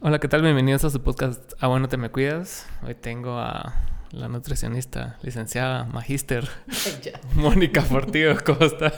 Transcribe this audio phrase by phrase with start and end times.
[0.00, 0.42] Hola, ¿qué tal?
[0.42, 2.66] Bienvenidos a su podcast Ah, bueno, te me cuidas.
[2.86, 3.74] Hoy tengo a
[4.12, 6.48] la nutricionista, licenciada, magíster.
[7.34, 8.34] Mónica Fortivo.
[8.44, 8.92] ¿Cómo está?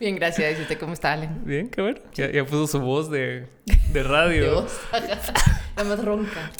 [0.00, 0.58] Bien, gracias.
[0.58, 1.42] ¿Y usted cómo está, Allen?
[1.44, 2.00] Bien, qué bueno.
[2.14, 3.48] Ya, ya puso su voz de,
[3.92, 4.42] de radio.
[4.42, 4.80] De voz.
[5.76, 6.50] La más ronca.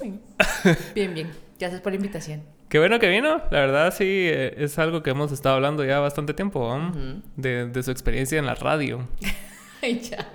[0.94, 1.30] Bien, bien.
[1.58, 2.42] Gracias por la invitación.
[2.68, 3.42] Qué bueno que vino.
[3.50, 6.90] La verdad, sí, eh, es algo que hemos estado hablando ya bastante tiempo, ¿no?
[6.90, 7.22] Ujú.
[7.36, 9.08] de, de su experiencia en la radio.
[9.82, 10.26] Ay, ya.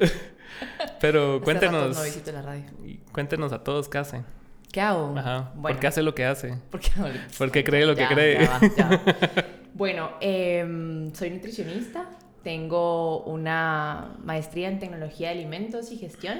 [0.99, 2.63] Pero Hace cuéntenos, No visito la radio.
[3.11, 4.23] cuéntenos a todos qué hace.
[4.71, 5.13] ¿Qué hago?
[5.17, 5.51] Ajá.
[5.55, 6.57] Bueno, ¿Por qué hace lo que hace?
[6.69, 6.89] ¿por qué?
[7.37, 8.39] ¿Por qué cree lo que Ya, cree?
[8.45, 9.01] ya va, ya va.
[9.73, 12.05] Bueno, em, soy nutricionista.
[12.43, 16.39] Tengo una maestría en tecnología de alimentos y gestión.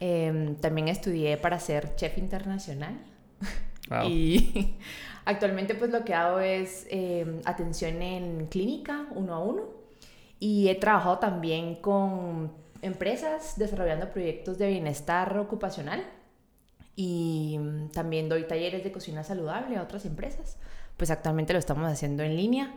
[0.00, 2.98] Em, también estudié para ser chef internacional.
[3.88, 4.08] Wow.
[4.08, 4.76] Y
[5.24, 9.62] actualmente pues lo que hago es eh, atención en clínica uno a uno
[10.40, 12.52] y he trabajado también con
[12.84, 16.04] empresas desarrollando proyectos de bienestar ocupacional
[16.96, 20.58] y mm, también doy talleres de cocina saludable a otras empresas.
[20.96, 22.74] Pues actualmente lo estamos haciendo en línea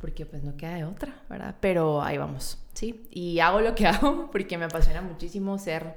[0.00, 1.54] porque pues no queda de otra, ¿verdad?
[1.60, 3.06] Pero ahí vamos, ¿sí?
[3.10, 5.94] Y hago lo que hago porque me apasiona muchísimo ser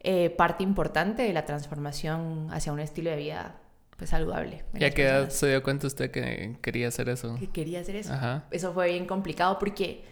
[0.00, 3.56] eh, parte importante de la transformación hacia un estilo de vida
[3.98, 4.64] pues saludable.
[4.72, 7.36] ¿Ya las que edad se dio cuenta usted que quería hacer eso?
[7.38, 8.14] Que quería hacer eso.
[8.14, 8.46] Ajá.
[8.50, 10.04] Eso fue bien complicado porque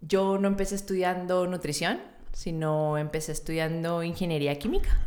[0.00, 2.00] yo no empecé estudiando nutrición,
[2.32, 4.98] sino empecé estudiando ingeniería química.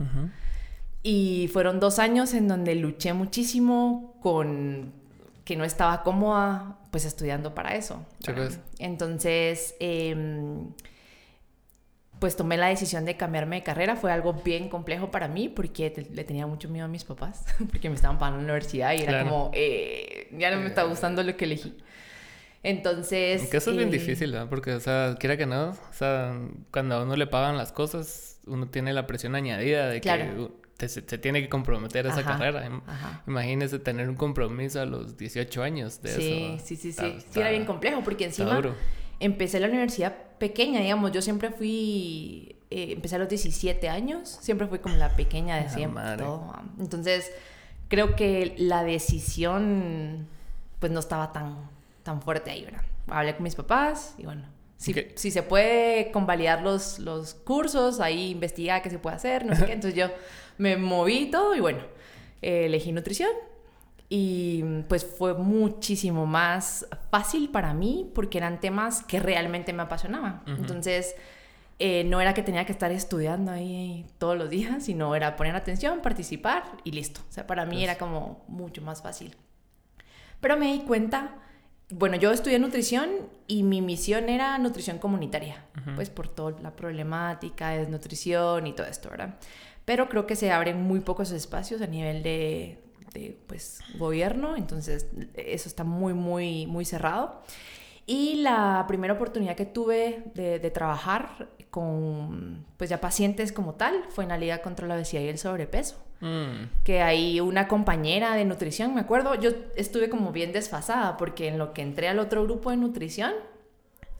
[1.02, 4.94] Y fueron dos años en donde luché muchísimo con
[5.44, 8.06] que no estaba cómoda pues estudiando para eso.
[8.24, 8.60] Pues.
[8.80, 10.68] Entonces, em,
[12.20, 13.96] pues tomé la decisión de cambiarme de carrera.
[13.98, 17.44] Fue algo bien complejo para mí porque te- le tenía mucho miedo a mis papás,
[17.70, 19.30] porque me estaban pagando la universidad y era Claro.
[19.30, 21.76] como, eh, ya no me está gustando lo que elegí.
[22.64, 23.50] Entonces...
[23.50, 24.48] Que eso es bien difícil, ¿verdad?
[24.50, 26.34] Porque, o sea, quiera que no, o sea,
[26.72, 30.52] cuando a uno le pagan las cosas, uno tiene la presión añadida de que Claro.
[30.80, 32.82] se, tiene que comprometer a esa Ajá, carrera.
[32.88, 33.22] Ajá.
[33.28, 36.66] Imagínese tener un compromiso a los 18 años de Sí, eso.
[36.66, 36.90] sí, sí, sí.
[36.92, 38.62] Está- Sí, está- era bien complejo porque encima
[39.20, 41.12] empecé la universidad pequeña, digamos.
[41.12, 45.70] Yo siempre fui, eh, empecé a los 17 años, siempre fui como la pequeña de
[45.70, 46.18] siempre.
[46.18, 46.54] todo.
[46.80, 47.32] Entonces,
[47.90, 50.28] creo que la decisión,
[50.80, 51.70] pues no estaba tan,
[52.04, 52.82] tan fuerte ahí, ¿verdad?
[53.08, 54.44] Hablé con mis papás y bueno.
[54.78, 54.98] Si, Ok.
[55.16, 59.66] si se puede convalidar los, los cursos, ahí investigar qué se puede hacer, no sé
[59.66, 59.74] qué.
[59.80, 60.08] Entonces yo
[60.58, 61.80] me moví todo y bueno,
[62.42, 63.30] eh, elegí nutrición
[64.10, 70.42] y pues fue muchísimo más fácil para mí porque eran temas que realmente me apasionaban.
[70.46, 70.52] Ujú.
[70.62, 71.16] Entonces,
[71.80, 75.56] eh, no era que tenía que estar estudiando ahí todos los días, sino era poner
[75.56, 77.22] atención, participar y listo.
[77.30, 79.36] O sea, para mí Pues- era como mucho más fácil.
[80.42, 81.36] Pero me di cuenta,
[81.90, 83.10] bueno, yo estudié nutrición
[83.48, 88.88] y mi misión era nutrición comunitaria, pues por toda la problemática de desnutrición y todo
[88.88, 89.36] esto, ¿verdad?
[89.86, 92.80] Pero creo que se abren muy pocos espacios a nivel de,
[93.14, 97.42] de, pues, gobierno, entonces eso está muy, muy, muy cerrado.
[98.06, 104.04] Y la primera oportunidad que tuve de, de trabajar con, pues ya pacientes como tal,
[104.10, 108.34] fue en la Liga contra la Obesidad y el Sobrepeso Mm, que hay una compañera
[108.36, 112.18] de nutrición, me acuerdo, yo estuve como bien desfasada porque en lo que entré al
[112.18, 113.34] otro grupo de nutrición,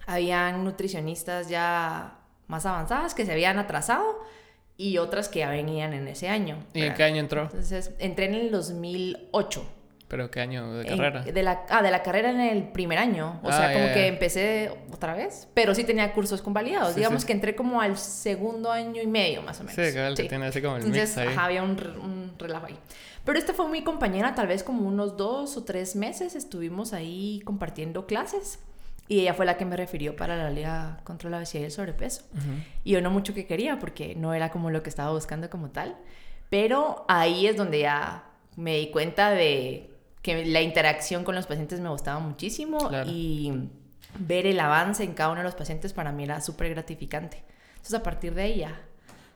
[0.06, 4.20] habían nutricionistas ya más avanzadas que se habían atrasado
[4.76, 6.58] y otras que ya venían en ese año.
[6.74, 7.44] ¿Y en qué año entró?
[7.44, 9.66] Entonces, entré en el 2008.
[10.16, 11.22] ¿Pero qué año de En- carrera?
[11.24, 13.40] de la, ah, de la carrera en el primer año.
[13.42, 16.90] O Ah, sea, como ya, que empecé otra vez, pero sí tenía cursos convalidados.
[16.90, 17.28] Sí, Digamos sí.
[17.28, 19.76] que entré como al segundo año y medio, más o menos.
[19.76, 20.28] Sí, que Sí.
[20.30, 21.28] tiene así como el Entonces, mix ahí.
[21.30, 22.78] ajá, había un, un relajo ahí.
[23.26, 27.42] Pero esta fue mi compañera, tal vez como unos dos o tres meses estuvimos ahí
[27.44, 28.60] compartiendo clases.
[29.08, 31.72] Y ella fue la que me refirió para la Liga contra la Obesidad y el
[31.72, 32.24] Sobrepeso.
[32.34, 32.44] Ujú.
[32.86, 35.72] Y yo no mucho que quería porque no era como lo que estaba buscando como
[35.72, 35.98] tal.
[36.50, 38.24] Pero ahí es donde ya
[38.56, 39.90] me di cuenta de
[40.24, 43.08] que la interacción con los pacientes me gustaba muchísimo Claro.
[43.12, 43.70] y
[44.18, 47.44] ver el avance en cada uno de los pacientes para mí era súper gratificante.
[47.74, 48.82] Entonces a partir de ahí ya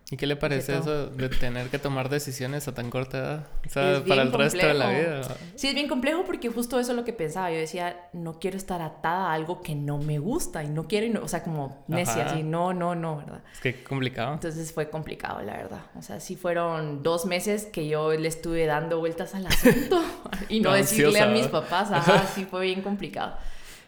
[0.09, 3.47] ¿Y qué le parece eso de tener que tomar decisiones a tan corta edad?
[3.65, 5.21] O sea, para el resto de la vida.
[5.55, 7.51] Sí, es bien complejo porque justo eso es lo que pensaba.
[7.51, 11.07] Yo decía, no quiero estar atada a algo que no me gusta y no quiero,
[11.07, 12.31] y no- o sea, como necia, Ajá.
[12.35, 13.41] así, no, no, no, ¿verdad?
[13.53, 14.35] Es que complicado.
[14.35, 15.81] Entonces fue complicado, la verdad.
[15.97, 20.01] O sea, sí fueron dos meses que yo le estuve dando vueltas al asunto
[20.47, 23.35] y no decirle a mis papás, ajá, sí fue bien complicado.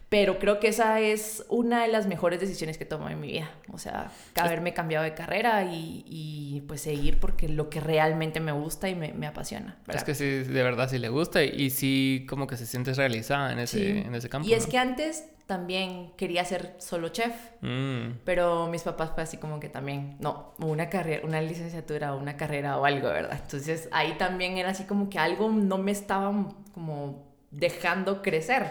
[0.09, 3.51] Pero creo que esa es una de las mejores decisiones que tomo en mi vida.
[3.71, 8.51] O sea, haberme cambiado de carrera y, y pues seguir porque lo que realmente me
[8.51, 9.77] gusta y me, me apasiona.
[9.87, 13.53] Es que sí, de verdad sí le gusta y, sí como que se siente realizada
[13.53, 14.47] en ese, en ese campo.
[14.47, 18.19] Y es que antes también quería ser solo chef, mm.
[18.23, 22.37] pero mis papás fue así como que también, no, una carrera, una licenciatura o una
[22.37, 23.39] carrera o algo, ¿verdad?
[23.43, 26.31] Entonces ahí también era así como que algo no me estaba
[26.73, 28.67] como dejando crecer.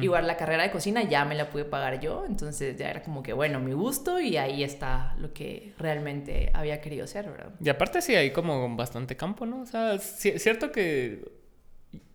[0.00, 3.22] Igual la carrera de cocina ya me la pude pagar yo, entonces ya era como
[3.22, 7.52] que, bueno, mi gusto y ahí está lo que realmente había querido ser, ¿verdad?
[7.62, 9.60] Y aparte sí hay como bastante campo, ¿no?
[9.60, 11.42] O sea, es cierto que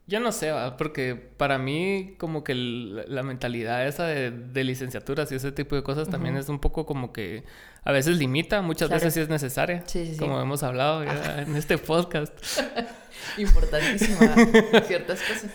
[0.09, 5.51] yo no sé, porque para mí como que la mentalidad esa de, licenciaturas y ese
[5.51, 7.43] tipo de cosas también es un poco como que
[7.87, 9.81] a veces limita, muchas veces sí es necesaria,
[10.19, 12.33] como hemos hablado en este podcast.
[13.37, 14.35] Importantísima
[14.85, 15.51] ciertas cosas.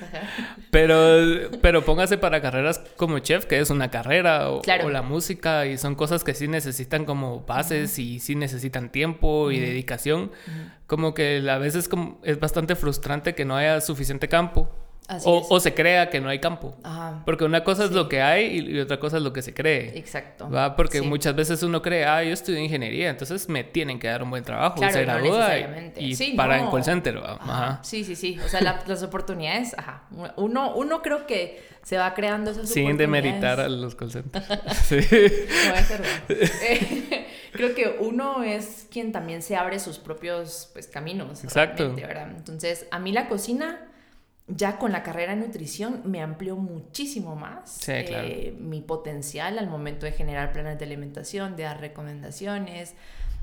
[0.71, 5.77] Pero, pero póngase para carreras como chef, que es una carrera, o, la música, y
[5.77, 10.33] son cosas que sí necesitan como bases y sí necesitan tiempo y dedicación.
[10.87, 14.71] Como que a veces como, es bastante frustrante que no haya suficiente campo.
[15.25, 16.75] O, o, se crea que no hay campo.
[17.27, 19.99] Porque una cosa es lo que hay y, otra cosa es lo que se cree.
[19.99, 20.49] Exacto.
[20.49, 20.75] ¿va?
[20.75, 24.31] Porque muchas veces uno cree, ah, yo estudio ingeniería, entonces me tienen que dar un
[24.31, 24.77] buen trabajo.
[24.77, 25.59] Claro, se gradúa
[25.97, 27.19] y, para en call center.
[27.19, 27.81] Ajá.
[27.83, 28.39] Sí, sí, sí.
[28.45, 30.05] O sea, las oportunidades, ajá.
[30.37, 34.47] Uno, uno creo que se va creando esas Sin demeritar a los call centers.
[34.85, 35.01] sí.
[35.01, 36.53] No, es
[37.53, 41.45] creo que uno es quien también se abre sus propios pues, caminos.
[41.45, 41.95] Exacto.
[41.95, 42.31] ¿verdad?
[42.37, 43.81] Entonces, a mí la cocina,
[44.49, 48.27] ya con la carrera en nutrición, me amplió muchísimo más sí, claro.
[48.29, 52.95] Eh, mi potencial al momento de generar planes de alimentación, de dar recomendaciones.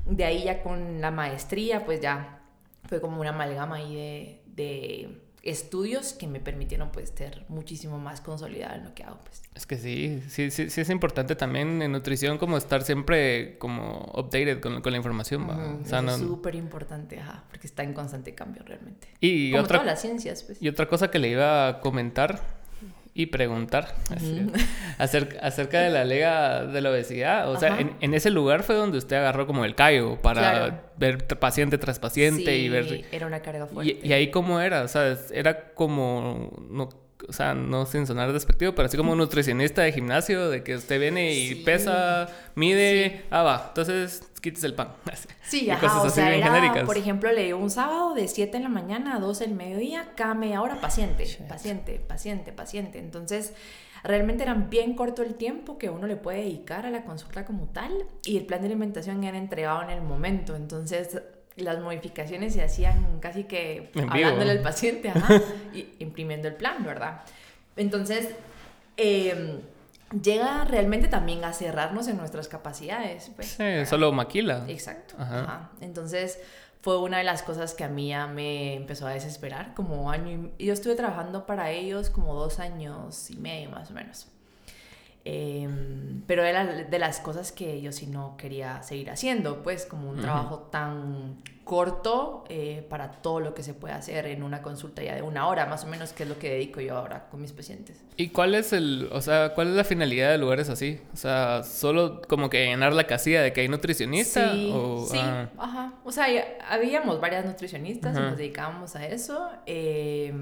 [0.06, 2.40] De ahí ya con la maestría, pues ya
[2.88, 8.76] fue como una amalgama ahí de estudios que me permitieron pues ser muchísimo más consolidada
[8.76, 9.42] en lo que hago pues.
[9.54, 14.12] Es que sí, sí, sí, sí es importante también en nutrición como estar siempre como
[14.14, 15.82] updated con, con la información.
[15.84, 19.08] es súper importante, ajá, porque está en constante cambio realmente.
[19.20, 20.60] Y como todas las ciencias pues.
[20.60, 22.59] Y otra cosa que le iba a comentar
[23.12, 23.94] y preguntar
[24.98, 27.50] acerca, de la lega de la obesidad.
[27.50, 31.78] O sea, en, ese lugar fue donde usted agarró como el callo para ver paciente
[31.78, 33.04] tras paciente y ver...
[33.10, 34.00] era una carga fuerte.
[34.02, 36.52] Y, ahí cómo era, o sea, era como...
[36.70, 36.88] No,
[37.30, 40.74] o sea, no sin sonar despectivo, pero así como un nutricionista de gimnasio, de que
[40.74, 44.88] usted viene y pesa, mide, ah, va, entonces quites el pan.
[45.42, 49.16] Sí, ajá, o sea, era, por ejemplo, le un sábado de 7 en la mañana
[49.16, 52.98] a 12 del mediodía, cada media hora paciente, paciente, paciente, paciente.
[53.00, 53.52] Entonces,
[54.04, 57.66] realmente era bien corto el tiempo que uno le puede dedicar a la consulta como
[57.66, 57.92] tal
[58.24, 60.54] y el plan de alimentación era entregado en el momento.
[60.54, 61.20] Entonces,
[61.56, 65.40] las modificaciones se hacían casi que hablándole al paciente, ajá,
[65.74, 67.22] y imprimiendo el plan, ¿verdad?
[67.76, 68.30] Entonces,
[68.96, 69.60] eh,
[70.22, 73.30] llega realmente también a cerrarnos en nuestras capacidades.
[73.36, 74.64] Pues, sí, solo maquila.
[74.68, 75.14] Exacto.
[75.18, 75.70] Ajá.
[75.80, 76.38] Entonces
[76.82, 80.52] fue una de las cosas que a mí ya me empezó a desesperar, como año
[80.58, 80.66] y...
[80.66, 84.28] Yo estuve trabajando para ellos como dos años y medio más o menos.
[85.32, 90.10] Em, pero era de las cosas que yo sí no quería seguir haciendo, pues como
[90.10, 95.04] un trabajo tan corto eh, para todo lo que se puede hacer en una consulta
[95.04, 97.40] ya de una hora, más o menos, que es lo que dedico yo ahora con
[97.40, 98.02] mis pacientes.
[98.16, 101.00] ¿Y cuál es el, o sea, cuál es la finalidad de lugares así?
[101.12, 105.18] O sea, solo como que llenar la casilla de que hay nutricionista sí, o, sí,
[105.20, 105.48] ah.
[105.56, 105.92] ajá.
[106.02, 106.26] O sea,
[106.68, 109.48] habíamos varias nutricionistas y nos dedicábamos a eso.
[109.66, 110.34] Eh,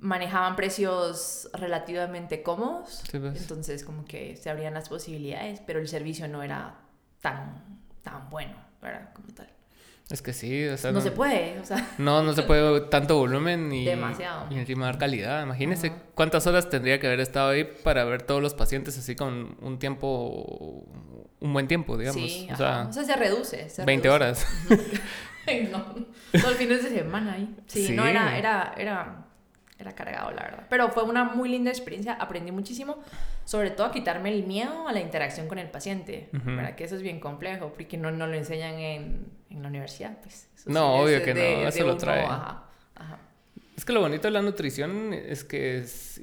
[0.00, 3.40] manejaban precios relativamente cómodos, pues.
[3.40, 6.78] entonces como que se abrían las posibilidades, pero el servicio no era
[7.20, 7.62] tan,
[8.02, 9.12] tan bueno, ¿verdad?
[9.12, 9.48] Como tal.
[10.10, 10.90] Es que sí, o sea...
[10.90, 11.88] No, se puede, o sea...
[11.98, 13.84] No, no se puede tanto volumen y...
[13.84, 14.46] Demasiado.
[14.50, 15.44] Y encima dar calidad.
[15.44, 19.56] Imagínese cuántas horas tendría que haber estado ahí para ver todos los pacientes así con
[19.60, 20.84] un tiempo...
[21.38, 22.20] Un buen tiempo, digamos.
[22.20, 23.70] Sí, o, sea, o sea, se reduce.
[23.70, 24.46] Se 20 horas.
[25.70, 25.84] no,
[26.32, 27.56] todos los fines de semana ahí.
[27.66, 29.29] Sí, sí, no, era, era, era
[29.82, 30.66] era cargado, la verdad.
[30.68, 32.98] Pero fue una muy linda experiencia, aprendí muchísimo,
[33.44, 36.74] sobre todo a quitarme el miedo a la interacción con el paciente, ¿verdad?
[36.74, 40.48] Que eso es bien complejo, porque no, no lo enseñan en, en la universidad, pues.
[40.66, 42.24] no, obvio que no, eso lo trae.
[42.24, 43.18] Ajá, ajá.
[43.76, 46.20] Es que lo bonito de la nutrición es que es,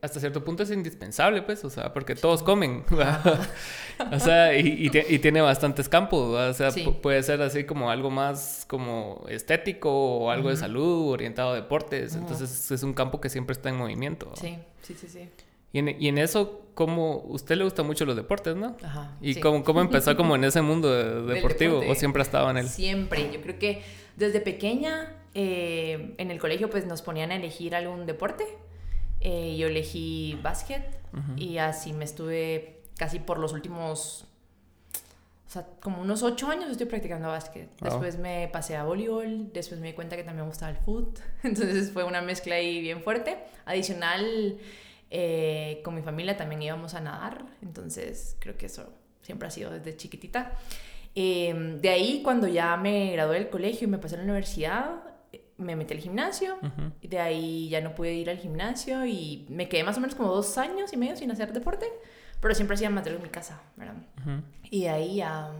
[0.00, 2.84] hasta cierto punto es indispensable, pues, o sea, porque todos comen,
[4.12, 6.70] o sea, y, y, tiene bastantes campos, o sea,
[7.02, 12.14] puede ser así como algo más como estético o algo de salud, orientado a deportes,
[12.14, 14.32] entonces es un campo que siempre está en movimiento.
[14.34, 15.28] Sí, sí, sí, sí.
[15.72, 18.78] Y en, y en eso, como usted le gusta mucho los deportes, ¿no?
[18.82, 19.18] Ajá.
[19.20, 22.68] ¿Y cómo, cómo, empezó como en ese mundo deportivo o siempre ha estado en él?
[22.68, 23.82] Siempre, yo creo que
[24.16, 28.46] desde pequeña eh, en el colegio pues nos ponían a elegir algún deporte
[29.28, 31.00] eh, yo elegí básquet
[31.36, 34.24] y así me estuve casi por los últimos
[35.48, 37.68] o sea, como unos ocho años estoy practicando básquet.
[37.80, 41.14] Después me pasé a voleibol, después me di cuenta que también me gustaba el fútbol.
[41.42, 43.36] Entonces fue una mezcla ahí bien fuerte.
[43.64, 44.58] Adicional,
[45.10, 47.46] eh, con mi familia también íbamos a nadar.
[47.62, 48.92] Entonces creo que eso
[49.22, 50.52] siempre ha sido desde chiquitita.
[51.16, 55.02] Em, de ahí, cuando ya me gradué del colegio y me pasé a la universidad,
[55.58, 56.58] me metí al gimnasio.
[57.00, 60.14] y De ahí ya no pude ir al gimnasio y me quedé más o menos
[60.14, 61.86] como dos años y medio sin hacer deporte
[62.40, 63.96] pero siempre hacía material en mi casa, ¿verdad?
[64.70, 65.52] Y de ahí ya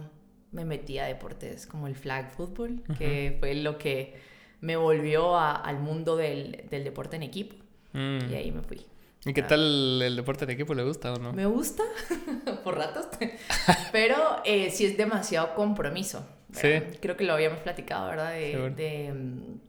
[0.51, 4.15] me metí a deportes como el flag football, que fue lo que
[4.61, 7.55] me volvió al mundo del, del, deporte en equipo.
[7.93, 8.31] Mm.
[8.31, 8.85] Y ahí me fui.
[9.25, 10.73] ¿Y qué tal el deporte en equipo?
[10.73, 11.33] ¿Le gusta o no?
[11.33, 11.83] Me gusta,
[12.63, 13.07] por ratos,
[13.91, 16.25] pero eh, sí es demasiado compromiso.
[16.53, 16.69] Sí.
[17.01, 18.31] Creo que lo habíamos platicado, ¿verdad?
[18.31, 19.59] De, de, mm,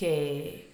[0.00, 0.70] que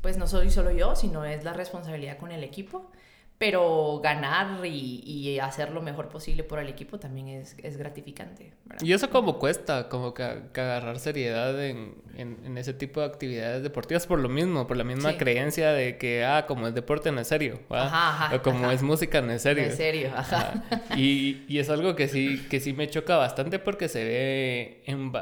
[0.00, 2.90] pues no soy solo yo, sino es la responsabilidad con el equipo
[3.38, 8.52] pero ganar y, hacer lo mejor posible por el equipo también es, gratificante.
[8.80, 14.20] Y eso como cuesta, como que, agarrar seriedad en, ese tipo de actividades deportivas por
[14.20, 17.60] lo mismo, por la misma creencia de que, ah, como es deporte no es serio,
[17.68, 19.64] o como es música no es serio.
[19.64, 20.64] En serio, ajá.
[20.96, 25.12] Y, y, es algo que sí, que sí me choca bastante porque se ve en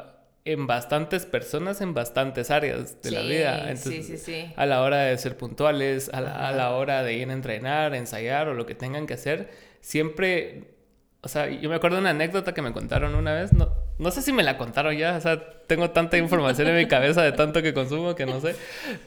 [0.45, 3.71] en bastantes personas en bastantes áreas de la vida.
[3.71, 4.53] Entonces, sí, sí, sí.
[4.57, 8.55] A la hora de ser puntuales, a la, hora de ir a entrenar, ensayar o
[8.55, 10.73] lo que tengan que hacer, siempre...
[11.25, 14.11] O sea, yo me acuerdo de una anécdota que me contaron una vez, no, no
[14.11, 17.31] sé si me la contaron ya, o sea, tengo tanta información en mi cabeza de
[17.31, 18.57] tanto que consumo que no sé,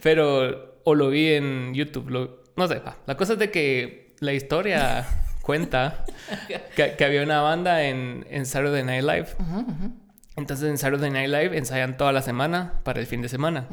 [0.02, 4.32] pero o lo vi en YouTube, lo, no sé, la cosa es de que la
[4.32, 5.06] historia
[5.42, 6.06] cuenta
[6.78, 9.28] que, había una banda en, en Saturday Night Live.
[10.36, 13.68] Entonces en Saturday Night Live ensayan toda la semana para el fin de semana.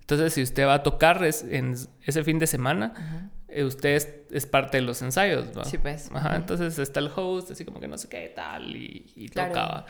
[0.00, 1.74] Entonces si usted va a tocar en
[2.04, 5.64] ese fin de semana, eh, usted es, parte de los ensayos, ¿no?
[5.64, 6.10] Sí, pues.
[6.12, 9.86] Ajá, entonces está el host, así como que no sé qué tal, y, tocaba.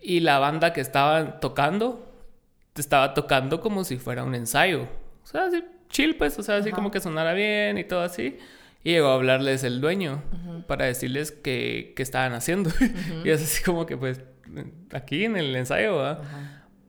[0.00, 2.12] Y la banda que estaba tocando,
[2.74, 4.88] estaba tocando como si fuera un ensayo.
[5.22, 8.38] O sea, así chill, pues, o sea, así como que sonara bien y todo así.
[8.84, 10.22] Y llegó a hablarles el dueño
[10.66, 12.70] para decirles que, que estaban haciendo.
[13.24, 14.20] y es así como que, pues,
[14.92, 16.22] aquí en el ensayo, ¿verdad?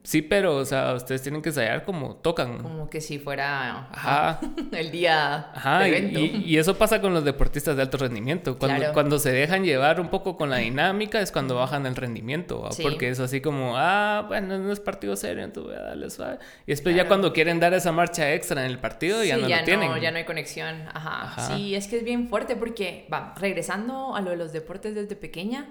[0.10, 2.64] Sí, pero, o sea, ustedes tienen que ensayar como tocan.
[2.64, 3.90] Como que si fuera
[4.72, 6.20] el día Ajá, evento.
[6.20, 8.58] Y, eso pasa con los deportistas de alto rendimiento.
[8.58, 12.68] Cuando, cuando se dejan llevar un poco con la dinámica es cuando bajan el rendimiento.
[12.82, 16.40] Porque es así como, ah, bueno, no es partido serio, entonces voy a darle suave.
[16.66, 19.60] Y después ya cuando quieren dar esa marcha extra en el partido ya no ya
[19.60, 20.02] lo tienen.
[20.02, 20.86] ya no hay conexión.
[20.92, 21.54] Ajá.
[21.54, 25.16] Sí, es que es bien fuerte porque, va, regresando a lo de los deportes desde
[25.16, 25.68] pequeña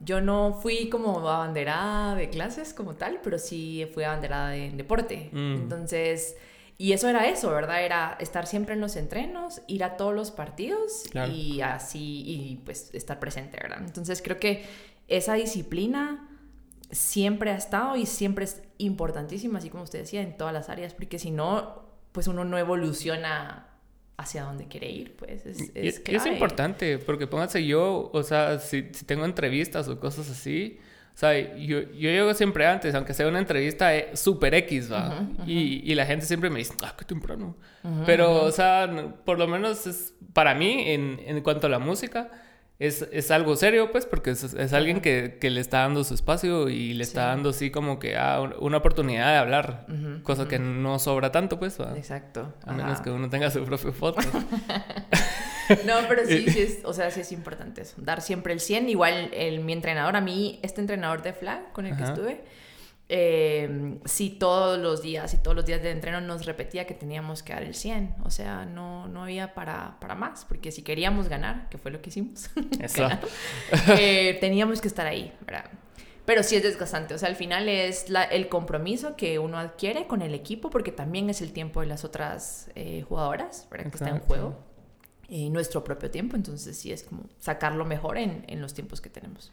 [0.00, 5.30] yo no fui como abanderada de clases como tal, pero sí fui abanderada en deporte.
[5.32, 5.54] Mm.
[5.54, 6.36] Entonces,
[6.76, 7.84] y eso era eso, ¿verdad?
[7.84, 12.90] Era estar siempre en los entrenos, ir a todos los partidos y así, y pues
[12.94, 13.82] estar presente, ¿verdad?
[13.84, 14.64] Entonces creo que
[15.08, 16.28] esa disciplina
[16.90, 20.94] siempre ha estado y siempre es importantísima, así como usted decía, en todas las áreas,
[20.94, 23.67] porque si no, pues uno no evoluciona
[24.18, 28.88] hacia dónde quiere ir, pues es, es, es importante, porque póngase yo, o sea, si,
[28.92, 30.80] si, tengo entrevistas o cosas así,
[31.14, 35.24] o sea, yo, yo llego siempre antes, aunque sea una entrevista eh, super X, ¿va?
[35.46, 37.56] Y, y, la gente siempre me dice, ah, qué temprano.
[38.06, 42.30] Pero, o sea, por lo menos es, para mí, en, en cuanto a la música,
[42.78, 46.14] es, es, algo serio, pues, porque es, es alguien que, que, le está dando su
[46.14, 49.86] espacio y le está dando así como que ah, una oportunidad de hablar,
[50.22, 51.80] cosa que no sobra tanto, pues.
[51.96, 52.54] Exacto.
[52.64, 54.20] A menos que uno tenga su propio foto.
[55.86, 58.88] no, pero sí, sí es, o sea, sí es importante eso, dar siempre el 100.
[58.88, 62.42] Igual el, mi entrenador, a mí, este entrenador de flag con el que estuve,
[63.10, 67.42] eh, sí todos los días y todos los días de entreno nos repetía que teníamos
[67.42, 71.28] que dar el 100, o sea, no, no había para, para más, porque si queríamos
[71.28, 72.50] ganar, que fue lo que hicimos,
[73.98, 75.70] eh, teníamos que estar ahí, ¿verdad?
[76.26, 80.06] Pero sí es desgastante, o sea, al final es la, el compromiso que uno adquiere
[80.06, 83.90] con el equipo, porque también es el tiempo de las otras eh, jugadoras, ¿verdad?
[83.90, 84.58] Que está en juego,
[85.30, 89.08] y nuestro propio tiempo, entonces sí es como sacarlo mejor en, en los tiempos que
[89.08, 89.50] tenemos.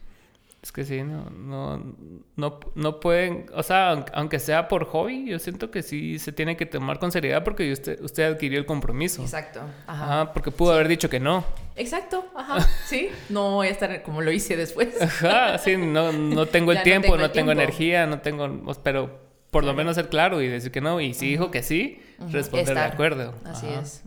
[0.66, 1.96] Es que sí, no, no,
[2.38, 6.58] no, no pueden, o sea, aunque sea por hobby, yo siento que sí se tiene
[6.58, 9.22] que tomar con seriedad porque usted, usted adquirió el compromiso.
[9.22, 9.62] Exacto.
[9.86, 10.34] Ajá.
[10.34, 11.46] porque pudo haber dicho que no.
[11.76, 12.68] Exacto, ajá.
[12.88, 15.00] Sí, no voy a estar como lo hice después.
[15.00, 19.20] Ajá, sí, no, no tengo el tiempo, no tengo, energía, no tengo, pero
[19.52, 21.00] por lo menos ser claro y decir que no.
[21.00, 23.36] Y si dijo que sí, responder de acuerdo.
[23.46, 24.04] Así es.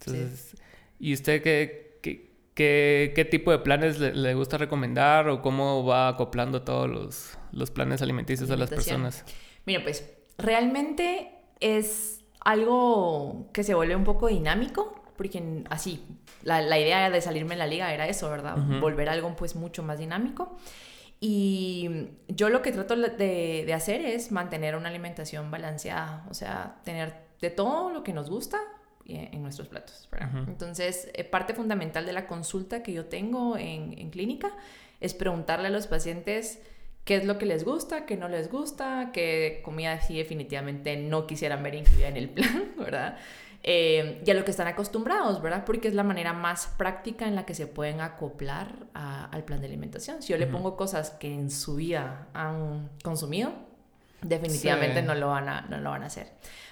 [0.00, 0.56] Entonces,
[1.00, 1.85] ¿y usted qué?
[2.56, 8.00] ¿Qué, tipo de planes le, gusta recomendar o cómo va acoplando todos los, los planes
[8.00, 9.26] alimenticios a las personas?
[9.66, 16.02] Mira, pues realmente es algo que se vuelve un poco dinámico, porque así,
[16.44, 18.56] la, la idea de salirme en la liga era eso, ¿verdad?
[18.80, 20.56] Volver a algo pues mucho más dinámico.
[21.20, 26.76] Y yo lo que trato de, de, hacer es mantener una alimentación balanceada, o sea,
[26.84, 28.58] tener de todo lo que nos gusta
[29.08, 30.08] en nuestros platos.
[30.46, 34.52] Entonces, eh, parte fundamental de la consulta que yo tengo en, en, clínica
[35.00, 36.60] es preguntarle a los pacientes
[37.04, 41.26] qué es lo que les gusta, qué no les gusta, qué comida sí definitivamente no
[41.26, 43.18] quisieran ver incluida en el plan, ¿verdad?
[43.68, 45.64] eh, y a lo que están acostumbrados, ¿verdad?
[45.64, 49.66] Porque es la manera más práctica en la que se pueden acoplar al plan de
[49.66, 50.22] alimentación.
[50.22, 53.52] Si yo le pongo cosas que en su vida han consumido,
[54.22, 56.28] definitivamente no, lo van a, no lo van a hacer.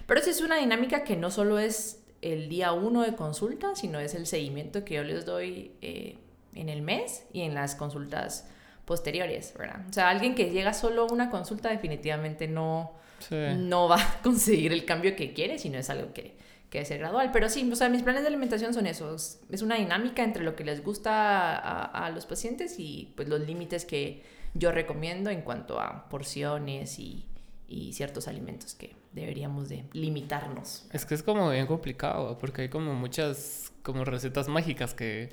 [0.07, 4.01] Pero esa es una dinámica que no solo es el día uno de consulta, sino
[4.01, 6.17] es el seguimiento que yo les doy eh,
[6.55, 8.49] en el mes y en las consultas
[8.87, 9.83] posteriores, ¿verdad?
[9.91, 12.93] O sea, alguien que llega solo a una consulta definitivamente no,
[13.31, 16.35] no va a conseguir el cambio que quiere, sino es algo que,
[16.71, 17.31] que ser gradual.
[17.31, 19.41] Pero sí, o sea, mis planes de alimentación son esos.
[19.51, 23.85] Es una dinámica entre lo que les gusta a, los pacientes y pues los límites
[23.85, 24.23] que
[24.55, 27.27] yo recomiendo en cuanto a porciones y,
[27.69, 30.87] y, ciertos alimentos que deberíamos de limitarnos.
[30.93, 35.29] Es que es como bien complicado, porque hay como muchas como recetas mágicas que,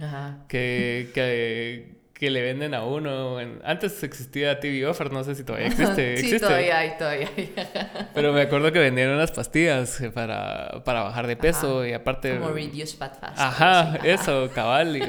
[0.47, 3.39] que, que que le venden a uno.
[3.63, 6.17] Antes existía TV Offer, no sé si todavía existe.
[6.17, 7.51] sí, todavía hay, todavía hay.
[8.13, 12.37] Pero me acuerdo que vendían unas pastillas para, para bajar de peso y aparte...
[12.37, 13.39] Como Reduce Fat Fast.
[13.39, 15.01] Ajá, eso, cabal.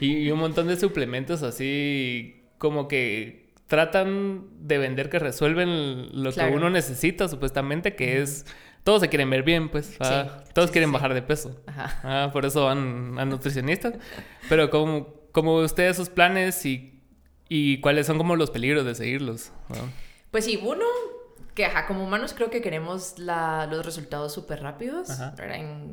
[0.00, 6.44] Y, un montón de suplementos así como que tratan de vender que resuelven lo que
[6.44, 8.44] uno necesita supuestamente, que es...
[8.82, 9.96] Todos se quieren ver bien, pues.
[10.54, 11.60] todos quieren bajar de peso.
[11.66, 12.00] Ajá.
[12.02, 13.94] Ah, por eso van a nutricionistas.
[14.48, 17.00] Pero como ¿Cómo ustedes sus planes y,
[17.48, 19.52] y cuáles son como los peligros de seguirlos?
[20.30, 20.84] Pues sí, uno,
[21.58, 25.10] que ajá, como humanos creo que queremos la, los resultados súper rápidos,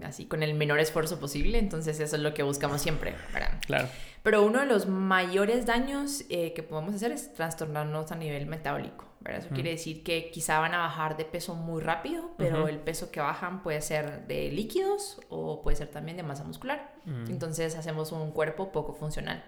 [0.03, 3.60] así con el menor esfuerzo posible, entonces eso es lo que buscamos siempre, ¿verdad?
[3.65, 3.88] Claro.
[4.22, 9.05] Pero uno de los mayores daños eh, que podemos hacer es trastornarnos a nivel metabólico,
[9.22, 9.39] ¿verdad?
[9.39, 13.10] Eso quiere decir que quizá van a bajar de peso muy rápido, pero el peso
[13.10, 16.93] que bajan puede ser de líquidos o puede ser también de masa muscular.
[17.27, 19.43] Entonces hacemos un cuerpo poco funcional.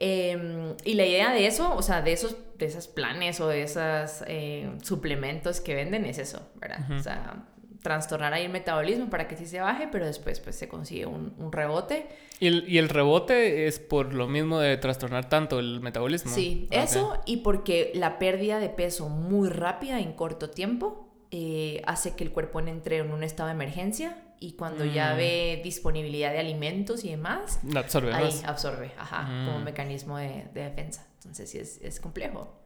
[0.00, 3.62] Em, y la idea de eso, o sea, de esos, de esos planes o de
[3.62, 6.86] esos eh, suplementos que venden es eso, ¿verdad?
[6.92, 7.44] O sea,
[7.82, 11.50] trastornar ahí el metabolismo para que sí se baje, pero después pues se consigue un,
[11.50, 12.06] rebote.
[12.38, 16.30] ¿Y el, ¿Y el, rebote es por lo mismo de trastornar tanto el metabolismo?
[16.32, 22.14] Sí, eso y porque la pérdida de peso muy rápida en corto tiempo eh, hace
[22.14, 25.16] que el cuerpo entre en un estado de emergencia y cuando ya mm.
[25.16, 29.64] ve disponibilidad de alimentos y demás, absorbe ahí absorbe, ajá, como mm.
[29.64, 31.06] mecanismo de, defensa.
[31.16, 32.60] Entonces sí es, es complejo.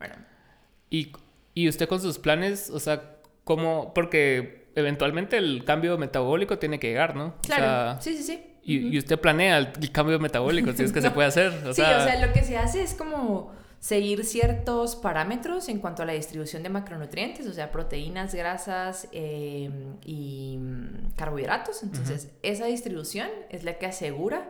[0.91, 1.13] ¿Y,
[1.55, 3.93] ¿Y usted con sus planes, o sea, cómo?
[3.95, 7.35] Porque eventualmente el cambio metabólico tiene que llegar, ¿no?
[7.43, 8.47] Claro, sí, sí, sí.
[8.65, 11.53] Y, y, usted planea el, cambio metabólico, si es que se puede hacer.
[11.65, 16.07] sí, o sea, lo que se hace es como seguir ciertos parámetros en cuanto a
[16.07, 21.83] la distribución de macronutrientes, o sea, proteínas, grasas em, y mm, carbohidratos.
[21.83, 24.49] Entonces, esa distribución es la que asegura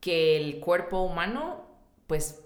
[0.00, 1.64] que el cuerpo humano,
[2.06, 2.42] pues,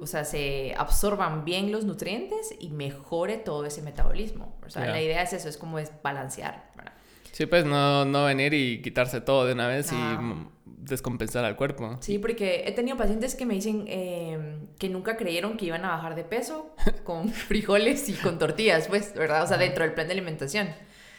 [0.00, 4.56] o sea, se absorban bien los nutrientes y mejore todo ese metabolismo.
[4.66, 6.94] O sea, la idea es eso, es como es balancear, ¿verdad?
[7.30, 9.96] Sí, pues no, no venir y quitarse todo de una vez y
[10.80, 11.98] descompensar al cuerpo.
[12.00, 15.88] Sí, porque he tenido pacientes que me dicen em, que nunca creyeron que iban a
[15.88, 19.42] bajar de peso con frijoles y con tortillas, pues, ¿verdad?
[19.42, 20.68] O sea, dentro del plan de alimentación.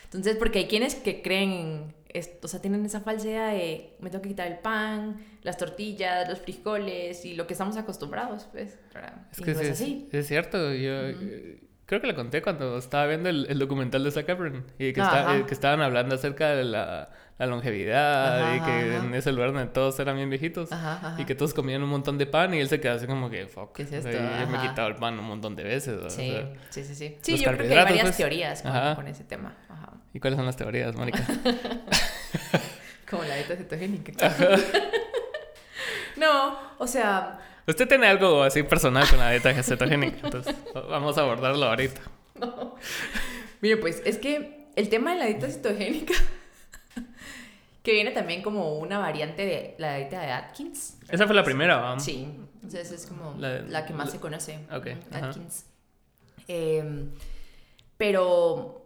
[0.05, 1.93] Entonces, porque hay quienes que creen,
[2.41, 6.39] o sea, tienen esa falsedad de me tengo que quitar el pan, las tortillas, los
[6.39, 9.27] frijoles y lo que estamos acostumbrados, pues, ¿verdad?
[9.31, 10.09] Es que es, así.
[10.11, 10.91] Es, cierto, yo
[11.85, 15.43] creo que le conté cuando estaba viendo el, documental de Zac Efron y que, eh,
[15.47, 17.09] que estaban hablando acerca de la,
[17.45, 20.69] longevidad y que en ese lugar donde todos eran bien viejitos
[21.17, 23.47] y que todos comían un montón de pan y él se quedó así como que,
[23.47, 24.11] fuck, ¿Qué es esto?
[24.11, 26.13] yo me he quitado el pan un montón de veces.
[26.13, 26.37] Sí,
[26.69, 27.17] sí, sí, sí.
[27.21, 29.55] Sí, yo creo que hay varias pues, teorías con, ese tema.
[30.13, 31.23] ¿Y cuáles son las teorías, Mónica?
[33.09, 34.11] como la dieta cetogénica.
[36.17, 41.21] no, o sea Usted tiene algo así personal con la dieta cetogénica, entonces vamos a
[41.21, 42.01] abordarlo ahorita.
[43.61, 46.15] Mire, pues es que el tema de la dieta cetogénica,
[47.89, 50.99] que viene también como una variante de la dieta de Atkins.
[51.09, 52.03] Esa fue la primera, vamos.
[52.03, 54.59] Sí, entonces es como la, que más se conoce.
[54.71, 54.89] Ok.
[55.11, 55.65] Atkins.
[56.47, 57.09] Em,
[57.97, 58.85] pero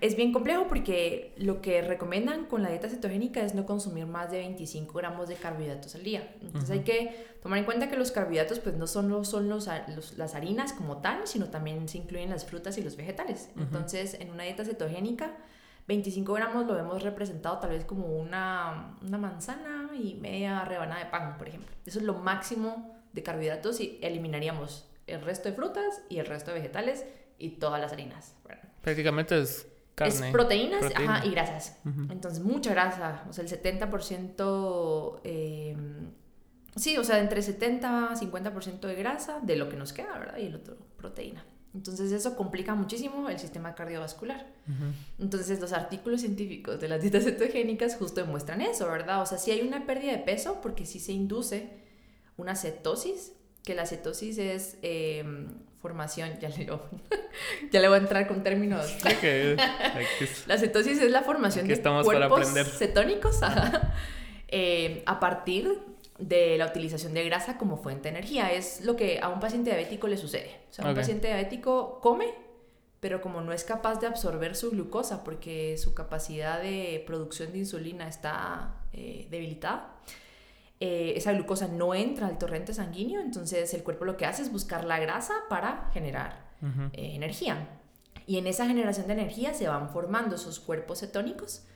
[0.00, 4.32] es bien complejo porque lo que recomiendan con la dieta cetogénica es no consumir más
[4.32, 6.34] de 25 gramos de carbohidratos al día.
[6.42, 9.68] Entonces hay que tomar en cuenta que los carbohidratos pues no son, son los,
[10.16, 13.48] las harinas como tal, sino también se incluyen las frutas y los vegetales.
[13.56, 15.36] Entonces en una dieta cetogénica
[15.86, 21.10] 25 gramos lo hemos representado tal vez como una, una manzana y media rebanada de
[21.10, 21.74] pan, por ejemplo.
[21.84, 26.52] Eso es lo máximo de carbohidratos y eliminaríamos el resto de frutas y el resto
[26.52, 27.04] de vegetales
[27.38, 28.36] y todas las harinas.
[28.82, 30.14] Prácticamente es carne.
[30.14, 31.78] Es proteínas Ajá, y grasas.
[32.08, 33.24] Entonces, mucha grasa.
[33.28, 35.20] O sea, el 70%...
[35.24, 35.76] Eh,
[36.76, 40.38] sí, o sea, entre 70 y 50% de grasa de lo que nos queda, ¿verdad?
[40.38, 41.44] Y el otro, proteína.
[41.72, 44.46] Entonces eso complica muchísimo el sistema cardiovascular.
[45.18, 49.22] Entonces los artículos científicos de las dietas cetogénicas justo demuestran eso, ¿verdad?
[49.22, 51.70] O sea, si hay una pérdida de peso porque sí se induce
[52.36, 53.32] una cetosis,
[53.64, 55.48] que la cetosis es em,
[55.80, 56.66] formación, ya le,
[57.70, 58.96] ya le voy a entrar con términos.
[60.46, 63.38] la cetosis es la formación de cuerpos cetónicos
[64.48, 65.78] eh, a partir
[66.20, 68.52] de la utilización de grasa como fuente de energía.
[68.52, 70.60] Es lo que a un paciente diabético le sucede.
[70.70, 72.34] O sea, un paciente diabético come,
[73.00, 77.58] pero como no es capaz de absorber su glucosa porque su capacidad de producción de
[77.58, 79.96] insulina está eh, debilitada,
[80.80, 84.52] eh, esa glucosa no entra al torrente sanguíneo, entonces el cuerpo lo que hace es
[84.52, 86.50] buscar la grasa para generar
[86.92, 87.68] eh, energía.
[88.26, 91.66] Y en esa generación de energía se van formando esos cuerpos cetónicos.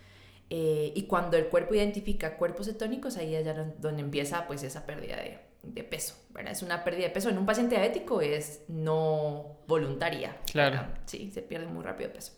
[0.51, 3.47] Eh, y cuando el cuerpo identifica cuerpos cetónicos, ahí es
[3.81, 6.53] donde empieza pues esa pérdida de, de, peso, ¿verdad?
[6.53, 7.29] Es una pérdida de peso.
[7.29, 10.37] En un paciente diabético es no voluntaria.
[10.53, 10.87] Claro.
[11.07, 12.33] Sí, se pierde muy rápido peso.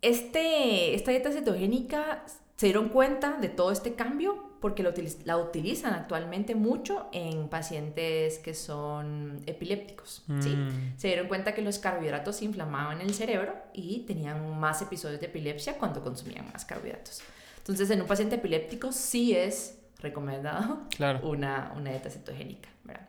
[0.00, 2.24] Este, esta dieta cetogénica
[2.56, 4.82] se dieron cuenta de todo este cambio porque
[5.24, 10.24] la utilizan actualmente mucho en pacientes que son epilépticos.
[10.40, 10.50] ¿sí?
[10.50, 10.94] Mm.
[10.96, 15.78] Se dieron cuenta que los carbohidratos inflamaban el cerebro y tenían más episodios de epilepsia
[15.78, 17.22] cuando consumían más carbohidratos.
[17.58, 20.80] Entonces, en un paciente epiléptico sí es recomendado
[21.22, 22.68] una, una dieta cetogénica.
[22.84, 23.08] ¿verdad?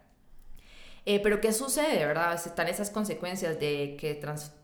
[1.06, 2.34] Eh, pero ¿qué sucede, verdad?
[2.36, 4.14] Están esas consecuencias de que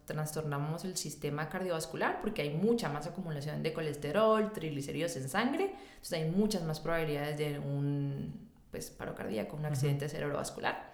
[0.06, 6.14] trastornamos el sistema cardiovascular porque hay mucha más acumulación de colesterol, triglicéridos en sangre, entonces
[6.14, 8.34] hay muchas más probabilidades de un
[8.72, 10.94] pues, paro cardíaco, un accidente cerebrovascular.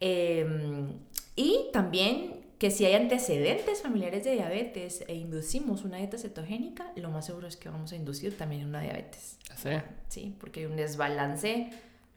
[0.00, 0.92] Em,
[1.34, 7.08] y también que si hay antecedentes familiares de diabetes e inducimos una dieta cetogénica, lo
[7.10, 9.38] más seguro es que vamos a inducir también una diabetes.
[9.56, 9.70] ¿Sí?
[10.08, 11.70] Sí, porque hay un desbalance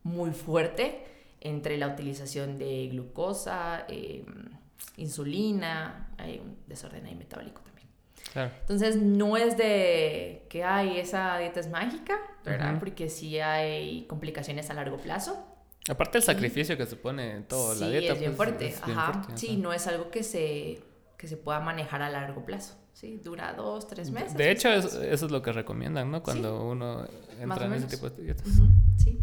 [0.03, 1.03] muy fuerte
[1.41, 4.49] entre la utilización de glucosa, em,
[4.97, 7.87] insulina, hay un desorden ahí metabólico también.
[8.33, 8.51] Claro.
[8.61, 12.79] Entonces no es de que hay esa dieta es mágica, ¿verdad?
[12.79, 15.47] Porque sí hay complicaciones a largo plazo.
[15.89, 18.13] Aparte el sacrificio que supone toda la dieta.
[18.13, 18.75] Es bien pues, fuerte.
[18.81, 19.27] ajá.
[19.35, 20.79] sí, no es algo que se,
[21.17, 22.75] que se pueda manejar a largo plazo.
[22.93, 24.35] Sí, dura dos, tres meses.
[24.35, 26.21] De hecho, eso es lo que recomiendan, ¿no?
[26.21, 27.07] Cuando uno
[27.39, 28.47] entra en ese tipo de dietas.
[29.03, 29.19] Sí.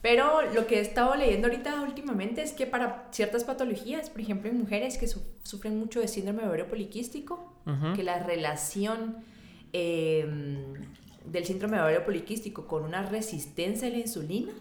[0.00, 4.50] Pero lo que he estado leyendo ahorita últimamente es que para ciertas patologías, por ejemplo,
[4.50, 7.52] en mujeres que sufren mucho de síndrome de ovario poliquístico,
[7.94, 9.16] que la relación
[9.72, 10.74] em,
[11.24, 14.52] del síndrome de ovario poliquístico con una resistencia a la insulina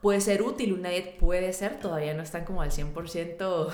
[0.00, 0.72] puede ser útil.
[0.72, 3.68] Una dieta puede ser, todavía no están como al 100%.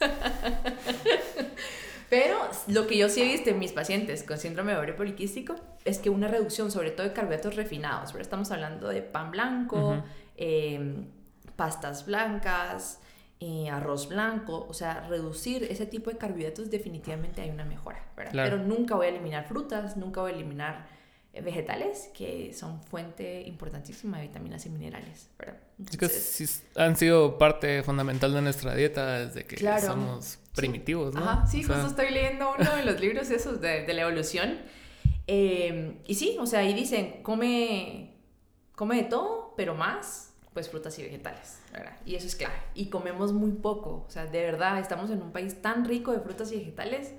[2.08, 2.38] Pero
[2.68, 5.98] lo que yo sí he visto en mis pacientes con síndrome de ovario poliquístico es
[5.98, 10.02] que una reducción, sobre todo de carbohidratos refinados, estamos hablando de pan blanco,
[10.36, 11.06] em,
[11.56, 13.00] pastas blancas,
[13.40, 18.32] eh, arroz blanco, o sea, reducir ese tipo de carbohidratos definitivamente hay una mejora, ¿verdad?
[18.32, 20.86] Pero nunca voy a eliminar frutas, nunca voy a eliminar
[21.32, 25.56] eh, vegetales que son fuente importantísima de vitaminas y minerales, ¿verdad?
[25.90, 31.20] es que sí han sido parte fundamental de nuestra dieta desde que somos primitivos, ¿no?
[31.20, 34.58] Ajá, sí, justo estoy leyendo uno de los libros esos de, de la evolución.
[35.26, 38.14] Eh, y sí, o sea, ahí dicen, come,
[38.74, 41.96] come de todo, pero más, pues frutas y vegetales, ¿verdad?
[42.04, 42.54] Y eso es clave.
[42.74, 46.20] Y comemos muy poco, o sea, de verdad, estamos en un país tan rico de
[46.20, 47.12] frutas y vegetales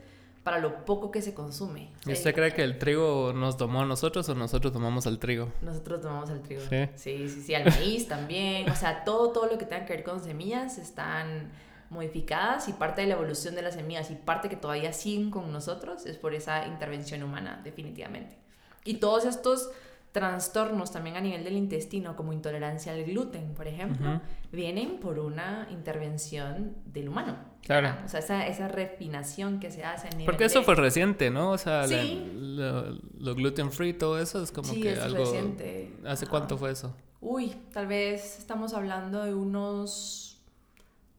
[0.43, 1.89] para lo poco que se consume.
[2.06, 5.52] ¿Y usted cree que el trigo nos tomó a nosotros o nosotros tomamos al trigo?
[5.62, 6.62] Nosotros tomamos al trigo.
[6.69, 8.69] Sí, sí, sí, sí al maíz también.
[8.69, 11.52] O sea, todo, todo lo que tenga que ver con semillas están
[11.89, 15.52] modificadas y parte de la evolución de las semillas y parte que todavía siguen con
[15.52, 18.38] nosotros es por esa intervención humana, definitivamente.
[18.84, 19.69] Y todos estos
[20.12, 24.19] trastornos también a nivel del intestino, como intolerancia al gluten, por ejemplo,
[24.52, 27.38] vienen por una intervención del humano.
[27.62, 27.93] Claro.
[28.04, 31.52] O sea, esa, esa refinación que se hace a nivel Porque eso fue reciente, ¿no?
[31.52, 35.19] O sea, lo, gluten free, todo eso es como que es algo...
[35.19, 35.93] reciente.
[36.04, 36.95] ¿Hace cuánto fue eso?
[37.21, 40.26] Uy, tal vez estamos hablando de unos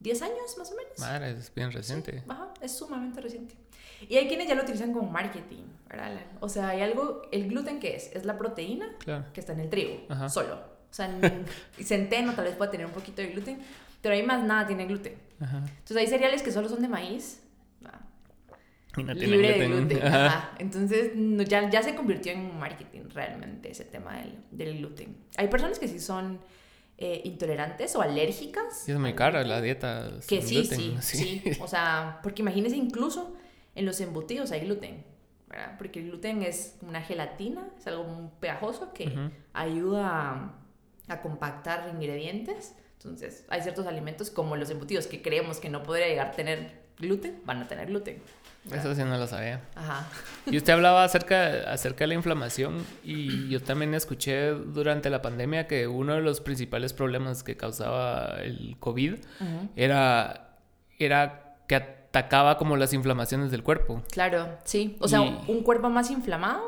[0.00, 0.98] 10 años más o menos.
[0.98, 2.22] Madre, es bien reciente.
[2.28, 3.54] ajá, es sumamente reciente.
[4.08, 6.20] Y hay quienes ya lo utilizan como marketing, ¿verdad?
[6.40, 8.94] O sea, hay algo, el gluten que es, es la proteína
[9.32, 10.54] que está en el trigo, solo.
[10.90, 11.44] O sea, en
[11.84, 13.58] centeno tal vez pueda tener un poquito de gluten,
[14.00, 15.16] pero ahí más nada tiene gluten.
[15.40, 17.42] Entonces hay cereales que solo son de maíz,
[18.96, 19.88] y no libre gluten.
[19.88, 20.12] de gluten.
[20.58, 21.12] Entonces
[21.48, 25.16] ya, ya se convirtió en marketing realmente ese tema del, del gluten.
[25.36, 26.40] Hay personas que sí son
[27.00, 28.88] eh, intolerantes o alérgicas.
[28.88, 30.10] Y es muy cara la dieta.
[30.26, 33.36] Que sí, sí, sí, O sea, porque imagínense incluso
[33.76, 35.04] en los embutidos hay gluten,
[35.48, 35.76] ¿verdad?
[35.78, 40.56] Porque el gluten es una gelatina, es algo muy pegajoso que ayuda
[41.06, 42.74] a, compactar ingredientes.
[42.94, 46.77] Entonces, hay ciertos alimentos como los embutidos que creemos que no podría llegar a tener
[46.98, 48.20] gluten, van a tener gluten.
[48.72, 49.62] Eso sí no lo sabía.
[49.74, 50.06] Ajá.
[50.46, 55.66] Y usted hablaba acerca, acerca de la inflamación y yo también escuché durante la pandemia
[55.66, 59.14] que uno de los principales problemas que causaba el COVID
[59.74, 60.58] era,
[60.98, 64.02] era que atacaba como las inflamaciones del cuerpo.
[64.10, 64.96] Claro, sí.
[65.00, 66.62] O sea, un cuerpo más inflamado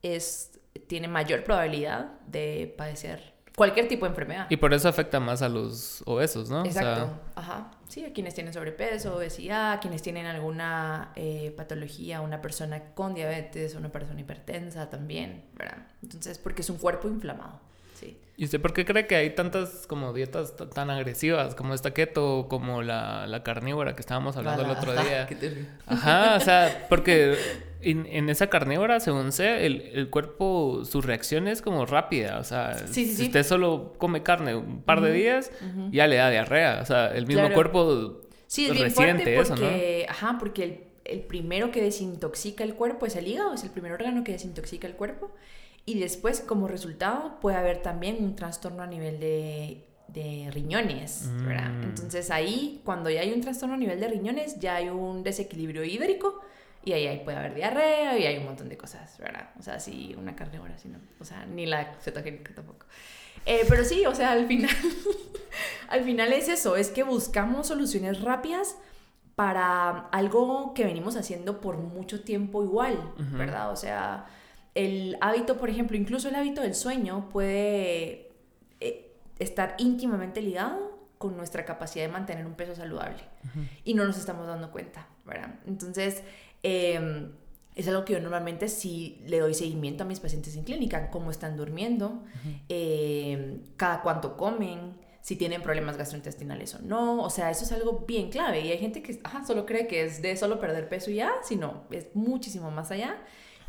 [0.00, 4.46] es, tiene mayor probabilidad de padecer cualquier tipo de enfermedad.
[4.48, 6.64] Y por eso afecta más a los obesos, ¿no?
[6.64, 7.10] Exacto.
[7.34, 7.70] Ajá.
[7.92, 13.12] Sí, a quienes tienen sobrepeso, obesidad, a quienes tienen alguna eh, patología, una persona con
[13.12, 15.88] diabetes, una persona hipertensa también, ¿verdad?
[16.02, 17.60] Entonces, porque es un cuerpo inflamado.
[18.02, 18.16] Sí.
[18.36, 22.46] ¿Y usted por qué cree que hay tantas como dietas tan agresivas como esta keto,
[22.48, 25.28] como la, la carnívora que estábamos hablando el otro día?
[25.86, 27.36] Ajá, o sea, porque
[27.82, 32.38] en, esa carnívora, según sé, el, el, cuerpo, su reacción es como rápida.
[32.38, 35.50] O sea, si usted solo come carne un par de días,
[35.90, 36.80] ya le da diarrea.
[36.82, 39.68] O sea, el mismo cuerpo sí, resiente eso, ¿no?
[40.08, 43.92] Ajá, porque el, el, primero que desintoxica el cuerpo es el hígado, es el primer
[43.92, 45.30] órgano que desintoxica el cuerpo.
[45.84, 51.70] Y después, como resultado, puede haber también un trastorno a nivel de, de riñones, ¿verdad?
[51.70, 51.82] Mm.
[51.84, 55.84] Entonces ahí, cuando ya hay un trastorno a nivel de riñones, ya hay un desequilibrio
[55.84, 56.40] hídrico
[56.84, 59.50] y ahí, puede haber diarrea y hay un montón de cosas, ¿verdad?
[59.58, 60.98] O sea, sí, una carnívora, sí, no.
[61.20, 62.86] O sea, ni la cetogénica tampoco.
[63.46, 64.70] Eh, pero sí, o sea, al final,
[65.88, 68.76] al final es eso, es que buscamos soluciones rápidas
[69.36, 73.72] para algo que venimos haciendo por mucho tiempo igual, ¿verdad?
[73.72, 74.26] O sea,
[74.74, 78.30] el hábito, por ejemplo, incluso el hábito del sueño puede
[78.80, 83.22] eh, estar íntimamente ligado con nuestra capacidad de mantener un peso saludable.
[83.84, 85.54] Y no nos estamos dando cuenta, ¿verdad?
[85.66, 86.22] Entonces,
[86.62, 87.32] Em,
[87.74, 91.30] es algo que yo normalmente sí le doy seguimiento a mis pacientes en clínica, cómo
[91.30, 92.22] están durmiendo,
[92.68, 98.04] em, cada cuánto comen, si tienen problemas gastrointestinales o no, o sea, eso es algo
[98.06, 98.60] bien clave.
[98.60, 101.84] Y hay gente que solo cree que es de solo perder peso y ya, sino
[101.90, 103.16] es muchísimo más allá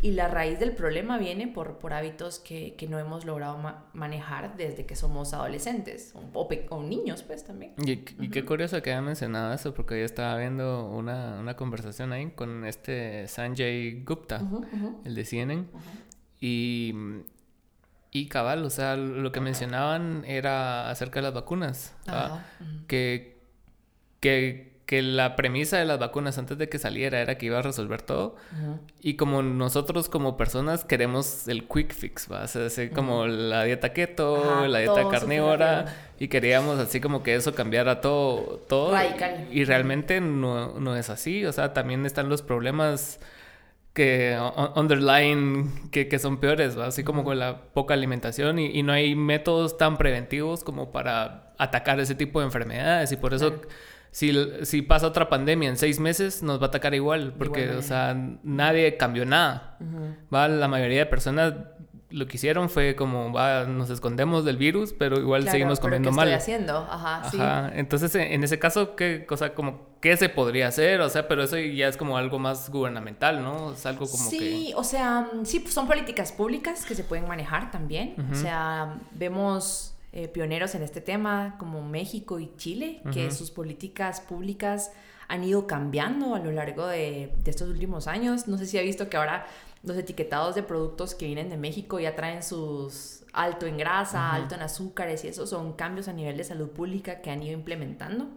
[0.03, 3.57] y la raíz del problema viene por, por hábitos que, que no hemos logrado
[3.93, 7.71] manejar desde que somos adolescentes o, o, niños, pues también.
[7.77, 7.95] Y,
[8.27, 12.65] qué curioso que haya mencionado eso, porque yo estaba viendo una, una conversación ahí con
[12.65, 14.41] este Sanjay Gupta,
[15.05, 15.65] el de CNN,
[16.41, 16.93] y,
[18.11, 21.95] y cabal, o sea, lo que mencionaban era acerca de las vacunas,
[22.87, 23.39] que,
[24.19, 27.63] que que la premisa de las vacunas antes de que saliera era que iba a
[27.63, 28.35] resolver todo.
[29.01, 32.43] Y como nosotros como personas queremos el quick fix, ¿va?
[32.43, 35.85] O sea, como la dieta keto, la dieta carnívora,
[36.19, 38.91] y queríamos así como que eso cambiara todo, todo.
[38.91, 39.47] Radical.
[39.51, 43.19] Y realmente no, no es así, o sea, también están los problemas
[43.93, 44.37] que
[44.75, 46.85] underline que, que, son peores, ¿va?
[46.85, 51.53] así como con la poca alimentación y, y, no hay métodos tan preventivos como para
[51.57, 53.61] atacar ese tipo de enfermedades y por eso
[54.13, 57.81] si, si pasa otra pandemia en seis meses, nos va a atacar igual, porque, o
[57.81, 59.79] sea, nadie cambió nada.
[60.31, 60.47] ¿va?
[60.47, 61.55] La mayoría de personas
[62.11, 66.15] lo que hicieron fue como, va, nos escondemos del virus, pero igual seguimos comiendo ¿qué
[66.15, 66.27] mal.
[66.27, 66.77] Estoy haciendo?
[66.87, 67.71] Ajá, Ajá.
[67.73, 71.01] Entonces, en ese caso, ¿qué cosa, como, qué se podría hacer?
[71.01, 73.73] O sea, pero eso ya es como algo más gubernamental, ¿no?
[73.73, 74.45] Es algo como sí, que...
[74.45, 78.13] Sí, o sea, sí, pues son políticas públicas que se pueden manejar también.
[78.31, 84.21] O sea, vemos eh, pioneros en este tema, como México y Chile, que sus políticas
[84.21, 84.91] públicas
[85.27, 88.47] han ido cambiando a lo largo de, estos últimos años.
[88.47, 89.47] No sé si ha visto que ahora
[89.81, 94.53] los etiquetados de productos que vienen de México ya traen sus alto en grasa, alto
[94.53, 98.27] en azúcares y eso son cambios a nivel de salud pública que han ido implementando.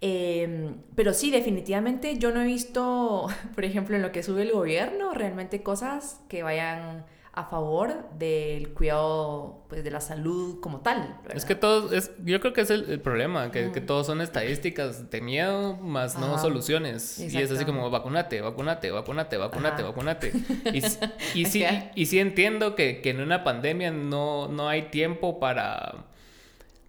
[0.00, 4.50] Em, pero sí, definitivamente yo no he visto, por ejemplo, en lo que sube el
[4.50, 11.20] gobierno, realmente cosas que vayan a favor del cuidado pues, de la salud como tal.
[11.32, 15.10] Es que todos, es, yo creo que es el, problema, que, que, todos son estadísticas
[15.10, 17.18] de miedo más no soluciones.
[17.20, 20.32] Y es así como vacunate, vacunate, vacunate, vacunate, vacunate.
[20.72, 21.64] Y, y, sí,
[21.94, 26.06] y sí entiendo que, que en una pandemia no, no hay tiempo para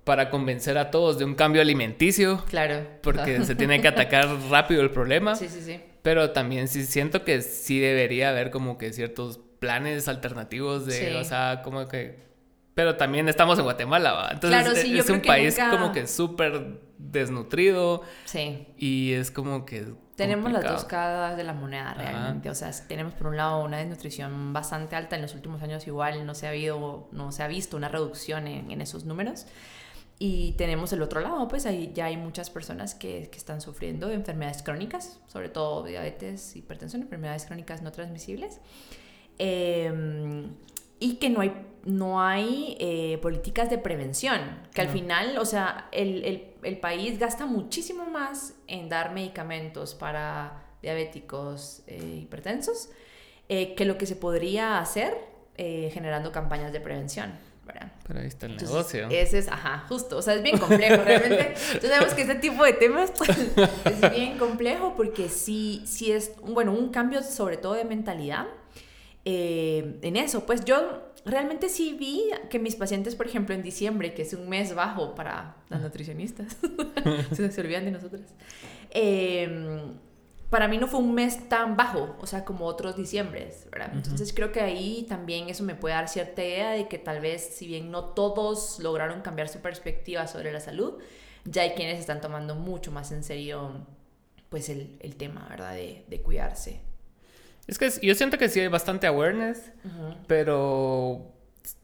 [0.10, 2.44] para convencer a todos de un cambio alimenticio.
[2.50, 2.84] Claro.
[3.04, 5.36] Porque se tiene que atacar rápido el problema.
[5.36, 5.80] Sí, sí, sí.
[6.02, 11.24] Pero también sí siento que sí debería haber como que ciertos planes alternativos de, o
[11.24, 12.28] sea, como que...
[12.74, 14.30] Pero también estamos en Guatemala, ¿va?
[14.32, 18.04] Entonces es, un país como que súper desnutrido.
[18.24, 18.68] Sí.
[18.78, 19.94] Y es como que...
[20.16, 22.50] Tenemos las dos caras de la moneda realmente.
[22.50, 25.18] O sea, tenemos por un lado una desnutrición bastante alta.
[25.18, 28.48] En los últimos años igual no se ha, habido, no se ha visto una reducción
[28.48, 29.46] en, en esos números.
[30.22, 34.10] Y tenemos el otro lado, pues ahí ya hay muchas personas que, que están sufriendo
[34.10, 38.60] de enfermedades crónicas, sobre todo diabetes, hipertensión, enfermedades crónicas no transmisibles.
[39.40, 40.50] Eh,
[41.00, 41.54] y que no hay,
[41.86, 44.40] no hay eh, políticas de prevención,
[44.74, 49.96] que al final, o sea, el, el, el, país gasta muchísimo más en dar medicamentos
[49.96, 52.90] para diabéticos eh, hipertensos
[53.48, 57.34] eh, que lo que se podría hacer generando campañas de prevención.
[57.66, 57.92] ¿verdad?
[58.08, 59.10] Pero ahí está el negocio.
[59.10, 61.54] Ese es, ajá, justo, o sea, es bien complejo, realmente.
[61.74, 66.32] Entonces sabemos que este tipo de temas pues, es bien complejo porque sí, sí es,
[66.42, 68.48] bueno, un cambio sobre todo de mentalidad
[69.26, 70.46] eh, en eso.
[70.46, 74.50] Pues yo realmente sí vi que mis pacientes, por ejemplo, en diciembre, que es un
[74.50, 76.58] mes bajo para las nutricionistas,
[77.34, 78.34] se, se olvidan de nosotras,
[78.92, 79.94] em,
[80.50, 83.92] para mí no fue un mes tan bajo, o sea, como otros diciembres, ¿verdad?
[83.94, 87.42] Entonces creo que ahí también eso me puede dar cierta idea de que tal vez,
[87.54, 90.96] si bien no todos lograron cambiar su perspectiva sobre la salud,
[91.46, 93.86] ya hay quienes están tomando mucho más en serio
[94.50, 95.76] pues el, el tema, ¿verdad?
[95.76, 96.82] De, de cuidarse.
[97.70, 99.72] Es que yo siento que sí hay bastante awareness,
[100.26, 101.32] pero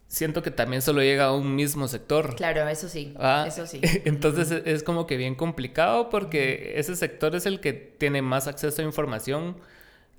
[0.08, 2.36] siento que también solo llega a un mismo sector.
[2.36, 3.13] Claro, eso sí.
[3.19, 3.82] Ah, eso sí.
[4.06, 8.82] Entonces es como que bien complicado porque ese sector es el que tiene más acceso
[8.82, 9.58] a información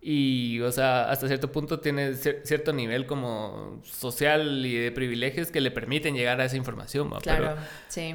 [0.01, 5.61] y, o sea, hasta cierto punto tiene cierto nivel como social y de privilegios que
[5.61, 7.11] le permiten llegar a esa información.
[7.23, 7.57] Claro,
[7.89, 8.15] sí.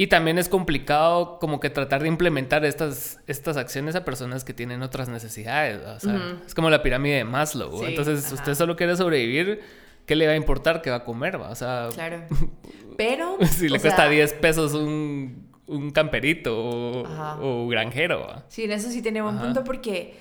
[0.00, 4.54] Y también es complicado como que tratar de implementar estas, estas acciones a personas que
[4.54, 5.84] tienen otras necesidades.
[5.84, 7.84] O sea, es como la pirámide de Maslow.
[7.84, 9.60] Entonces, usted solo quiere sobrevivir,
[10.06, 11.34] ¿qué le va a importar que va a comer?
[11.34, 12.22] O sea, claro.
[12.96, 13.38] Pero...
[13.44, 17.04] si le cuesta 10 pesos un, un camperito o,
[17.42, 18.44] o, granjero.
[18.46, 20.14] Sí, en eso sí tiene buen punto porque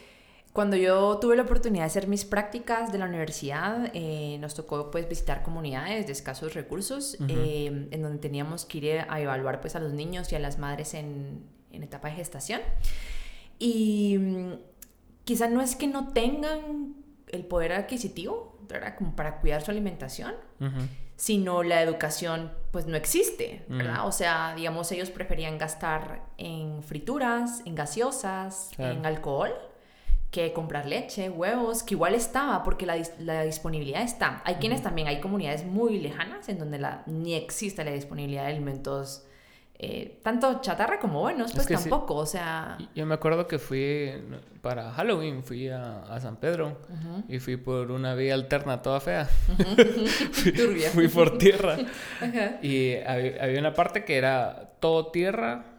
[0.57, 4.89] cuando yo tuve la oportunidad de hacer mis prácticas de la universidad, eh, nos tocó
[4.89, 9.75] pues visitar comunidades de escasos recursos, eh, en donde teníamos que ir a evaluar pues
[9.75, 12.61] a los niños y a las madres en, en etapa de gestación.
[13.59, 14.53] Y mm,
[15.25, 16.95] quizá no es que no tengan
[17.27, 18.95] el poder adquisitivo, ¿verdad?
[18.97, 20.33] Como para cuidar su alimentación,
[21.17, 24.07] sino la educación pues no existe, ¿verdad?
[24.07, 29.53] O sea, digamos, ellos preferían gastar en frituras, en gaseosas, en alcohol
[30.31, 34.41] que comprar leche, huevos, que igual estaba, porque la, la disponibilidad está.
[34.45, 38.49] Hay quienes también, hay comunidades muy lejanas en donde la, ni existe la disponibilidad de
[38.49, 39.25] alimentos,
[39.79, 42.77] eh, tanto chatarra como buenos, pues tampoco, o sea...
[42.93, 44.11] Yo me acuerdo que fui
[44.61, 46.77] para Halloween, fui a, a San Pedro
[47.29, 49.25] y fui por una vía alterna toda fea.
[50.93, 51.77] fui, por tierra.
[52.61, 55.76] Y había, había una parte que era todo tierra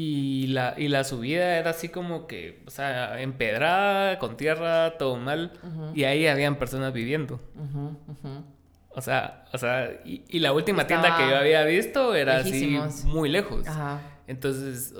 [0.00, 5.16] y la, y la subida era así como que, o sea, empedrada, con tierra, todo
[5.16, 5.54] mal.
[5.92, 7.40] Y ahí habían personas viviendo.
[8.90, 13.28] O sea, o sea, y, la última tienda que yo había visto era así muy
[13.28, 13.66] lejos.
[14.28, 14.94] Entonces,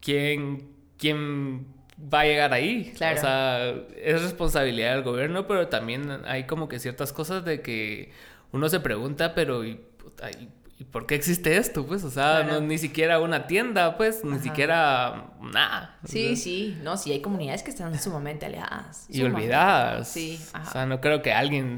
[0.00, 1.66] ¿quién, ¿quién
[1.98, 2.92] va a llegar ahí?
[2.96, 3.16] Claro.
[3.16, 8.12] O sea, es responsabilidad del gobierno, pero también hay como que ciertas cosas de que
[8.52, 9.80] uno se pregunta, pero ¿y,
[10.40, 10.48] ¿y
[10.84, 11.86] por qué existe esto?
[11.86, 15.98] Pues, o sea, no, ni siquiera una tienda, pues, ni siquiera nada.
[16.04, 19.06] Sí, sí, no, sí hay comunidades que están sumamente alejadas.
[19.08, 20.08] Y olvidadas.
[20.08, 20.68] Sí, ajá.
[20.68, 21.76] O sea, no creo que alguien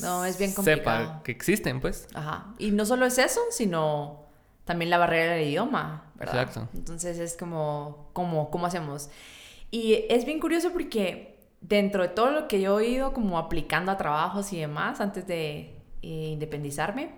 [0.00, 0.98] no, es bien complicado.
[0.98, 2.06] sepa que existen, pues.
[2.14, 2.54] Ajá.
[2.58, 4.26] Y no solo es eso, sino
[4.64, 6.42] también la barrera del idioma, ¿verdad?
[6.42, 6.68] Exacto.
[6.74, 9.10] Entonces es como, ¿cómo, cómo hacemos?
[9.70, 13.90] Y es bien curioso porque dentro de todo lo que yo he ido como aplicando
[13.90, 17.10] a trabajos y demás antes de eh, independizarme,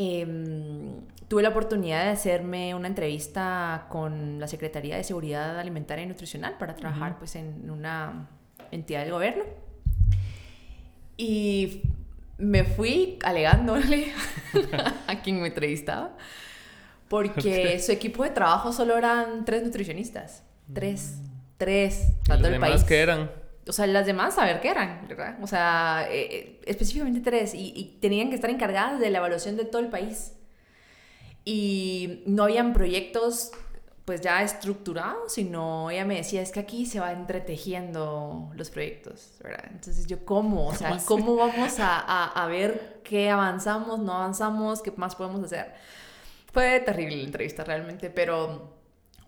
[0.00, 6.06] Em, tuve la oportunidad de hacerme una entrevista con la Secretaría de Seguridad Alimentaria y
[6.06, 8.28] Nutricional para trabajar pues en una
[8.70, 9.42] entidad del gobierno.
[11.16, 11.82] Y
[12.38, 14.12] me fui alegándole
[15.08, 16.16] a quien me entrevistaba
[17.08, 20.44] porque su equipo de trabajo solo eran tres nutricionistas.
[20.72, 21.18] Tres.
[21.20, 21.28] Mm.
[21.56, 22.12] Tres.
[22.26, 22.84] Para todo el país.
[22.84, 23.30] que eran?
[23.68, 25.36] O sea, las demás saber qué eran, ¿verdad?
[25.42, 29.64] O sea, eh, eh, específicamente tres, y, tenían que estar encargadas de la evaluación de
[29.64, 30.32] todo el país.
[31.44, 33.52] Y no habían proyectos
[34.04, 39.34] pues ya estructurados, sino ella me decía, es que aquí se va entretejiendo los proyectos,
[39.42, 39.66] ¿verdad?
[39.70, 40.68] Entonces yo, ¿cómo?
[40.68, 45.44] O sea, ¿cómo, vamos a, a, a ver qué avanzamos, no avanzamos, qué más podemos
[45.44, 45.74] hacer?
[46.52, 48.77] Fue terrible la entrevista realmente, pero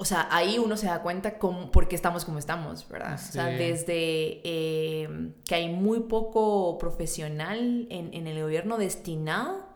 [0.01, 3.17] o sea, ahí uno se da cuenta con, por qué estamos como estamos, ¿verdad?
[3.17, 9.67] O sea, desde eh, que hay muy poco profesional en, en, el gobierno destinado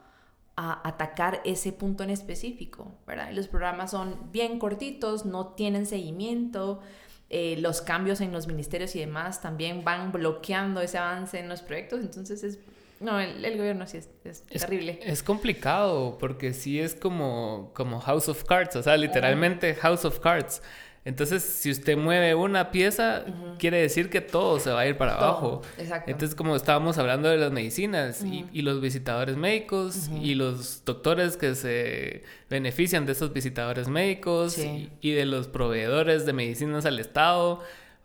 [0.56, 3.32] a atacar ese punto en específico, ¿verdad?
[3.32, 6.80] los programas son bien cortitos, no tienen seguimiento,
[7.28, 11.60] eh, los cambios en los ministerios y demás también van bloqueando ese avance en los
[11.60, 12.58] proyectos, entonces es
[13.04, 14.08] No, el, gobierno sí es,
[14.46, 14.98] terrible.
[15.02, 20.20] Es complicado porque sí es como, como House of Cards, o sea, literalmente House of
[20.20, 20.62] Cards.
[21.04, 23.26] Entonces, si usted mueve una pieza,
[23.58, 25.60] quiere decir que todo se va a ir para abajo.
[25.76, 26.10] Exacto.
[26.10, 31.54] Entonces, como estábamos hablando de las medicinas y, los visitadores médicos y los doctores que
[31.54, 37.60] se benefician de esos visitadores médicos y, de los proveedores de medicinas al Estado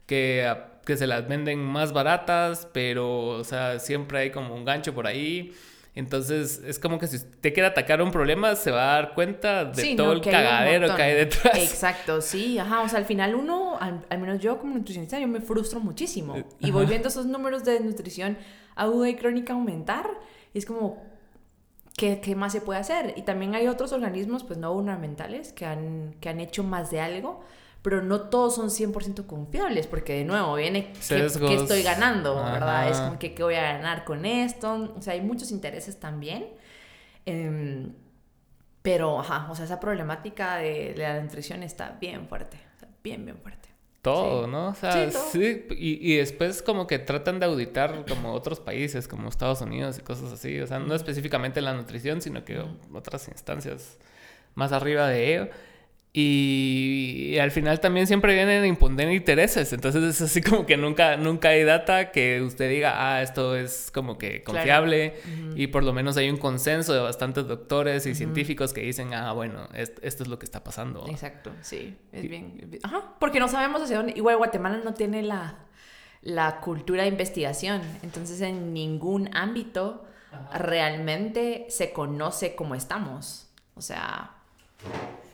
[0.06, 0.54] que,
[0.90, 5.06] que se las venden más baratas, pero, o sea, siempre hay como un gancho por
[5.06, 5.54] ahí.
[5.94, 9.66] Entonces, es como que si usted quiere atacar un problema, se va a dar cuenta
[9.66, 11.60] de todo el cagadero que hay detrás.
[11.60, 12.82] Exacto, sí, ajá.
[12.82, 16.38] O sea, al final uno, al, menos yo como nutricionista, yo me frustro muchísimo.
[16.38, 18.36] Eh, y voy viendo esos números de nutrición
[18.76, 20.10] aguda y crónica aumentar.
[20.56, 21.04] Y es como,
[21.98, 23.14] ¿qué, ¿qué, más se puede hacer?
[23.16, 27.00] Y también hay otros organismos, pues no gubernamentales, que han, que han hecho más de
[27.00, 27.44] algo
[27.82, 32.90] pero no todos son 100% confiables, porque de nuevo viene qué, estoy ganando, ¿verdad?
[32.90, 36.48] Es como que qué voy a ganar con esto, o sea, hay muchos intereses también.
[37.26, 37.94] Em,
[38.82, 42.58] pero, ajá, o sea, esa problemática de, la nutrición está bien fuerte,
[43.04, 43.70] bien, bien fuerte.
[44.02, 44.70] Todo, ¿no?
[44.70, 49.28] O sea, sí, Y, y, después como que tratan de auditar como otros países, como
[49.28, 52.64] Estados Unidos y cosas así, o sea, no específicamente la nutrición, sino que
[52.94, 53.98] otras instancias
[54.56, 55.50] más arriba de ello.
[56.12, 59.72] Y, al final también siempre vienen a imponer intereses.
[59.74, 63.92] Entonces es así como que nunca, nunca hay data que usted diga, ah, esto es
[63.92, 65.16] como que confiable.
[65.56, 69.34] Y por lo menos hay un consenso de bastantes doctores y científicos que dicen, ah,
[69.34, 71.06] bueno, esto, es lo que está pasando.
[71.08, 72.80] Exacto, sí, es bien.
[72.84, 74.14] Ajá, porque no sabemos hacia dónde.
[74.16, 75.60] Igual Guatemala no tiene la,
[76.22, 77.82] la cultura de investigación.
[78.02, 80.06] Entonces en ningún ámbito
[80.54, 83.48] realmente se conoce cómo estamos.
[83.76, 84.39] O sea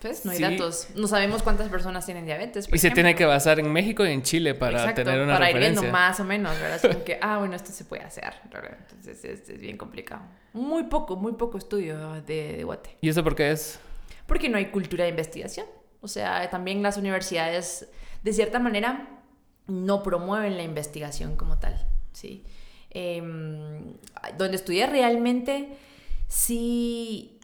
[0.01, 0.87] pues no hay datos.
[0.95, 2.67] No sabemos cuántas personas tienen diabetes.
[2.71, 5.57] y se tiene que basar en México y en Chile para tener una para ir
[5.57, 6.75] viendo más o menos, ¿verdad?
[6.75, 8.33] Es como que, ah, bueno, esto se puede hacer.
[8.43, 10.21] Entonces es, bien complicado.
[10.53, 12.97] Muy poco, muy poco estudio de, de Guate.
[13.01, 13.79] ¿Y eso por qué es?
[14.27, 15.65] Porque no hay cultura de investigación.
[16.01, 17.89] O sea, también las universidades,
[18.21, 19.09] de cierta manera,
[19.67, 22.45] no promueven la investigación como tal, ¿sí?
[22.91, 23.95] Em,
[24.37, 25.77] donde estudié realmente,
[26.27, 27.34] sí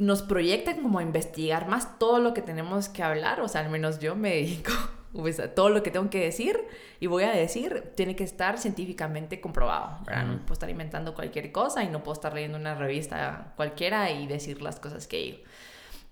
[0.00, 3.70] nos proyectan como a investigar más todo lo que tenemos que hablar, o sea, al
[3.70, 4.72] menos yo me dedico
[5.12, 6.58] pues, a todo lo que tengo que decir
[6.98, 10.24] y voy a decir, tiene que estar científicamente comprobado, ¿verdad?
[10.24, 14.26] No puedo estar inventando cualquier cosa y no puedo estar leyendo una revista cualquiera y
[14.26, 15.38] decir las cosas que digo.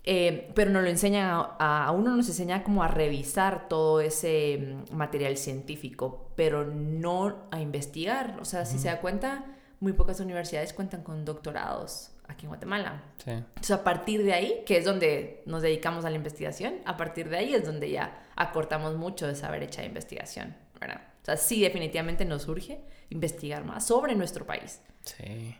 [0.05, 4.79] Eh, pero nos lo enseñan, a, a, uno nos enseña como a revisar todo ese
[4.91, 8.39] mm, material científico, pero no a investigar.
[8.41, 9.45] O sea, si se da cuenta,
[9.81, 13.03] muy pocas universidades cuentan con doctorados aquí en Guatemala.
[13.25, 13.31] Sí.
[13.31, 17.29] Entonces, a partir de ahí, que es donde nos dedicamos a la investigación, a partir
[17.29, 21.03] de ahí es donde ya acortamos mucho de esa brecha de investigación, ¿verdad?
[21.23, 24.81] O sea, sí, definitivamente nos urge investigar más sobre nuestro país.
[25.03, 25.57] Sí.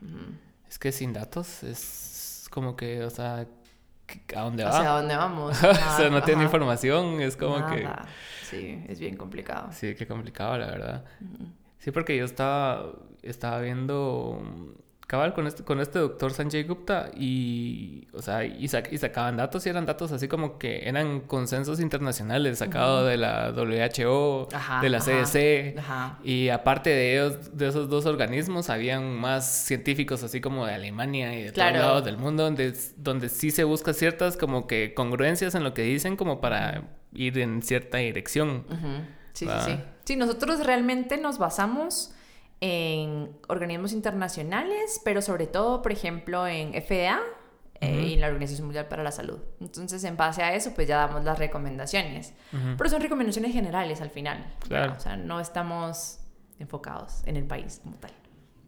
[0.67, 3.45] Es que sin datos es como que, o sea,
[4.35, 4.69] ¿a dónde va?
[4.69, 5.57] O sea, ¿a dónde vamos?
[5.63, 7.87] o sea, no tiene información, es como que...
[8.43, 9.69] Sí, es bien complicado.
[9.71, 11.05] Sí, qué complicado, la verdad.
[11.77, 14.41] Sí, porque yo estaba, estaba viendo
[15.09, 19.69] cabal con este, con este doctor Sanjay Gupta y, o sea, y, sacaban datos y
[19.69, 24.49] eran datos así como que eran consensos internacionales sacados de la WHO,
[24.83, 25.81] de la CDC
[26.23, 31.33] y aparte de ellos, de esos dos organismos, habían más científicos así como de Alemania
[31.33, 35.55] y de todos lados del mundo donde, donde sí se busca ciertas como que congruencias
[35.55, 36.83] en lo que dicen como para
[37.13, 38.63] ir en cierta dirección.
[39.33, 39.79] Sí, sí, sí.
[40.03, 42.13] Sí, nosotros realmente nos basamos
[42.61, 47.19] en organismos internacionales, pero sobre todo, por ejemplo, en FDA
[47.81, 49.39] eh, y en la Organización Mundial para la Salud.
[49.61, 52.33] Entonces, en base a eso, pues ya damos las recomendaciones.
[52.77, 54.53] Pero son recomendaciones generales al final.
[54.67, 54.95] Claro.
[54.97, 56.19] O sea, no estamos
[56.59, 58.11] enfocados en el país como tal.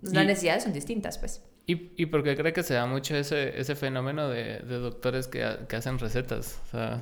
[0.02, 1.44] Las necesidades son distintas, pues.
[1.68, 5.28] ¿Y, ¿Y por qué cree que se da mucho ese, ese fenómeno de, de doctores
[5.28, 6.60] que, que, hacen recetas?
[6.66, 7.02] O sea...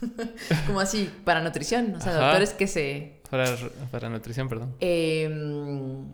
[0.66, 1.94] como así, para nutrición.
[1.94, 3.56] O sea, doctores que se para,
[3.90, 4.74] para nutrición, perdón.
[4.80, 6.06] Em,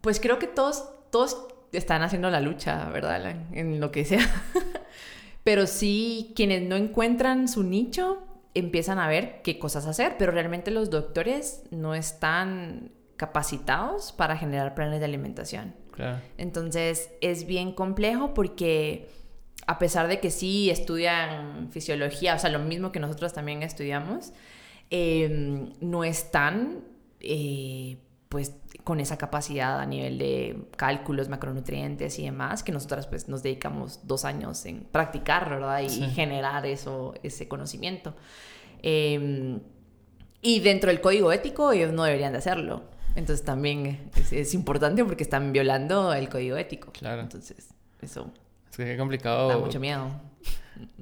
[0.00, 1.36] pues creo que todos, todos
[1.72, 3.36] están haciendo la lucha, ¿verdad?
[3.52, 4.26] En lo que sea.
[5.44, 8.22] pero sí, quienes no encuentran su nicho
[8.54, 14.74] empiezan a ver qué cosas hacer, pero realmente los doctores no están capacitados para generar
[14.74, 15.74] planes de alimentación.
[15.92, 16.20] Claro.
[16.38, 19.08] Entonces es bien complejo porque
[19.66, 24.32] a pesar de que sí estudian fisiología, o sea, lo mismo que nosotros también estudiamos,
[24.90, 26.84] Em, no están
[27.20, 33.28] eh, pues con esa capacidad a nivel de cálculos, macronutrientes y demás, que nosotras pues
[33.28, 35.80] nos dedicamos dos años en practicar, ¿verdad?
[35.80, 38.14] Y generar eso, ese conocimiento.
[38.82, 39.60] Em,
[40.40, 42.84] y dentro del código ético ellos no deberían de hacerlo.
[43.14, 46.92] Entonces también es, importante porque están violando el código ético.
[46.92, 47.22] Claro.
[47.22, 47.68] Entonces,
[48.00, 48.30] eso.
[48.70, 49.48] Es que es complicado.
[49.48, 50.08] Da mucho miedo.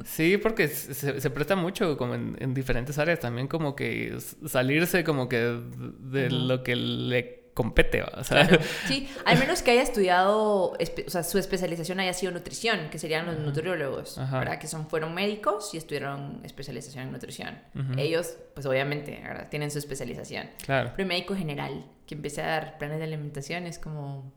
[0.04, 4.16] Sí, porque se, presta mucho como en, diferentes áreas también como que
[4.46, 5.60] salirse como que
[6.00, 8.48] de lo que le compete, o sea.
[8.86, 13.24] Sí, al menos que haya estudiado, o sea, su especialización haya sido nutrición, que serían
[13.24, 14.58] los nutriólogos, ¿verdad?
[14.58, 17.58] Que son, fueron médicos y estudiaron especialización en nutrición.
[17.96, 19.48] Ellos, pues obviamente, ¿verdad?
[19.48, 20.50] Tienen su especialización.
[20.64, 20.92] Claro.
[20.94, 24.32] Pero médico general, que empiece a dar planes de alimentación, es como,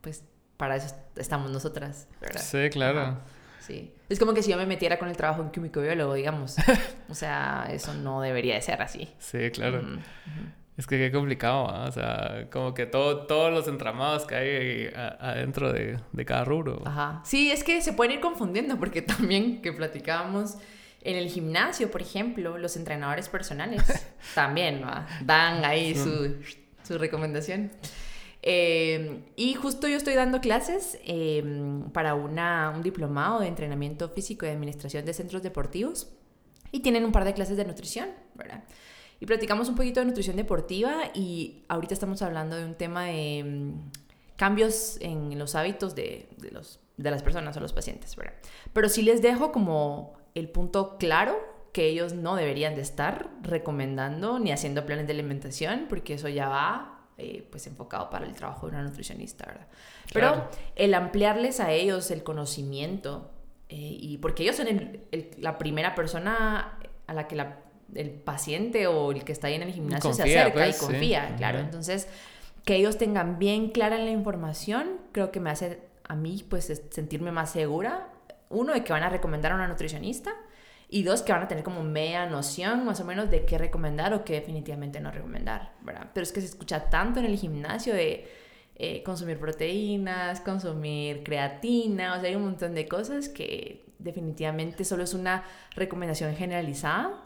[0.00, 0.24] pues,
[0.56, 2.40] para eso estamos nosotras, ¿verdad?
[2.40, 3.18] Sí, claro.
[3.68, 3.92] Sí.
[4.08, 6.56] Es como que si yo me metiera con el trabajo en químico biólogo, digamos.
[7.08, 9.08] o sea, eso no debería de ser así.
[9.18, 9.82] Sí, claro.
[10.76, 14.90] Es que qué complicado, o sea, como que todo, todos los entramados que hay
[15.20, 16.82] adentro de, de, cada rubro.
[16.86, 17.20] Ajá.
[17.24, 20.56] Sí, es que se pueden ir confundiendo porque también que platicábamos
[21.02, 23.82] en el gimnasio, por ejemplo, los entrenadores personales
[24.34, 24.82] también
[25.22, 26.36] dan ahí su,
[26.84, 27.70] su recomendación.
[28.50, 34.46] Eh, y justo yo estoy dando clases em, para una, un diplomado de entrenamiento físico
[34.46, 36.10] y administración de centros deportivos
[36.72, 38.64] y tienen un par de clases de nutrición, ¿verdad?
[39.20, 43.44] y platicamos un poquito de nutrición deportiva y ahorita estamos hablando de un tema de
[43.44, 43.90] mm,
[44.36, 48.34] cambios en los hábitos de, de, los, de las personas o los pacientes, ¿verdad?
[48.72, 51.36] Pero sí les dejo como el punto claro
[51.72, 56.48] que ellos no deberían de estar recomendando ni haciendo planes de alimentación porque eso ya
[56.48, 59.66] va eh, pues enfocado para el trabajo de una nutricionista, ¿verdad?
[60.12, 63.30] Pero el ampliarles a ellos el conocimiento
[63.68, 64.68] eh, y porque ellos son
[65.38, 67.58] la primera persona a la que la
[67.94, 71.34] el paciente o el que está ahí en el gimnasio se acerca y pues, confía,
[71.36, 71.58] claro.
[71.58, 72.06] Entonces,
[72.64, 77.32] que ellos tengan bien clara la información, creo que me hace a mí pues sentirme
[77.32, 78.08] más segura.
[78.50, 80.34] Uno, de que van a recomendar a una nutricionista
[80.88, 84.14] y dos, que van a tener como media noción más o menos de qué recomendar
[84.14, 86.10] o qué definitivamente no recomendar, ¿verdad?
[86.14, 88.26] Pero es que se escucha tanto en el gimnasio de
[88.76, 95.02] eh, consumir proteínas, consumir creatina, o sea, hay un montón de cosas que definitivamente solo
[95.02, 97.22] es una recomendación generalizada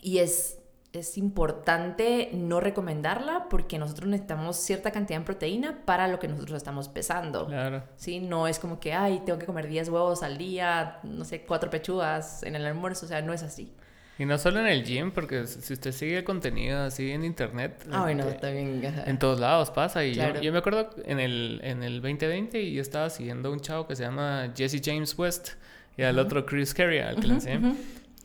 [0.00, 0.61] y es,
[0.92, 6.58] es importante no recomendarla porque nosotros necesitamos cierta cantidad de proteína para lo que nosotros
[6.58, 7.46] estamos pesando.
[7.46, 7.82] Claro.
[7.96, 8.20] ¿sí?
[8.20, 11.70] No es como que, ay, tengo que comer 10 huevos al día, no sé, cuatro
[11.70, 13.72] pechugas en el almuerzo, o sea, no es así.
[14.18, 17.86] Y no solo en el gym, porque si usted sigue el contenido así en internet.
[17.90, 18.82] Ah, bueno, este, también.
[19.06, 20.04] En todos lados pasa.
[20.04, 23.60] Y yo, yo, me acuerdo en el, en el 2020 y yo estaba siguiendo un
[23.60, 25.52] chavo que se llama Jesse James West
[25.96, 27.74] y al otro Chris Carey, al que le enseñé.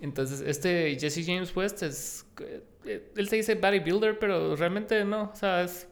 [0.02, 2.26] Entonces, este Jesse James West es.
[2.86, 5.32] Eh, él se dice bodybuilder, pero realmente no.
[5.34, 5.88] O sea, es,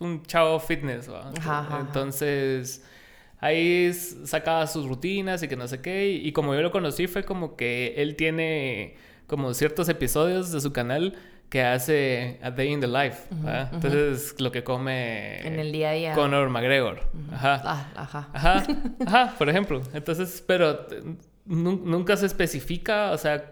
[0.00, 1.08] un chavo fitness.
[1.80, 2.84] Entonces,
[3.38, 6.08] ahí sacaba sus rutinas y que no sé qué.
[6.08, 10.72] Y, como yo lo conocí, fue como que él tiene como ciertos episodios de su
[10.72, 11.14] canal
[11.48, 13.28] que hace A Day in the Life.
[13.72, 15.40] Entonces, lo que come.
[15.46, 16.12] En el día a día.
[16.14, 17.00] Conor McGregor.
[17.32, 17.62] Ajá.
[17.64, 18.28] Ah, ajá.
[18.32, 18.66] Ajá.
[19.06, 19.80] Ajá, por ejemplo.
[19.94, 20.86] Entonces, pero
[21.46, 23.50] nunca se especifica, o sea,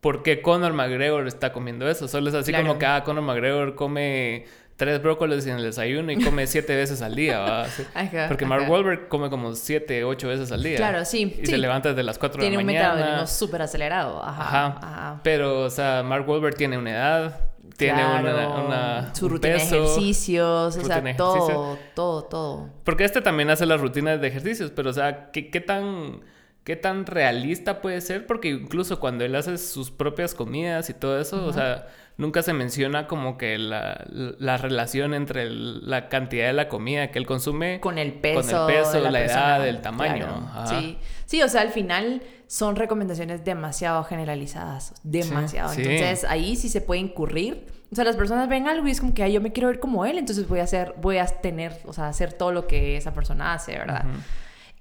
[0.00, 2.08] por qué Conor McGregor está comiendo eso.
[2.08, 6.24] Solo es así como que, ah, Conor McGregor come tres brócolis en el desayuno y
[6.24, 7.66] come siete veces al día.
[8.28, 10.76] Porque Mark Wahlberg come como siete, ocho veces al día.
[10.76, 11.38] Claro, sí.
[11.42, 12.72] Y se levanta desde las cuatro de la mañana.
[12.72, 14.24] Tiene un metabolismo súper acelerado.
[14.24, 17.40] Ajá, ajá, Pero, o sea, Mark Wahlberg tiene una edad,
[17.76, 22.70] tiene una, su rutina de ejercicios, o sea, todo, todo, todo.
[22.84, 26.22] Porque este también hace las rutinas de ejercicios, pero, o sea, ¿qué, qué tan
[26.64, 31.20] qué tan realista puede ser, porque incluso cuando él hace sus propias comidas y todo
[31.20, 36.52] eso, o sea, nunca se menciona como que la, la relación entre la cantidad de
[36.52, 40.50] la comida que él consume con el peso, con el peso la, edad, el tamaño.
[40.66, 40.98] Sí.
[41.24, 45.72] sí, o sea, al final son recomendaciones demasiado generalizadas, demasiado.
[45.72, 47.66] Entonces ahí sí se puede incurrir.
[47.90, 49.80] O sea, las personas ven algo y es como que Ay, yo me quiero ver
[49.80, 52.96] como él, entonces voy a hacer, voy a tener, o sea, hacer todo lo que
[52.96, 54.04] esa persona hace, ¿verdad?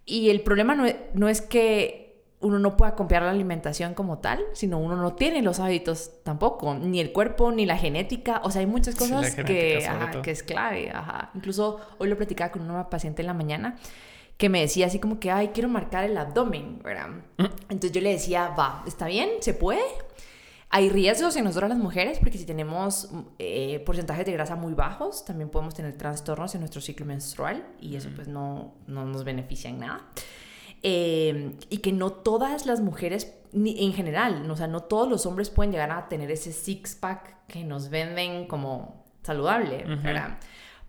[0.10, 4.20] Y el problema no es, no es que uno no pueda copiar la alimentación como
[4.20, 8.42] tal, sino uno no tiene los hábitos tampoco, ni el cuerpo, ni la genética.
[8.44, 9.80] O sea, hay muchas cosas que,
[10.24, 10.90] que es clave.
[10.92, 11.32] Ajá.
[11.36, 13.78] Incluso hoy lo platicaba con una paciente en la mañana
[14.38, 17.10] que me decía así como que, ay, quiero marcar el abdomen, ¿verdad?
[17.38, 19.30] Entonces yo le decía, va, ¿está bien?
[19.42, 19.82] ¿Se puede?
[20.72, 23.10] Hay riesgos en nosotros las mujeres porque si tenemos
[23.40, 27.96] eh, porcentajes de grasa muy bajos, también podemos tener trastornos en nuestro ciclo menstrual y
[27.96, 30.08] eso pues no, no nos beneficia en nada.
[30.84, 35.26] Eh, y que no todas las mujeres, ni en general, o sea, no todos los
[35.26, 40.38] hombres pueden llegar a tener ese six-pack que nos venden como saludable, ¿verdad?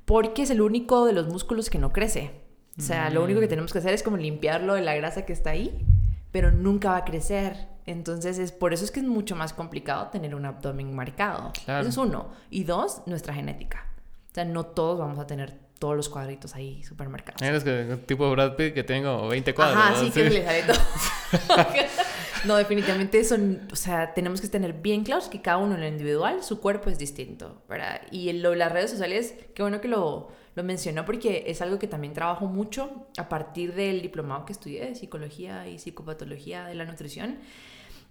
[0.04, 2.32] Porque es el único de los músculos que no crece.
[2.78, 3.50] O sea, lo único que mm.
[3.50, 5.84] tenemos que hacer es como limpiarlo de la grasa que está ahí,
[6.30, 7.68] pero nunca va a crecer.
[7.90, 11.52] Entonces, es por eso es que es mucho más complicado tener un abdomen marcado.
[11.66, 12.30] Eso es uno.
[12.48, 13.86] Y dos, nuestra genética.
[14.30, 17.42] O sea, no todos vamos a tener todos los cuadritos ahí supermercados.
[17.42, 19.76] Eres que tipo Brad Pitt que tengo 20 cuadros.
[19.76, 20.76] Ajá, sí, que le sale todo.
[22.44, 23.36] no, definitivamente eso,
[23.72, 26.90] o sea, tenemos que tener bien claros que cada uno en lo individual, su cuerpo
[26.90, 28.02] es distinto, ¿verdad?
[28.12, 31.88] Y lo, las redes sociales, qué bueno que lo, lo mencionó porque es algo que
[31.88, 36.84] también trabajo mucho a partir del diplomado que estudié de psicología y psicopatología de la
[36.84, 37.38] nutrición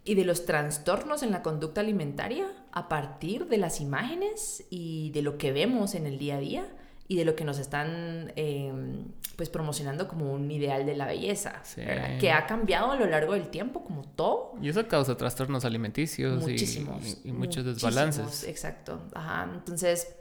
[0.10, 5.22] y de los trastornos en la conducta alimentaria a partir de las imágenes y de
[5.22, 6.68] lo que vemos en el día a día
[7.08, 9.06] y de lo que nos están em,
[9.36, 13.50] pues promocionando como un ideal de la belleza, que ha cambiado a lo largo del
[13.50, 14.56] tiempo como todo.
[14.60, 18.46] Y eso causa trastornos alimenticios y, muchos desbalances.
[18.46, 19.04] Exacto.
[19.14, 19.48] Ajá.
[19.54, 20.16] Entonces,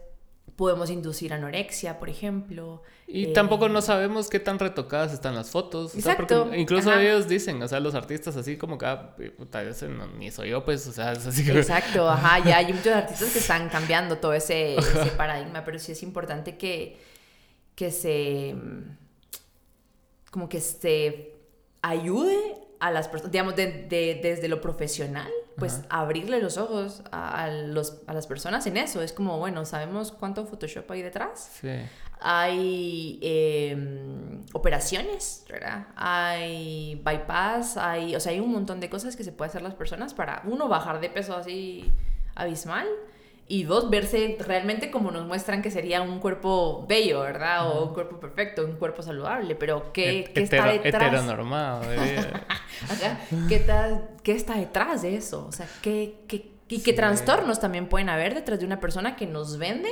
[0.59, 2.83] podemos inducir anorexia, por ejemplo.
[3.07, 5.95] Y tampoco no sabemos qué tan retocadas están las fotos.
[5.95, 6.53] Exacto.
[6.53, 10.49] incluso ellos dicen, o sea, los artistas así como que, ah, puta, ese ni soy
[10.49, 11.57] yo, pues, o sea, es así que...
[11.57, 15.93] Exacto, ajá, ya hay muchos artistas que están cambiando todo ese, ese paradigma, pero sí
[15.93, 16.99] es importante que,
[17.73, 18.53] que se...
[20.29, 21.37] como que se
[21.81, 22.37] ayude
[22.81, 23.87] a las personas, digamos, de,
[24.21, 29.01] desde lo profesional, pues abrirle los ojos a, los, a las personas en eso.
[29.01, 31.51] Es como, bueno, sabemos cuánto Photoshop hay detrás.
[31.59, 31.69] Sí.
[32.21, 35.87] Hay em, operaciones, ¿verdad?
[35.95, 39.75] Hay bypass, hay, o sea, hay un montón de cosas que se puede hacer las
[39.75, 41.91] personas para, uno, bajar de peso así
[42.35, 42.87] abismal
[43.51, 47.67] y dos, verse realmente como nos muestran que sería un cuerpo bello, ¿verdad?
[47.67, 51.01] O un cuerpo perfecto, un cuerpo saludable, pero ¿qué, ¿qué está detrás?
[51.01, 51.81] Heteronormado.
[53.49, 55.47] ¿qué, está, ¿qué, está, detrás de eso?
[55.47, 59.25] O sea, ¿qué, qué, y qué trastornos también pueden haber detrás de una persona que
[59.25, 59.89] nos vende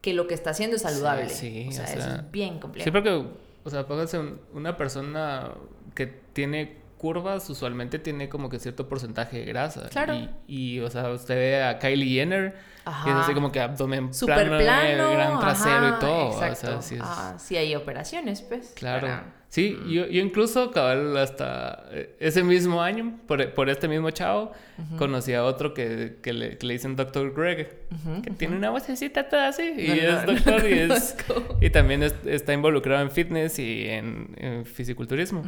[0.00, 1.28] que lo que está haciendo es saludable?
[1.28, 2.84] Sí, o sea, es bien complejo.
[2.84, 3.26] Sí, porque,
[3.62, 4.18] o sea, póngase
[4.54, 5.50] una persona
[5.94, 9.90] que tiene curvas usualmente tiene como que cierto porcentaje de grasa.
[9.90, 10.14] Claro.
[10.46, 12.56] Y, o sea, usted ve a Kylie Jenner
[13.04, 16.32] y es así como que abdomen Super plano, gran trasero y todo.
[16.32, 16.78] Exacto.
[16.78, 18.72] O sea, ah, sí, hay operaciones, pues.
[18.74, 19.20] Claro.
[19.54, 24.50] Sí, yo, yo, incluso, cabal, hasta eh, ese mismo año, por, por este mismo chavo,
[24.98, 27.32] conocí a otro que, que, le, que le, dicen Dr.
[27.32, 27.86] Greg,
[28.24, 31.16] que tiene una vocecita toda así, y es doctor, y, es,
[31.60, 35.44] y también está involucrado en fitness y en, fisiculturismo.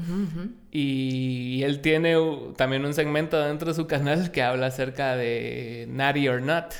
[0.70, 2.14] Y, él tiene
[2.56, 6.74] también un segmento dentro de su canal que habla acerca de Natty or Not.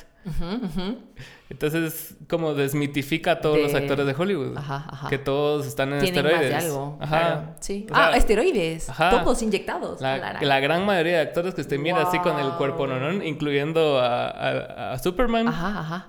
[1.49, 4.57] Entonces, como desmitifica a todos los actores de Hollywood.
[4.57, 5.09] Ajá, ajá.
[5.09, 6.41] Que todos están en esteroides.
[6.41, 6.99] Más de algo.
[7.01, 7.55] Ajá.
[7.61, 7.87] Sí.
[7.93, 8.89] ah, esteroides.
[9.11, 10.01] Todos inyectados.
[10.01, 14.01] La, la, gran mayoría de actores que usted mira así con el cuerpo no, incluyendo
[14.01, 15.47] a, a, Superman.
[15.47, 16.07] Ajá, ajá.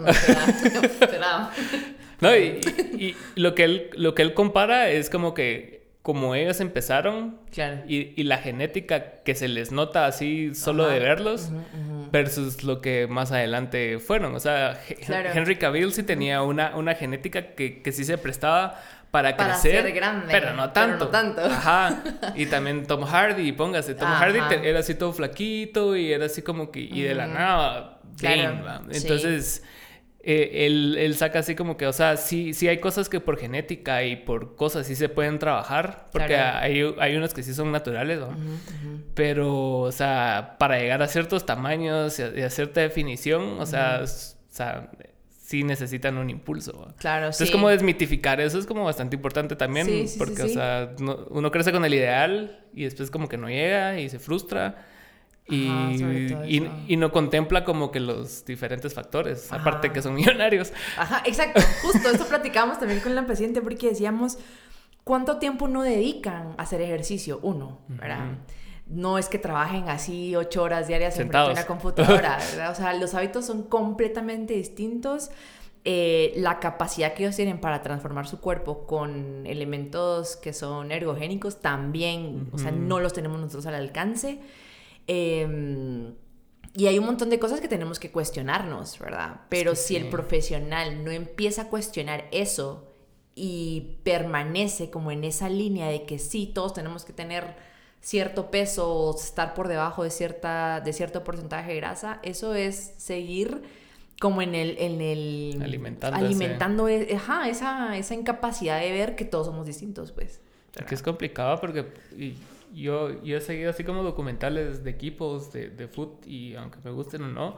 [1.20, 1.50] no,
[2.20, 2.60] no y,
[2.98, 5.73] y, lo, que él, lo que él compara es como que
[6.04, 7.80] como ellos empezaron claro.
[7.88, 11.48] y, y, la genética que se les nota así solo de verlos
[12.12, 14.34] versus lo que más adelante fueron.
[14.34, 14.78] O sea,
[15.08, 19.82] Henry Cavill sí tenía una, una genética que, que sí se prestaba para, para crecer,
[19.82, 21.10] ser grande, pero no tanto.
[21.10, 21.40] Pero no tanto.
[21.42, 22.02] Ajá.
[22.34, 26.70] Y también Tom Hardy, póngase, Tom Hardy era así todo flaquito y era así como
[26.70, 28.82] que y de la nada, claro.
[28.92, 29.62] Entonces
[30.26, 34.04] eh, él, saca así como que, o sea, sí, sí hay cosas que por genética
[34.04, 38.20] y por cosas sí se pueden trabajar, porque hay, hay unas que sí son naturales,
[38.20, 38.34] ¿no?
[39.14, 44.06] Pero, o sea, para llegar a ciertos tamaños y a, cierta definición, o sea, o
[44.06, 44.90] sea,
[45.42, 46.94] sí necesitan un impulso.
[46.98, 50.94] Claro, Entonces, como desmitificar eso es como bastante importante también, porque, o sea,
[51.28, 54.86] uno crece con el ideal y después como que no llega y se frustra.
[55.46, 55.68] Y,
[56.88, 60.72] y, no contempla como que los diferentes factores, aparte que son millonarios.
[60.96, 61.60] Ajá, exacto.
[61.82, 64.38] Justo esto platicamos también con la paciente porque decíamos,
[65.04, 67.40] ¿cuánto tiempo no dedican a hacer ejercicio?
[67.42, 68.38] Uno, ¿verdad?
[68.86, 72.70] No es que trabajen así ocho horas diarias en una computadora, ¿verdad?
[72.72, 75.30] O sea, los hábitos son completamente distintos.
[75.86, 81.60] Eh, la capacidad que ellos tienen para transformar su cuerpo con elementos que son ergogénicos
[81.60, 84.40] también, o sea, no los tenemos nosotros al alcance.
[85.06, 86.14] Em,
[86.76, 89.42] y hay un montón de cosas que tenemos que cuestionarnos, ¿verdad?
[89.48, 92.90] Pero si el profesional no empieza a cuestionar eso
[93.36, 97.54] y permanece como en esa línea de que sí, todos tenemos que tener
[98.00, 102.94] cierto peso o estar por debajo de, cierta, de cierto porcentaje de grasa, eso es
[102.98, 103.62] seguir
[104.20, 104.76] como en el...
[104.78, 105.58] En el
[106.12, 110.40] alimentando e, esa, esa incapacidad de ver que todos somos distintos, pues.
[110.86, 111.86] Que es complicado porque
[112.74, 116.90] yo, yo he seguido así como documentales de equipos de, de foot y aunque me
[116.90, 117.56] gusten o no,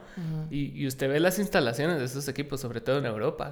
[0.51, 3.51] y, y, usted ve las instalaciones de esos equipos, sobre todo en Europa.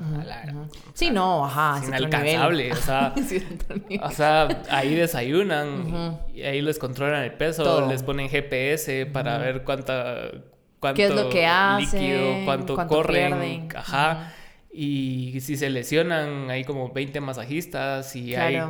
[0.93, 1.79] sí, no, ajá.
[1.81, 2.71] Es inalcanzable.
[2.71, 3.13] O sea,
[4.03, 9.63] o sea, ahí desayunan y ahí les controlan el peso, les ponen GPS para ver
[9.63, 10.31] cuánta,
[10.79, 11.47] cuánto ¿Qué es lo que
[11.79, 13.69] líquido, cuánto, corren.
[13.75, 14.33] Ajá.
[14.71, 18.61] Y si se lesionan, hay como 20 masajistas y hay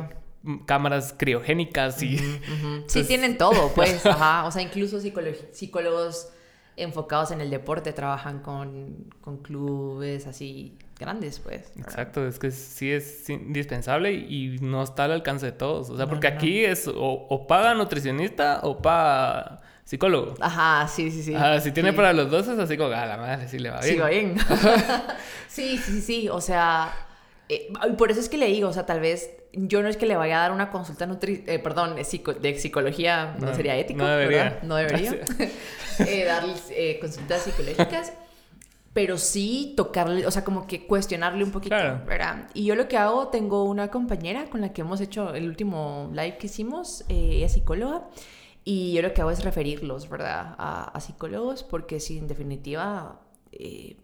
[0.66, 2.18] cámaras criogénicas y...
[2.86, 4.04] Sí, tienen todo, pues.
[4.06, 4.44] Ajá.
[4.46, 6.28] O sea, incluso psicólogos
[6.76, 11.72] enfocados en el deporte trabajan con, con clubes así grandes, pues.
[11.76, 15.90] Exacto, es que sí es indispensable y no está al alcance de todos.
[15.90, 20.34] O sea, porque aquí es o, paga nutricionista o paga psicólogo.
[20.40, 21.34] Ajá, sí, sí, sí.
[21.62, 23.94] si tiene para los dos es así como, ah, la madre, sí le va bien.
[23.94, 24.36] Sí, va bien.
[25.48, 26.92] sí, sí, sí, o sea,
[27.48, 30.06] eh, por eso es que le digo, o sea, tal vez yo no es que
[30.06, 34.08] le vaya a dar una consulta nutri eh, perdón, de psicología, no, sería ético, no
[34.08, 34.42] debería.
[34.44, 34.62] ¿verdad?
[34.62, 35.12] No debería
[36.00, 38.12] eh, darles eh, consultas psicológicas
[38.96, 41.76] pero sí tocarle, o sea, como que cuestionarle un poquito,
[42.06, 42.48] ¿verdad?
[42.54, 46.08] Y yo lo que hago, tengo una compañera con la que hemos hecho el último
[46.14, 48.08] live que hicimos, eh, ella es psicóloga,
[48.64, 50.54] y yo lo que hago es referirlos, ¿verdad?
[50.56, 53.20] A, psicólogos, porque sí, en definitiva,
[53.52, 53.98] eh,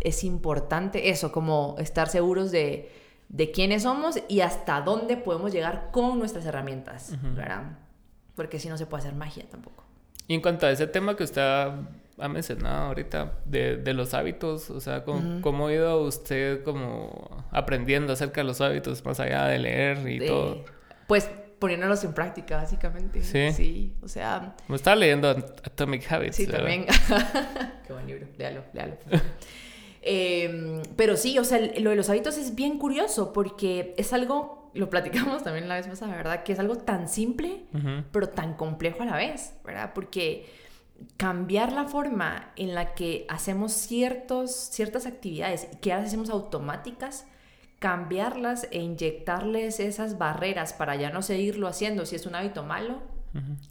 [0.00, 2.90] es importante eso, como estar seguros de,
[3.28, 7.78] de quiénes somos y hasta dónde podemos llegar con nuestras herramientas, ¿verdad?
[8.34, 9.84] Porque si no se puede hacer magia tampoco.
[10.26, 14.70] Y en cuanto a ese tema que usted ha mencionado ahorita de, de los hábitos,
[14.70, 19.58] o sea, ¿cómo, ha ido usted como aprendiendo acerca de los hábitos más allá de
[19.58, 20.64] leer y todo?
[21.06, 21.28] Pues
[21.58, 23.22] poniéndolos en práctica, básicamente.
[23.22, 23.52] Sí.
[23.52, 24.54] Sí, o sea...
[24.66, 26.36] Me estaba leyendo Atomic Habits.
[26.36, 26.86] Sí, también.
[27.86, 28.96] Qué buen libro, léalo, léalo.
[30.02, 34.70] Em, pero sí, o sea, lo de los hábitos es bien curioso porque es algo,
[34.74, 36.42] lo platicamos también la vez pasada, ¿verdad?
[36.42, 37.64] Que es algo tan simple,
[38.12, 39.92] pero tan complejo a la vez, ¿verdad?
[39.94, 40.46] Porque
[41.16, 47.26] cambiar la forma en la que hacemos ciertos, ciertas actividades que ahora hacemos automáticas,
[47.78, 53.00] cambiarlas e inyectarles esas barreras para ya no seguirlo haciendo si es un hábito malo,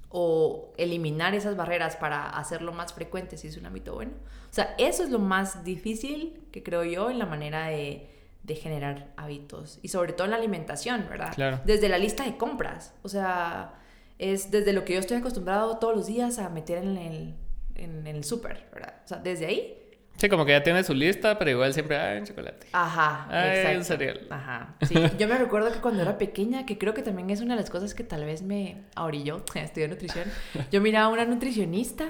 [0.10, 4.12] o eliminar esas barreras para hacerlo más frecuente si es un hábito bueno.
[4.50, 8.10] O sea, eso es lo más difícil que creo yo en la manera de,
[8.44, 11.62] de generar hábitos y sobre todo en la alimentación, ¿verdad?
[11.66, 13.76] Desde la lista de compras, o sea
[14.20, 17.36] es desde lo que yo estoy acostumbrado todos los días a meter en el,
[17.76, 18.96] en el súper, ¿verdad?
[19.06, 19.76] O sea, desde ahí.
[20.20, 22.68] Sí, como que ya tiene su lista, pero igual siempre hay un chocolate.
[22.74, 24.28] Ajá, hay un cereal.
[24.30, 24.94] Ajá, sí.
[25.18, 27.70] Yo me recuerdo que cuando era pequeña, que creo que también es una de las
[27.70, 30.26] cosas que tal vez me ahorilló, estudié nutrición,
[30.72, 32.08] yo miraba a una nutricionista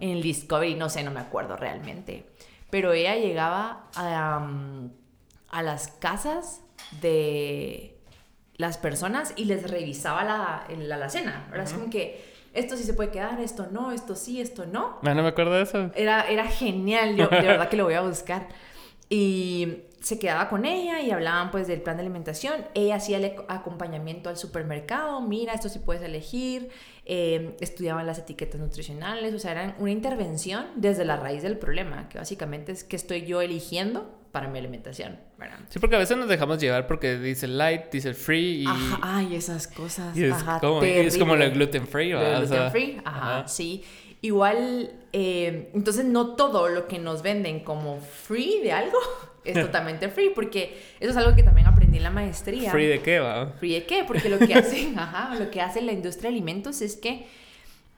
[0.00, 2.26] en el Discovery, no sé, no me acuerdo realmente,
[2.68, 4.46] pero ella llegaba a,
[5.48, 6.60] a las casas
[7.00, 7.98] de
[8.56, 11.66] las personas y les revisaba la, la alacena, ¿verdad?
[11.66, 14.98] Es como que esto sí se puede quedar, esto no, esto sí, esto no.
[15.02, 15.90] No, ah, no me acuerdo de eso.
[15.94, 18.48] Era, era genial, yo de verdad que lo voy a buscar.
[19.08, 22.64] Y se quedaba con ella y hablaban pues del plan de alimentación.
[22.74, 26.70] Ella hacía el acompañamiento al supermercado, mira, esto sí puedes elegir.
[27.04, 32.08] Eh, estudiaban las etiquetas nutricionales, o sea, era una intervención desde la raíz del problema,
[32.08, 35.60] que básicamente es que estoy yo eligiendo para mi alimentación, ¿verdad?
[35.70, 38.66] Sí, porque a veces nos dejamos llevar porque dice light, dice free y...
[38.66, 40.14] Ajá, ay, esas cosas.
[40.14, 42.40] es, ajá, como, es como el gluten free, ¿verdad?
[42.40, 43.82] gluten free, ajá, sí.
[44.20, 48.98] Igual, eh, entonces no todo lo que nos venden como free de algo
[49.46, 52.70] es totalmente free, porque eso es algo que también aprendí en la maestría.
[52.72, 53.54] ¿Free de qué, va?
[53.58, 54.04] ¿Free de qué?
[54.06, 57.24] Porque lo que hacen, ajá, lo que hace la industria de alimentos es que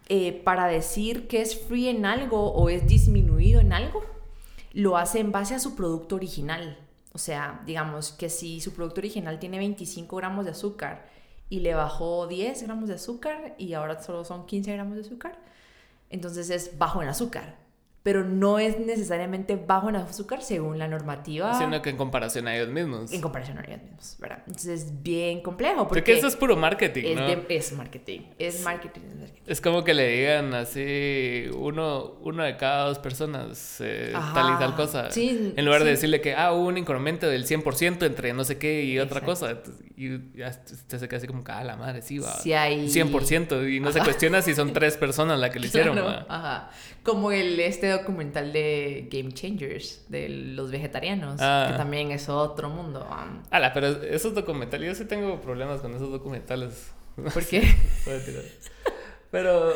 [0.09, 4.05] eh, para decir que es free en algo o es disminuido en algo,
[4.73, 6.79] lo hace en base a su producto original.
[7.13, 11.09] O sea, digamos que si su producto original tiene 25 gramos de azúcar
[11.49, 15.39] y le bajó 10 gramos de azúcar y ahora solo son 15 gramos de azúcar,
[16.11, 17.68] entonces es bajo en azúcar
[18.09, 21.59] pero no es necesariamente bajo en azúcar según la normativa.
[21.59, 23.13] Sino que en comparación a ellos mismos.
[23.13, 24.39] En comparación a ellos mismos, ¿verdad?
[24.47, 25.87] Entonces es bien complejo.
[25.87, 27.27] Porque eso es puro marketing, es ¿no?
[27.27, 29.03] es marketing, es marketing,
[29.47, 34.59] es como que le digan así, uno, uno de cada dos personas eh, tal y
[34.59, 35.11] tal cosa.
[35.11, 38.57] Sí, en lugar de decirle que, ah, hubo un incremento del 100% entre no sé
[38.57, 39.59] qué y otra cosa.
[39.97, 42.33] Y ya usted se queda así como, ah, la madre, sí, va.
[42.39, 42.89] Sí hay...
[42.89, 43.71] 100%.
[43.71, 45.99] Y no se cuestiona si son tres personas las que lo hicieron,
[46.29, 46.71] Ajá.
[47.03, 51.75] Como el este documental de Game Changers, de los vegetarianos, que ah.
[51.77, 53.07] también es otro mundo.
[53.51, 56.93] Ala, pero esos documentales, yo sí tengo problemas con esos documentales.
[57.17, 57.63] ¿Por qué?
[59.31, 59.75] Pero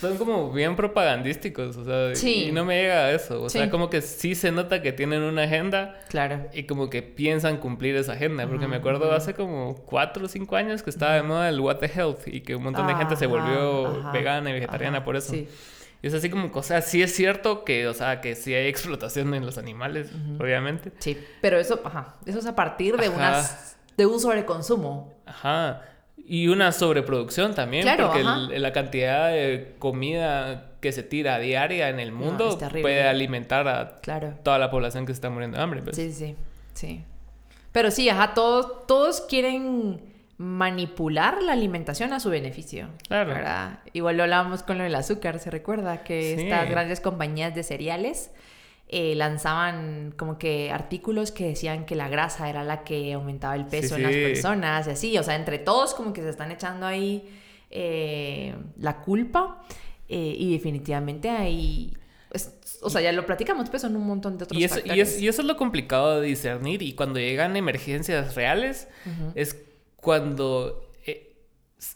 [0.00, 3.42] son como bien propagandísticos, o sea, y no me llega a eso.
[3.42, 5.98] O sea, como que sí se nota que tienen una agenda.
[6.10, 6.48] Claro.
[6.52, 8.46] Y como que piensan cumplir esa agenda.
[8.46, 11.76] Porque me acuerdo hace como cuatro o cinco años que estaba de moda el What
[11.76, 15.32] the Health y que un montón de gente se volvió vegana y vegetariana por eso.
[15.32, 15.48] Sí.
[16.02, 18.66] Y es así como, o sea, sí es cierto que, o sea, que sí hay
[18.66, 20.90] explotación en los animales, obviamente.
[20.98, 25.14] Sí, pero eso, ajá, eso es a partir de unas, de un sobreconsumo.
[25.26, 25.82] Ajá.
[26.16, 32.10] Y una sobreproducción también, porque la cantidad de comida que se tira diaria en el
[32.10, 34.00] mundo puede alimentar a
[34.42, 35.82] toda la población que se está muriendo de hambre.
[35.82, 35.94] Pues.
[35.94, 36.34] Sí, sí,
[36.74, 37.04] sí.
[37.70, 42.88] Pero sí, ajá, todos, todos quieren manipular la alimentación a su beneficio.
[43.08, 43.78] Claro.
[43.92, 46.02] Igual lo hablábamos con lo del azúcar, ¿se recuerda?
[46.02, 48.30] Que estas grandes compañías de cereales
[48.88, 53.66] eh, lanzaban como que artículos que decían que la grasa era la que aumentaba el
[53.66, 55.18] peso en las personas y así.
[55.18, 57.28] O sea, entre todos como que se están echando ahí
[57.70, 59.62] eh, la culpa.
[60.08, 61.96] Eh, y definitivamente hay
[62.82, 65.42] o sea, ya lo platicamos, pero son un montón de otros y eso, Y, eso
[65.42, 66.82] es lo complicado de discernir.
[66.82, 68.88] Y cuando llegan emergencias reales,
[69.34, 69.56] es
[70.02, 70.82] cuando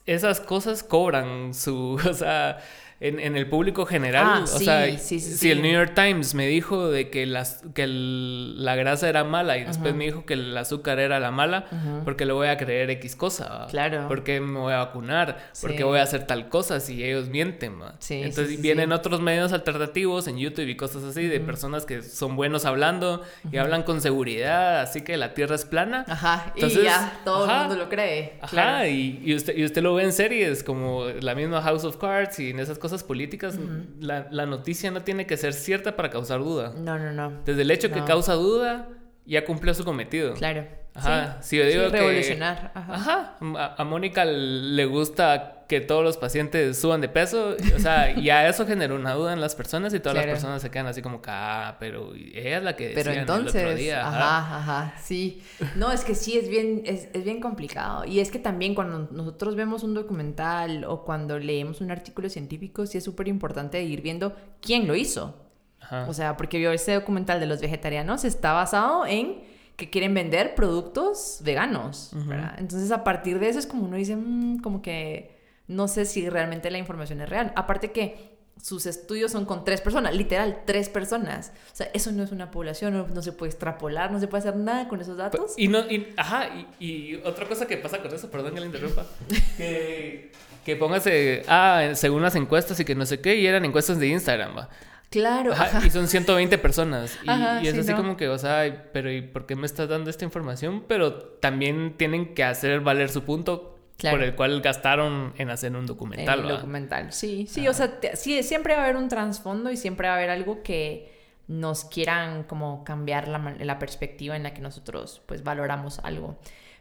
[0.06, 2.00] esas cosas cobran su.
[2.08, 2.58] O sea
[2.98, 4.26] en, el público general.
[4.26, 8.74] Ah, o sea, si el New York Times me dijo de que, las, que la
[8.74, 11.66] grasa era mala y después me dijo que el azúcar era la mala,
[12.04, 13.66] porque le voy a creer X cosa.
[13.70, 14.06] Claro.
[14.08, 17.74] Porque me voy a vacunar, porque voy a hacer tal cosa si ellos mienten.
[18.08, 22.64] Entonces vienen otros medios alternativos en YouTube y cosas así de personas que son buenos
[22.64, 26.06] hablando y hablan con seguridad, así que la Tierra es plana.
[26.08, 28.38] Ajá, y ya todo el mundo lo cree.
[28.40, 31.98] Ajá, y, y, usted, y usted lo ve en series como la misma House of
[31.98, 33.58] Cards y en esas cosas cosas políticas,
[33.98, 36.72] la, noticia no tiene que ser cierta para causar duda.
[36.76, 37.42] No, no, no.
[37.44, 38.88] Desde el hecho que causa duda,
[39.24, 40.34] ya cumplió su cometido.
[40.34, 40.68] Claro.
[40.94, 41.42] Ajá.
[41.42, 42.70] Si yo digo revolucionar.
[42.74, 43.36] Ajá.
[43.76, 47.56] A, Mónica le gusta que todos los pacientes suban de peso.
[47.74, 50.70] O sea, ya eso generó una duda en las personas y todas las personas se
[50.70, 54.06] quedan así como que, ah, pero ella es la que pero entonces, el otro día.
[54.06, 54.58] Ajá.
[54.58, 55.42] ajá, sí.
[55.74, 58.04] No, es que sí, es bien, es, es bien complicado.
[58.04, 62.86] Y es que también cuando nosotros vemos un documental o cuando leemos un artículo científico,
[62.86, 65.34] sí es súper importante ir viendo quién lo hizo.
[65.80, 66.06] Ajá.
[66.08, 70.54] O sea, porque vio ese documental de los vegetarianos está basado en que quieren vender
[70.54, 72.12] productos veganos,
[72.56, 75.35] Entonces a partir de eso es como uno dice, mm, como que
[75.68, 77.52] no sé si realmente la información es real.
[77.56, 81.52] Aparte que sus estudios son con tres personas, literal, tres personas.
[81.72, 84.56] O sea, eso no es una población, no, se puede extrapolar, no se puede hacer
[84.56, 85.54] nada con esos datos.
[85.56, 85.84] Y, no,
[86.16, 86.48] ajá,
[86.80, 89.04] y, otra cosa que pasa con eso, perdón que le interrumpa,
[89.56, 90.32] que,
[90.64, 94.08] que póngase, ah, según las encuestas y que no sé qué, y eran encuestas de
[94.08, 94.68] Instagram, va.
[95.10, 95.54] Claro.
[95.84, 97.16] Y son 120 personas.
[97.62, 100.24] Y, es así como que, o sea, pero ¿y por qué me estás dando esta
[100.24, 100.84] información?
[100.88, 105.86] Pero también tienen que hacer valer su punto por el cual gastaron en hacer un
[105.86, 106.40] documental.
[106.40, 110.08] Un documental, sí, sí, o sea, sí, siempre va a haber un trasfondo y siempre
[110.08, 111.14] va a haber algo que
[111.48, 116.36] nos quieran como cambiar la, la, perspectiva en la que nosotros pues valoramos algo.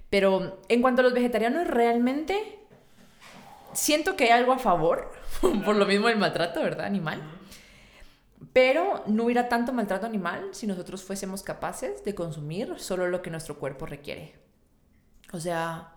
[0.10, 2.60] Pero en cuanto a los vegetarianos, realmente
[3.74, 5.12] siento que hay algo a favor,
[5.66, 6.86] por lo mismo el maltrato, ¿verdad?
[6.86, 7.22] Animal.
[8.54, 13.30] Pero no hubiera tanto maltrato animal si nosotros fuésemos capaces de consumir solo lo que
[13.30, 14.36] nuestro cuerpo requiere.
[15.32, 15.95] O sea,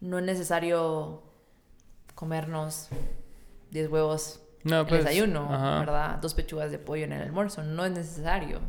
[0.00, 1.22] no es necesario
[2.14, 2.88] comernos
[3.70, 6.18] 10 huevos no, en pues, desayuno, ¿verdad?
[6.20, 8.60] Dos pechugas de pollo en el almuerzo, no es necesario.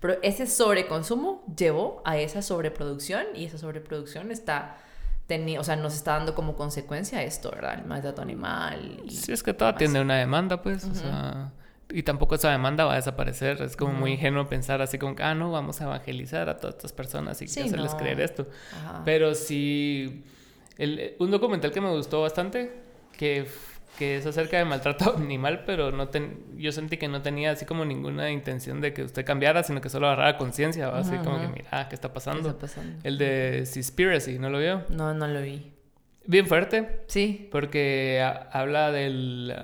[0.00, 4.78] Pero ese sobreconsumo llevó a esa sobreproducción y esa sobreproducción está
[5.58, 7.80] o sea, nos está dando como consecuencia esto, ¿verdad?
[7.80, 9.02] El maltrato animal.
[9.08, 11.52] sí, es que todo tiene una demanda, pues, o sea
[11.90, 13.62] y tampoco esa demanda va a desaparecer.
[13.62, 16.76] Es como muy ingenuo pensar así como que, ah, no, vamos a evangelizar a todas
[16.76, 18.48] estas personas y hacerles creer esto.
[19.04, 20.24] Pero sí,
[20.78, 22.72] el, un documental que me gustó bastante,
[23.16, 23.46] que,
[23.98, 27.64] que es acerca de maltrato animal, pero no ten, yo sentí que no tenía así
[27.64, 31.48] como ninguna intención de que usted cambiara, sino que solo agarrara conciencia, así como que,
[31.48, 32.42] mira, ¿qué está pasando?
[32.42, 32.98] ¿Qué está pasando?
[33.04, 34.84] El de Seaspiracy, ¿no lo vio?
[34.88, 35.72] No, no lo vi.
[36.26, 37.04] Bien fuerte.
[37.06, 37.48] Sí.
[37.52, 38.20] Porque
[38.50, 39.54] habla del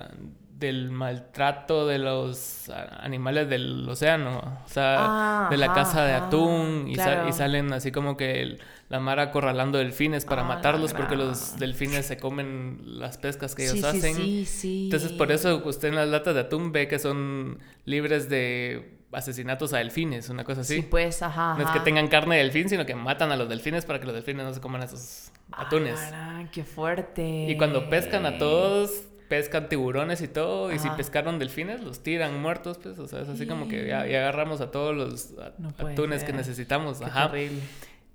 [0.63, 6.95] del maltrato de los animales del océano, o sea, de la caza de atún y,
[7.33, 8.59] salen así como que
[8.89, 13.65] la mar acorralando delfines para ah, matarlos porque los delfines se comen las pescas que
[13.69, 14.17] ellos hacen.
[14.17, 19.75] Entonces por eso usted en las latas de atún ve que son libres de asesinatos
[19.75, 20.77] a delfines, una cosa así.
[20.77, 23.49] Sí, pues, ajá, No es que tengan carne de delfín, sino que matan a los
[23.49, 25.99] delfines para que los delfines no se coman esos atunes.
[26.13, 27.47] Ah, qué fuerte.
[27.49, 28.91] Y cuando pescan a todos,
[29.33, 33.31] pescan tiburones y todo, y si pescaron delfines, los tiran muertos, pues, o sea, es
[33.31, 35.33] así como que ya, agarramos a todos los
[35.79, 37.01] atunes que necesitamos.
[37.01, 37.33] Ajá.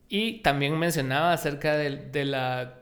[0.10, 2.76] Y también mencionaba acerca de, la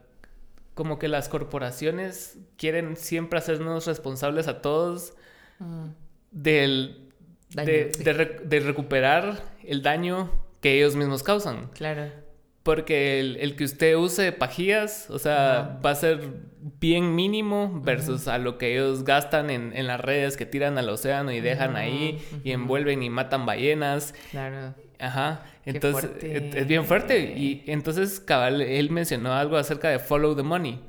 [0.74, 5.14] como que las corporaciones quieren siempre hacernos responsables a todos
[6.32, 7.10] del
[7.52, 10.30] de, de, recuperar el daño
[10.60, 11.68] que ellos mismos causan.
[11.68, 12.12] Claro.
[12.66, 16.32] Porque el, que usted use pajillas, o sea, va a ser
[16.82, 21.32] bien mínimo versus a lo que ellos gastan en, las redes que tiran al océano
[21.32, 24.16] y dejan ahí y envuelven y matan ballenas.
[24.32, 24.74] Claro.
[24.98, 25.46] Ajá.
[25.64, 27.38] Entonces, es bien fuerte.
[27.38, 30.82] Y entonces, cabal, él mencionó algo acerca de follow the money.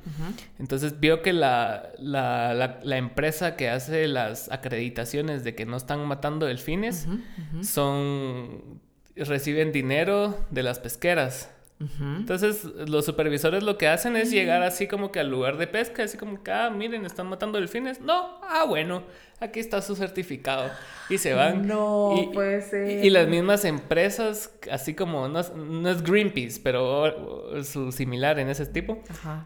[0.57, 6.03] Entonces, vio que la, la, la, empresa que hace las acreditaciones de que no están
[6.07, 7.07] matando delfines
[7.61, 8.81] son.
[9.15, 11.51] reciben dinero de las pesqueras.
[11.79, 16.03] Entonces, los supervisores lo que hacen es llegar así como que al lugar de pesca,
[16.03, 18.01] así como que, ah, miren, están matando delfines.
[18.01, 19.03] No, ah, bueno,
[19.39, 20.71] aquí está su certificado.
[21.07, 21.67] Y se van.
[21.67, 23.05] No, puede ser.
[23.05, 29.03] Y, las mismas empresas, así como, no, es Greenpeace, pero su similar en ese tipo,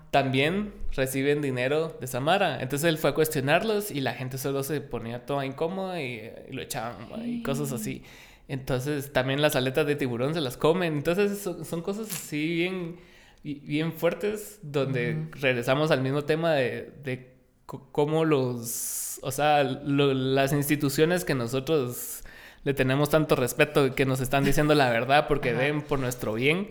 [0.10, 2.62] también reciben dinero de Samara.
[2.62, 6.54] Entonces él fue a cuestionarlos y la gente solo se ponía toda incómoda y, y
[6.54, 8.04] lo echaban y cosas así.
[8.52, 10.92] Entonces también las aletas de tiburón se las comen.
[10.98, 12.98] Entonces son, cosas así bien,
[13.44, 17.34] bien fuertes donde regresamos al mismo tema de, de
[17.66, 22.24] cómo los, o sea, las instituciones que nosotros
[22.66, 26.68] le tenemos tanto respeto que nos están diciendo la verdad porque ven por nuestro bien,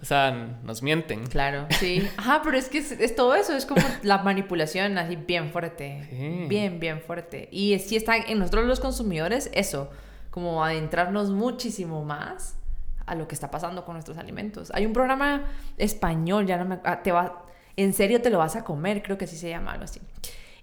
[0.00, 0.30] o sea,
[0.62, 1.26] nos mienten.
[1.26, 2.08] Claro, sí.
[2.16, 6.78] Ajá, pero es que es, todo eso, es como la manipulación así bien fuerte, bien,
[6.78, 7.48] bien fuerte.
[7.50, 9.90] Y sí está en nosotros los consumidores eso
[10.34, 12.56] como adentrarnos muchísimo más
[13.06, 14.72] a lo que está pasando con nuestros alimentos.
[14.74, 15.44] Hay un programa
[15.78, 16.80] español, ya no me...
[16.82, 19.70] Ah, te va, en serio te lo vas a comer, creo que así se llama,
[19.70, 20.00] algo así.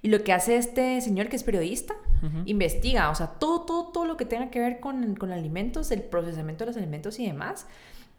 [0.02, 1.96] Y lo que hace este señor que es periodista,
[2.44, 6.04] investiga, o sea, todo, todo, todo lo que tenga que ver con, con alimentos, el
[6.04, 7.66] procesamiento de los alimentos y demás.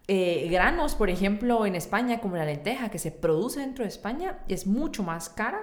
[0.09, 4.39] Eh, granos, por ejemplo, en España, como la lenteja, que se produce dentro de España,
[4.49, 5.61] es mucho más cara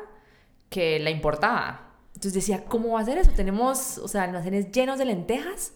[0.69, 1.87] que la importada.
[2.09, 3.31] Entonces decía, ¿cómo va a ser eso?
[3.35, 5.73] Tenemos, o sea, almacenes llenos de lentejas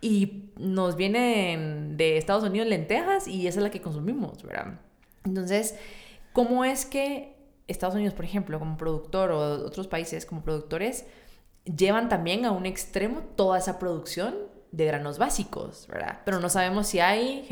[0.00, 4.80] y nos vienen de Estados Unidos lentejas y esa es la que consumimos, ¿verdad?
[5.24, 5.76] Entonces,
[6.32, 7.36] ¿cómo es que
[7.66, 11.06] Estados Unidos, por ejemplo, como productor o otros países como productores,
[11.64, 14.34] llevan también a un extremo toda esa producción
[14.72, 16.20] de granos básicos, ¿verdad?
[16.24, 17.48] Pero no sabemos si hay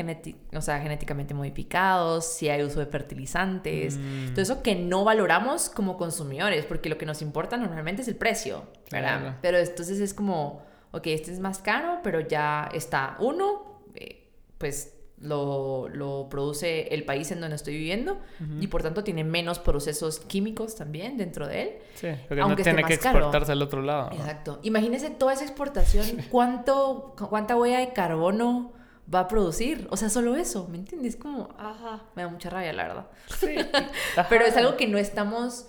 [0.53, 4.33] o sea, genéticamente modificados, si hay uso de fertilizantes, mm.
[4.33, 8.17] todo eso que no valoramos como consumidores, porque lo que nos importa normalmente es el
[8.17, 9.39] precio, ¿verdad?
[9.41, 10.63] Pero entonces es como
[10.95, 14.29] ok, este es más caro, pero ya está uno, eh,
[14.59, 18.19] pues lo, lo, produce el país en donde estoy viviendo
[18.61, 21.71] y por tanto tiene menos procesos químicos también dentro de él.
[21.95, 24.11] Sí, porque no tiene que exportarse al otro lado.
[24.13, 24.61] Exacto.
[24.63, 28.73] Imagínese toda esa exportación, cuánto, cuánta huella de carbono
[29.13, 29.87] va a producir.
[29.91, 31.17] O sea, solo eso, ¿me entiendes?
[31.17, 33.07] Como, ajá, me da mucha rabia, la verdad.
[33.39, 33.57] Sí.
[34.29, 35.69] Pero es algo que no estamos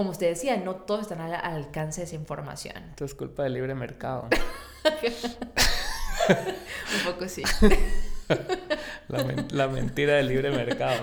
[0.00, 2.74] como usted decía, no todos están al alcance de esa información.
[2.88, 4.28] Esto es culpa del libre mercado.
[6.30, 7.42] Un poco sí.
[9.08, 11.02] La, mentira del libre mercado.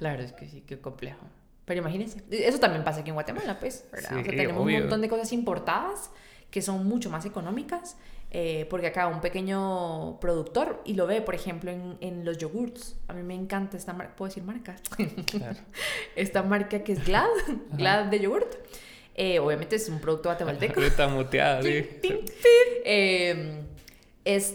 [0.00, 1.24] La verdad es que sí, qué complejo.
[1.64, 4.12] Pero imagínense, eso también pasa aquí en Guatemala, pues, ¿verdad?
[4.12, 6.10] o sea, tenemos un montón de cosas importadas
[6.50, 7.96] que son mucho más económicas
[8.34, 12.96] eh, porque acá un pequeño productor y lo ve, por ejemplo, en, en los yogurts.
[13.06, 14.74] A mí me encanta esta marca, ¿puedo decir marca?
[16.16, 17.28] esta marca que es Glad,
[17.72, 18.54] Glad de yogurt.
[19.14, 20.80] Eh, obviamente es un producto guatemalteco.
[20.80, 21.86] Está muteada, sí.
[22.86, 23.66] Em,
[24.24, 24.54] es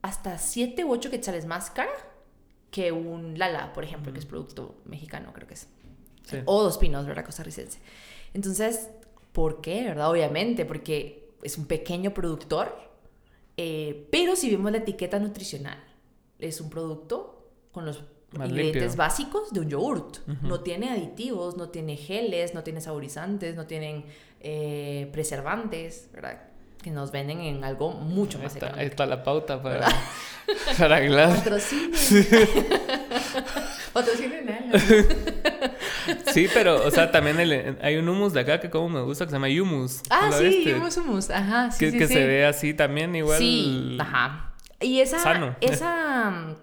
[0.00, 1.90] hasta 7 u 8 quetzales más cara
[2.70, 5.66] que un Lala, por ejemplo, que es producto mexicano, creo que es.
[6.44, 7.24] O Dos Pinos, ¿verdad?
[7.24, 7.80] Costarricense.
[8.32, 8.90] Entonces,
[9.32, 10.08] ¿por qué, verdad?
[10.08, 12.87] Obviamente, porque es un pequeño productor
[13.60, 15.82] eh, pero si vemos la etiqueta nutricional,
[16.38, 20.18] es un producto con los ingredientes básicos de un yogurt.
[20.42, 24.04] No tiene aditivos, no tiene geles, no tiene saborizantes, no tienen
[24.40, 26.40] eh, preservantes, ¿verdad?
[26.80, 28.80] Que nos venden en algo mucho más económico.
[28.80, 29.88] Ahí está la pauta para,
[30.78, 31.38] para Glass.
[31.38, 31.92] Patrocinen.
[33.92, 34.46] Patrocinen
[36.32, 37.38] Sí, pero, o sea, también
[37.80, 40.02] hay un hummus de acá que como me gusta, que se llama hummus.
[40.10, 41.30] Ah, sí, hummus, hummus.
[41.30, 43.38] Ajá, sí, que, sí, que se ve así también igual.
[43.38, 44.54] Sí, ajá.
[44.80, 46.56] Y esa, esa,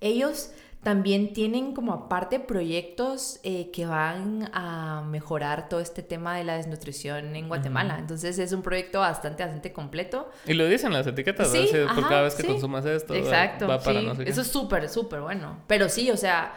[0.00, 0.50] ellos
[0.84, 6.56] también tienen como aparte proyectos eh, que van a mejorar todo este tema de la
[6.56, 7.96] desnutrición en Guatemala.
[7.98, 10.30] Entonces es un proyecto bastante, bastante completo.
[10.46, 13.14] Y lo dicen las etiquetas, sí, por cada vez que consumas esto.
[13.14, 15.58] Exacto, va para no sé Eso es súper, súper bueno.
[15.66, 16.52] Pero sí, o sea,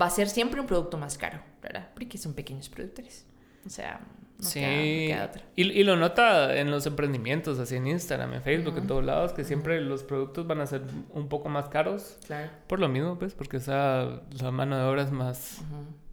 [0.00, 1.90] va a ser siempre un producto más caro, ¿verdad?
[1.94, 3.26] Porque son pequeños productores.
[3.66, 4.00] O sea,
[4.38, 4.60] no sí.
[4.60, 5.42] queda, otra.
[5.54, 9.32] Y, y, lo nota en los emprendimientos, así en Instagram, en Facebook, en todos lados,
[9.32, 12.18] que siempre los productos van a ser un poco más caros.
[12.26, 12.50] Claro.
[12.66, 15.62] Por lo mismo, pues, porque esa, la mano de obra es más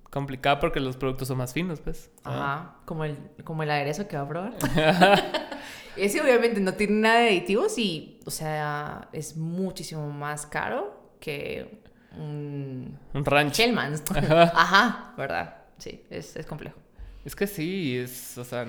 [0.09, 2.11] complicada porque los productos son más finos, pues.
[2.23, 4.53] Ajá, como, el, como el aderezo que va a probar.
[5.95, 11.81] Ese obviamente no tiene nada de aditivos y, o sea, es muchísimo más caro que
[12.19, 13.59] un, un ranch.
[13.59, 14.03] Hellman's.
[14.15, 15.13] Ajá.
[15.17, 15.55] ¿verdad?
[15.77, 16.77] Sí, es, es, complejo.
[17.25, 18.67] Es que sí, es, o sea,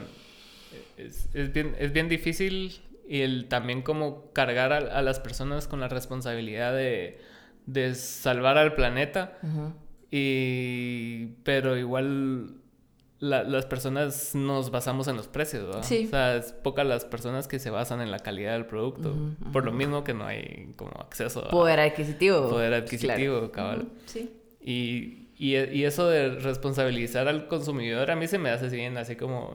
[0.97, 5.81] es, es, bien, es bien difícil y el también como cargar a, las personas con
[5.81, 7.21] la responsabilidad de,
[7.67, 9.39] de salvar al planeta.
[10.13, 12.60] Y, pero igual
[13.21, 15.83] las personas nos basamos en los precios, ¿verdad?
[15.83, 16.07] Sí.
[16.07, 19.15] O sea, es pocas las personas que se basan en la calidad del producto.
[19.53, 21.51] Por lo mismo que no hay como acceso a...
[21.51, 22.49] Poder adquisitivo.
[22.49, 23.89] Poder adquisitivo, cabal.
[24.07, 24.33] Sí.
[24.63, 29.55] Y, y, eso de responsabilizar al consumidor a mí se me hace bien, así como,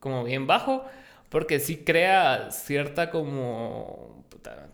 [0.00, 0.84] como bien bajo,
[1.28, 4.24] porque sí crea cierta como...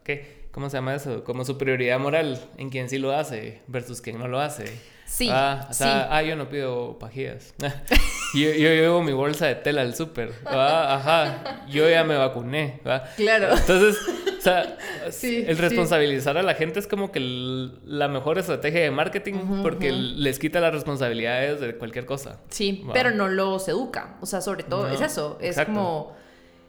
[0.05, 0.43] ¿Qué?
[0.53, 1.25] ¿Cómo se llama eso?
[1.25, 4.65] Como superioridad moral en quien sí lo hace versus quien no lo hace.
[5.13, 5.29] Sí.
[5.31, 7.53] Ah, o sea, ah, yo no pido pajillas.
[8.35, 10.33] yo, yo, llevo mi bolsa de tela al súper.
[10.47, 11.67] Ah, ajá.
[11.69, 12.81] Yo ya me vacuné.
[13.17, 13.55] Claro.
[13.55, 13.99] Entonces,
[14.39, 14.79] o sea,
[15.23, 20.39] el responsabilizar a la gente es como que la mejor estrategia de marketing porque les
[20.39, 22.41] quita las responsabilidades de cualquier cosa.
[22.49, 24.17] Sí, pero no los educa.
[24.23, 25.37] O sea, sobre todo es eso.
[25.43, 26.17] Es como,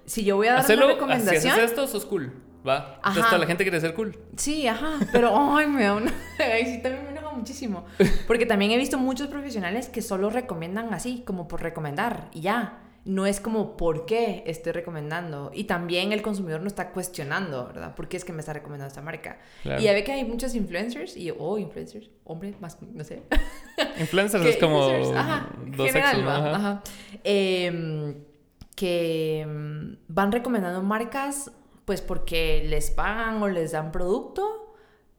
[0.05, 1.41] si yo voy a dar una recomendación.
[1.41, 2.33] Si haces esto, sos cool.
[2.67, 2.99] Va.
[3.05, 4.17] Entonces la gente quiere ser cool.
[4.35, 4.99] Sí, ajá.
[5.13, 6.13] Pero, ay, me da una...
[6.39, 7.85] Ahí sí también me muchísimo.
[8.27, 12.79] Porque también he visto muchos profesionales que solo recomiendan así, como por recomendar, y ya.
[13.05, 15.51] No es como por qué estoy recomendando.
[15.53, 17.95] Y también el consumidor no está cuestionando, ¿verdad?
[17.95, 19.39] ¿Por qué es que me está recomendando esta marca?
[19.65, 23.23] Y ya ve que hay muchos influencers, y oh, influencers, hombre, más, no sé.
[23.99, 26.83] Influencers es como ajá, dos general, Ajá.
[27.25, 28.15] Em,
[28.73, 31.51] que mm, van recomendando marcas
[31.85, 34.62] pues porque les pagan o les dan producto,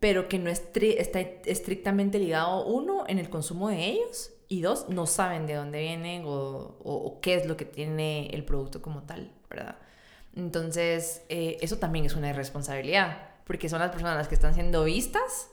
[0.04, 5.06] pero que no está estrictamente ligado, uno, en el consumo de ellos, y dos, no
[5.06, 9.78] saben de dónde vienen o, qué es lo que tiene el producto como tal, ¿verdad?
[10.36, 14.84] Entonces, eh, eso también es una irresponsabilidad, porque son las personas las que están siendo
[14.84, 15.48] vistas,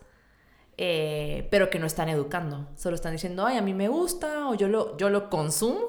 [0.78, 2.68] eh, pero que no están educando.
[2.76, 5.88] Solo están diciendo, ay, a mí me gusta, o yo lo, yo lo consumo,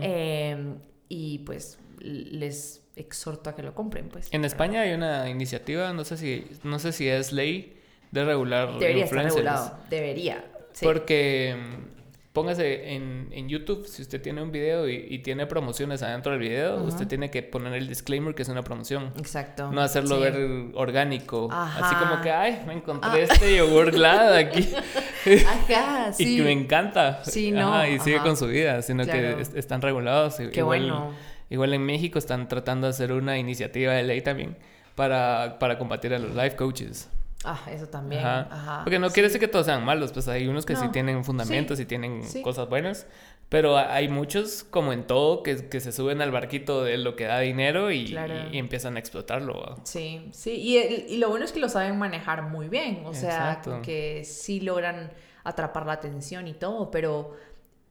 [0.00, 0.76] eh,
[1.08, 4.28] y pues les exhorto a que lo compren, pues.
[4.32, 7.78] En España hay una iniciativa, no sé si, no sé si es ley
[8.10, 10.44] de regular Debería estar regulado, debería.
[10.82, 16.32] Porque mm, póngase en, en, YouTube, si usted tiene un video y, tiene promociones adentro
[16.32, 19.12] del video, usted tiene que poner el disclaimer que es una promoción.
[19.18, 19.70] Exacto.
[19.70, 20.36] No hacerlo ver
[20.74, 21.48] orgánico.
[21.50, 23.18] Así como que, ay, me encontré ah.
[23.18, 24.68] este yogur glad aquí.
[25.46, 26.34] Ajá, sí.
[26.34, 27.24] y que me encanta.
[27.24, 27.86] Sí, no.
[27.86, 30.36] y sigue con su vida, sino que están regulados.
[30.52, 34.56] Qué bueno Igual en México están tratando de hacer una iniciativa de ley también
[34.94, 37.10] para, para combatir a los life coaches.
[37.44, 38.24] Ah, eso también.
[38.24, 38.80] Ajá.
[38.84, 41.78] Porque no quiere decir que todos sean malos, pues hay unos que sí tienen fundamentos
[41.78, 43.06] y tienen cosas buenas,
[43.50, 47.24] pero hay muchos, como en todo, que, que, se suben al barquito de lo que
[47.24, 48.16] da dinero y,
[48.50, 49.76] y, empiezan a explotarlo.
[49.84, 50.78] Sí, sí, y,
[51.12, 55.10] y, lo bueno es que lo saben manejar muy bien, o sea, que sí logran
[55.44, 57.36] atrapar la atención y todo, pero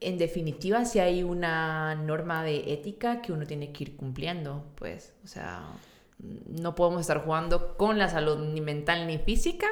[0.02, 5.14] en definitiva, si hay una norma de ética que uno tiene que ir cumpliendo, pues,
[5.24, 5.64] o sea,
[6.20, 9.68] no podemos estar jugando con la salud ni mental ni física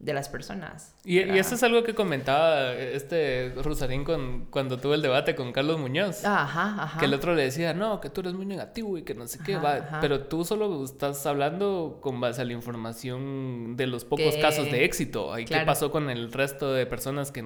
[0.00, 0.94] de las personas.
[1.04, 5.78] Y, eso es algo que comentaba este Rosarín con, cuando tuve el debate con Carlos
[5.78, 6.24] Muñoz.
[6.24, 6.98] Ajá, ajá.
[6.98, 9.38] Que el otro le decía, no, que tú eres muy negativo y que no sé
[9.44, 9.98] qué, va.
[10.00, 14.84] pero tú solo estás hablando con base a la información de los pocos casos de
[14.84, 15.38] éxito.
[15.38, 17.44] ¿Y qué pasó con el resto de personas que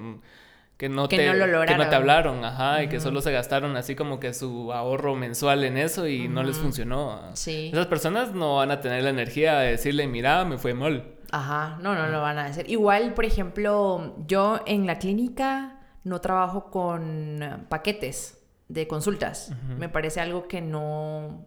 [0.77, 4.19] que no, te, que no te hablaron, ajá, y que solo se gastaron así como
[4.19, 7.21] que su ahorro mensual en eso y no les funcionó.
[7.35, 7.71] Sí.
[7.73, 11.15] Esas personas no van a tener la energía de decirle, mira, me fue mal.
[11.31, 12.69] Ajá, no, no lo van a hacer.
[12.69, 19.53] Igual, por ejemplo, yo en la clínica no trabajo con paquetes de consultas.
[19.79, 21.47] Me parece algo que no,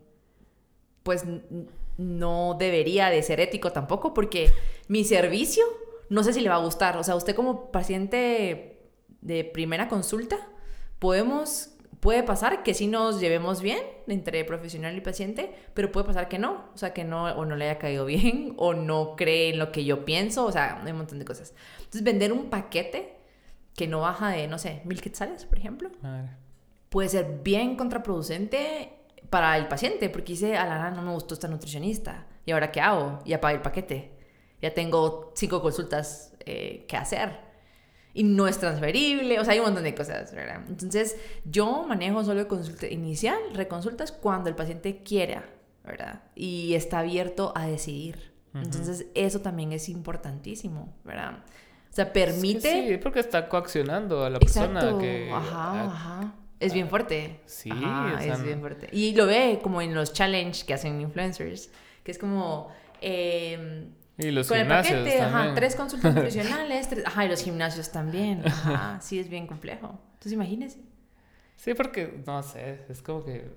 [1.04, 1.26] pues
[1.98, 4.54] no debería de ser ético tampoco porque
[4.88, 5.66] mi servicio
[6.10, 6.98] no sé si le va a gustar.
[6.98, 8.77] O sea, usted como paciente
[9.22, 10.38] de primera consulta,
[11.00, 16.30] podemos, puede pasar que sí nos llevemos bien entre profesional y paciente, pero puede pasar
[16.30, 19.50] que no, o sea, que no, o no le haya caído bien, o no cree
[19.50, 21.54] en lo que yo pienso, o sea, hay un montón de cosas.
[21.78, 23.16] Entonces, vender un paquete
[23.76, 25.92] que no baja de, no sé, mil quetzales, por ejemplo,
[26.90, 28.94] puede ser bien contraproducente
[29.30, 32.82] para el paciente, porque dice, a la no me gustó esta nutricionista, ¿y ahora qué
[32.82, 33.20] hago?
[33.26, 34.12] Ya pagué el paquete,
[34.62, 37.47] ya tengo cinco consultas eh, que hacer
[38.18, 40.64] y no es transferible, o sea, hay un montón de cosas, ¿verdad?
[40.68, 41.16] Entonces,
[41.46, 45.46] yo manejo solo consulta inicial, reconsultas cuando el paciente quiera,
[45.86, 46.24] ¿verdad?
[46.34, 48.34] Y está abierto a decidir.
[48.56, 51.44] Entonces, eso también es importantísimo, ¿verdad?
[51.92, 52.88] O sea, permite...
[52.88, 55.32] Sí, porque está coaccionando a la persona que...
[55.32, 56.36] Ajá, ajá.
[56.60, 57.42] Es bien fuerte.
[57.46, 57.70] Sí,
[58.20, 58.90] es bien fuerte.
[58.94, 61.70] Y lo ve como en los challenge que hacen influencers,
[62.04, 62.70] que es como...
[63.00, 65.48] Eh, Y los Con gimnasios el paquete, también.
[65.48, 70.00] ajá, tres consultas nutricionales, tres, ajá, y los gimnasios también, ajá, sí es bien complejo.
[70.14, 70.80] Entonces imagínense.
[71.56, 73.50] Sí, porque, no sé, es como que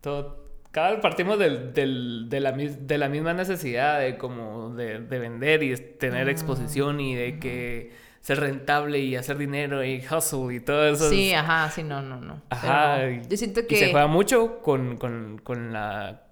[0.00, 0.50] todo...
[0.70, 5.62] Cada partimos del, del, de, la, de la misma necesidad de como de, de vender
[5.62, 7.92] y tener exposición y de que
[8.22, 11.10] ser rentable y hacer dinero y hustle y todo eso.
[11.10, 12.40] Sí, ajá, sí, no, no, no.
[12.48, 12.94] Ajá.
[12.96, 13.76] Pero y- yo siento Y que...
[13.76, 16.22] se juega mucho con, con, con, la,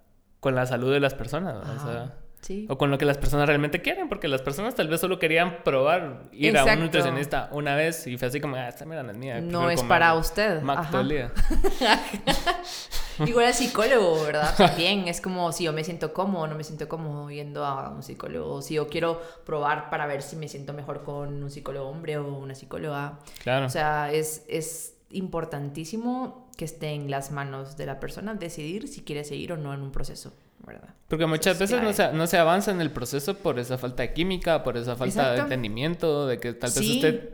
[0.41, 1.75] con la salud de las personas, ¿no?
[1.75, 2.15] o sea...
[2.41, 2.67] sí.
[2.69, 5.63] O con lo que las personas realmente quieren, porque las personas tal vez solo querían
[5.63, 9.13] probar ir a un nutricionista una vez y fue así como, ah, esta mira no
[9.13, 9.41] es mía.
[9.41, 10.63] No es para usted.
[10.63, 11.33] Mac todo el día.
[13.27, 14.55] Igual el psicólogo, ¿verdad?
[14.59, 17.91] También es como si yo me siento cómodo o no me siento cómodo yendo a
[17.91, 18.63] un psicólogo.
[18.63, 22.35] Si yo quiero probar para ver si me siento mejor con un psicólogo hombre o
[22.37, 23.19] una psicóloga.
[23.43, 23.67] Claro.
[23.67, 29.03] O sea, es, es importantísimo que esté en las manos de la persona decidir si
[29.03, 30.33] quiere seguir o no en un proceso,
[30.67, 30.95] ¿verdad?
[31.09, 34.03] Porque muchas es veces no se, no se avanza en el proceso por esa falta
[34.03, 36.95] de química, por esa falta de entendimiento, de que tal vez Sí.
[36.97, 37.31] usted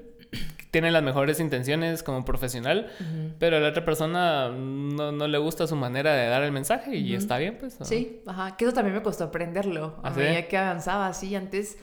[0.71, 2.91] tiene las mejores intenciones como profesional,
[3.39, 6.97] pero a la otra persona no, no le gusta su manera de dar el mensaje
[6.97, 7.79] y está bien, pues.
[7.81, 7.87] ¿no?
[7.87, 10.21] Sí, ajá, que eso también me costó aprenderlo a ¿Ah, sí?
[10.21, 11.79] medida que avanzaba, así antes.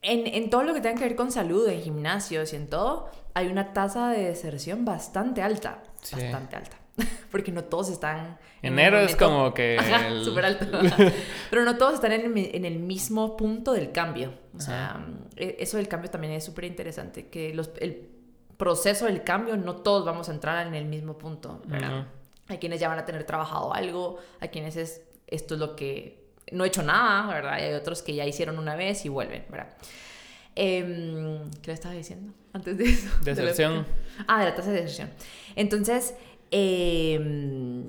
[0.00, 3.10] En, en todo lo que tenga que ver con salud, en gimnasios y en todo,
[3.34, 6.14] hay una tasa de deserción bastante alta, Sí.
[6.16, 6.77] bastante alta,
[7.30, 8.38] porque no todos están...
[8.62, 10.66] en Enero es momento- como que Ajá, el- súper alto.
[10.76, 10.96] ajá.
[11.50, 14.34] Pero no todos están en en el mismo punto del cambio.
[14.56, 15.04] O sea,
[15.36, 18.08] e- eso del cambio también es súper interesante, que los, el
[18.56, 22.00] proceso del cambio no todos vamos a entrar en el mismo punto, ¿verdad?
[22.00, 22.08] Ujú.
[22.48, 26.26] Hay quienes ya van a tener trabajado algo, hay quienes es esto es lo que
[26.50, 27.58] no he hecho nada, ¿verdad?
[27.58, 29.68] Y hay otros que ya hicieron una vez y vuelven, ¿verdad?
[30.54, 33.08] Em, ¿Qué le estaba diciendo antes de eso?
[33.22, 33.86] De la- Deserción.
[34.26, 35.10] ah, de la tasa de deserción.
[35.54, 36.14] Entonces,
[36.50, 37.84] em,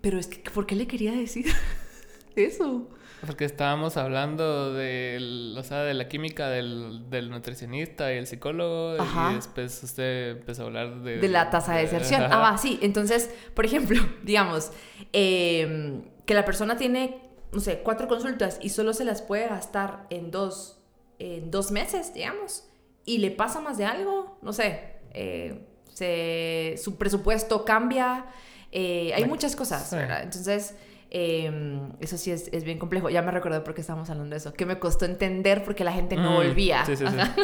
[0.00, 1.46] pero es que, ¿por qué le quería decir
[2.36, 2.88] eso?
[3.26, 8.96] Porque estábamos hablando del, o sea, de la química del, del nutricionista y el psicólogo
[8.98, 9.32] Ajá.
[9.32, 11.18] y después usted empezó a hablar de...
[11.18, 12.22] De la tasa de deserción.
[12.22, 12.36] Ajá.
[12.36, 12.78] Ah, va, sí.
[12.80, 14.72] Entonces, por ejemplo, digamos,
[15.12, 17.20] em, que la persona tiene,
[17.52, 20.82] no sé, cuatro consultas y solo se las puede gastar en dos,
[21.18, 22.70] en dos meses, digamos,
[23.04, 28.26] y le pasa más de algo, no sé, eh, se- su presupuesto cambia,
[28.72, 29.92] eh, hay Ay, muchas cosas.
[29.92, 30.74] Entonces...
[31.12, 33.10] em, eso sí es, es bien complejo.
[33.10, 34.52] Ya me recordé por qué estábamos hablando de eso.
[34.54, 36.86] Que me costó entender porque la gente no Mm, volvía.
[36.86, 37.18] sí, sí, sí.
[37.18, 37.34] Ajá.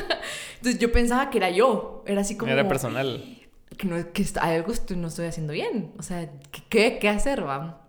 [0.59, 2.05] Entonces yo pensaba que era yo.
[2.07, 3.39] Era así como Era personal.
[3.77, 5.93] que, no, que algo estoy- no estoy haciendo bien.
[5.99, 7.83] O sea, ¿qué, qué, qué hacer, va?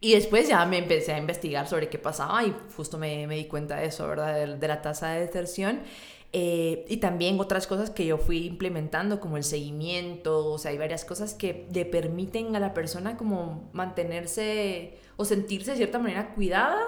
[0.00, 3.46] Y después ya me empecé a investigar sobre qué pasaba y justo me, me di
[3.46, 4.34] cuenta de eso, ¿verdad?
[4.34, 5.80] De, de la tasa de deserción.
[6.34, 10.78] Eh, y también otras cosas que yo fui implementando, como el seguimiento, o sea, hay
[10.78, 16.32] varias cosas que le permiten a la persona como mantenerse o sentirse de cierta manera
[16.34, 16.80] cuidada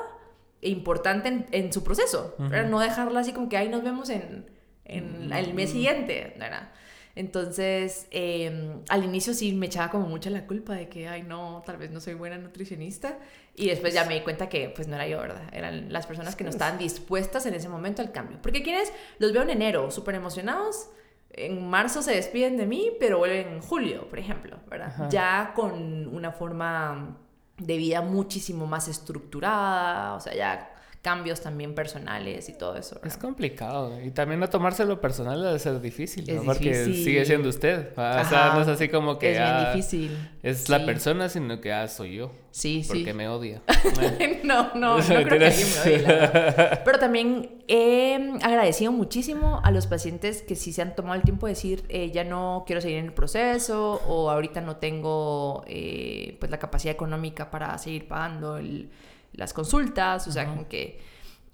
[0.62, 2.34] e importante en, en su proceso.
[2.38, 2.48] Ujú.
[2.70, 4.46] No dejarla así como que ahí nos vemos en,
[4.86, 6.72] en el mes siguiente, ¿verdad?
[7.16, 11.62] Entonces, eh, al inicio sí me echaba como mucha la culpa de que, ay, no,
[11.64, 13.18] tal vez no soy buena nutricionista.
[13.54, 15.42] Y después ya me di cuenta que, pues, no era yo, ¿verdad?
[15.52, 18.38] Eran las personas que no estaban dispuestas en ese momento al cambio.
[18.42, 20.88] Porque quienes los veo en enero súper emocionados,
[21.30, 24.88] en marzo se despiden de mí, pero vuelven en julio, por ejemplo, ¿verdad?
[24.88, 25.08] Ajá.
[25.08, 27.16] Ya con una forma
[27.58, 30.73] de vida muchísimo más estructurada, o sea, ya
[31.04, 32.98] cambios también personales y todo eso.
[33.04, 34.00] Es complicado.
[34.02, 36.42] Y también no tomárselo personal debe ser difícil, ¿no?
[36.44, 37.04] Porque difícil.
[37.04, 37.94] sigue siendo usted.
[37.96, 38.22] ¿va?
[38.22, 38.54] O sea, Ajá.
[38.56, 40.30] no es así como que es bien ah, difícil.
[40.42, 42.32] es la persona, sino que ah, soy yo.
[42.50, 43.12] Sí, Porque sí.
[43.12, 43.60] me odia.
[44.44, 46.80] no, no, no creo que alguien me odie, la.
[46.86, 51.46] Pero también he agradecido muchísimo a los pacientes que sí se han tomado el tiempo
[51.46, 56.38] de decir, eh, ya no quiero seguir en el proceso o ahorita no tengo eh,
[56.40, 58.88] pues la capacidad económica para seguir pagando el-
[59.34, 60.52] las consultas, o sea, Ajá.
[60.52, 61.00] como que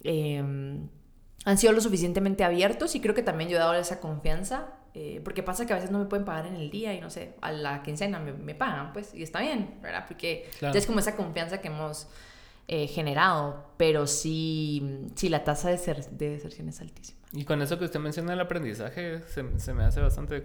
[0.04, 0.38] eh,
[1.44, 4.74] han sido lo suficientemente abiertos y creo que también yo he dado esa confianza.
[4.92, 7.10] eh, porque pasa que a veces no me pueden pagar en el día y no
[7.10, 10.04] sé, a la quincena me, me pagan, pues, y está bien, ¿verdad?
[10.08, 10.76] Porque Claro.
[10.76, 12.08] es como esa confianza que hemos
[12.66, 17.20] eh, generado, pero sí, sí la tasa de, ser- de deserción es altísima.
[17.32, 20.44] Y con eso que usted menciona el aprendizaje, se, se me hace bastante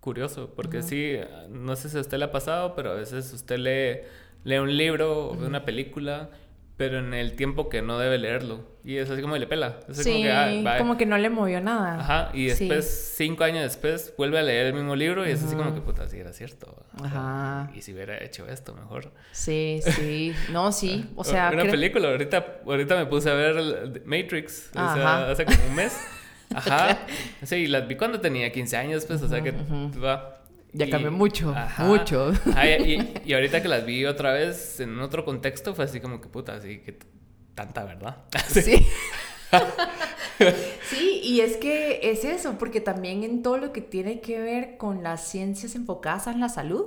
[0.00, 1.14] curioso, porque sí,
[1.50, 4.00] no sé si a usted le ha pasado, pero a veces usted lee,
[4.44, 6.30] lee un libro o ve una película,
[6.82, 8.64] pero en el tiempo que no debe leerlo.
[8.84, 9.78] Y es así como le pela.
[9.88, 12.00] Es así Sí, como que, ah, como que no le movió nada.
[12.00, 12.66] Ajá, y Sí.
[12.66, 15.80] después, cinco años después, vuelve a leer el mismo libro y es así como que,
[15.80, 16.74] puta, sí era cierto.
[16.96, 17.70] O sea, Ajá.
[17.76, 19.12] y si hubiera hecho esto mejor.
[19.30, 20.34] Sí, sí.
[20.50, 21.08] No, sí.
[21.16, 25.30] O sea, Una creo- película, ahorita, ahorita me puse a ver Matrix, o sea, Ajá.
[25.30, 25.96] hace como un mes.
[26.54, 26.98] Ajá.
[27.44, 30.41] Sí, y las vi cuando tenía 15 años, pues, o sea que va.
[30.74, 31.84] Ya Y- cambió mucho, Ajá.
[31.84, 32.32] mucho.
[32.84, 36.28] Y, y ahorita que las vi otra vez en otro contexto, fue así como que
[36.28, 36.98] puta, así que
[37.54, 38.24] tanta verdad.
[38.48, 38.86] Sí.
[40.88, 44.76] sí, y es que es eso, porque también en todo lo que tiene que ver
[44.78, 46.86] con las ciencias enfocadas en la salud,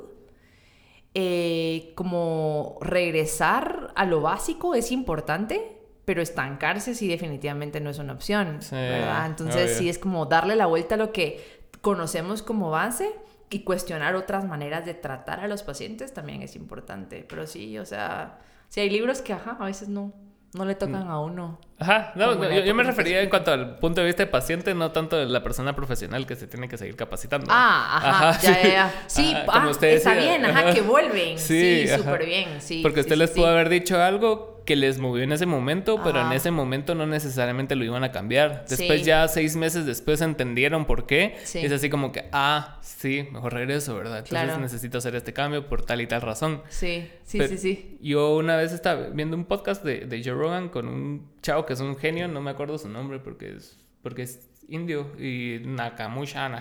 [1.14, 8.14] eh, como regresar a lo básico es importante, pero estancarse sí definitivamente no es una
[8.14, 9.26] opción, ¿verdad?
[9.28, 11.44] Entonces sí es como darle la vuelta a lo que
[11.82, 13.12] conocemos como base
[13.50, 17.26] y cuestionar otras maneras de tratar a los pacientes también es importante.
[17.28, 18.40] Pero sí, o sea,
[18.70, 20.14] si hay libros que, ajá, a veces no,
[20.54, 21.60] no le tocan a uno.
[21.78, 25.18] Ajá, no, yo, me refería en cuanto al punto de vista de paciente, no tanto
[25.18, 27.48] de la persona profesional que se tiene que seguir capacitando.
[27.50, 28.94] Ah, ajá, ya, ya, ya.
[29.08, 31.38] Sí, ah, está bien, ajá, que vuelven.
[31.38, 32.82] Sí, súper bien, sí.
[32.82, 36.32] Porque usted les pudo haber dicho algo que les movió en ese momento, pero en
[36.32, 38.66] ese momento no necesariamente lo iban a cambiar.
[38.68, 41.38] Después ya seis meses después entendieron por qué.
[41.54, 44.20] Es así como que, ah, sí, mejor regreso, ¿verdad?
[44.20, 46.62] Entonces necesito hacer este cambio por tal y tal razón.
[46.70, 47.98] Sí, sí, sí, sí.
[48.02, 51.74] Yo una vez estaba viendo un podcast de, de Joe Rogan con un chavo que
[51.74, 56.52] es un genio, no me acuerdo su nombre porque es, porque es indio y Nakamusha,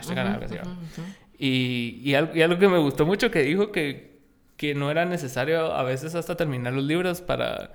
[1.39, 4.14] y, y, algo, y algo que me gustó mucho que dijo que
[4.56, 7.72] que no era necesario a veces hasta terminar los libros para,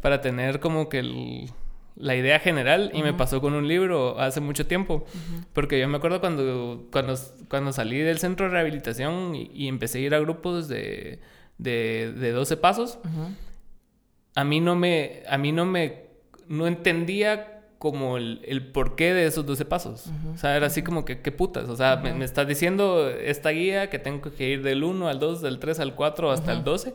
[0.00, 1.02] para tener como que
[1.96, 2.90] la idea general.
[2.94, 5.04] Y me pasó con un libro hace mucho tiempo.
[5.52, 7.14] Porque yo me acuerdo cuando, cuando,
[7.48, 11.20] cuando salí del centro de rehabilitación y, empecé a ir a grupos de,
[11.58, 12.98] de, de 12 pasos,
[14.34, 16.04] a mí no me, a mí no me,
[16.48, 20.10] no entendía como el, el, porqué de esos 12 pasos.
[20.34, 21.66] O sea, era así como que, qué putas.
[21.70, 25.40] O sea, me, estás diciendo esta guía que tengo que ir del 1 al 2,
[25.40, 26.92] del 3 al 4 hasta el 12.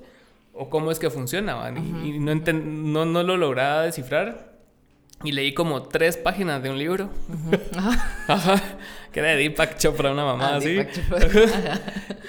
[0.53, 1.73] O cómo es que funciona.
[2.03, 4.53] Y, no, no, no, lo lograba descifrar.
[5.23, 7.09] Y leí como tres páginas de un libro.
[8.27, 8.61] Ajá.
[9.11, 10.81] que era de Deepak Chopra, una mamá ah, así.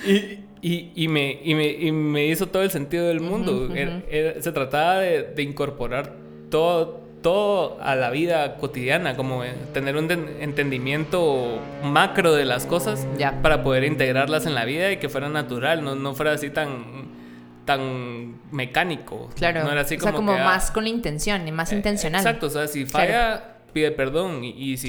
[0.06, 0.14] y,
[0.62, 3.68] y, y, me, y, me, y me hizo todo el sentido del mundo.
[3.68, 6.16] se trataba de, de incorporar
[6.48, 9.42] todo todo a la vida cotidiana, como
[9.74, 13.04] tener un entendimiento macro de las cosas
[13.42, 17.16] para poder integrarlas en la vida y que fuera natural, no, no fuera así tan
[17.64, 19.28] tan mecánico.
[19.34, 19.64] Claro.
[19.64, 21.74] No era así como, o sea, como ah, más con la intención, y más eh,
[21.74, 22.20] intencional.
[22.20, 24.44] Exacto, o sea, si falla, pide perdón.
[24.44, 24.88] Y, si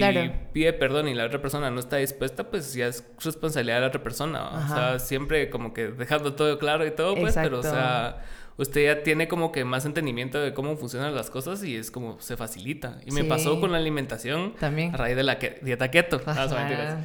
[0.53, 3.87] pide perdón y la otra persona no está dispuesta, pues ya es responsabilidad de la
[3.87, 4.47] otra persona.
[4.47, 8.21] O sea, siempre como que dejando todo claro y todo, pues, pero o sea
[8.57, 12.19] usted ya tiene como que más entendimiento de cómo funcionan las cosas y es como
[12.19, 12.99] se facilita.
[13.05, 16.21] Y me pasó con la alimentación también a raíz de la dieta keto.
[16.25, 16.97] Ah,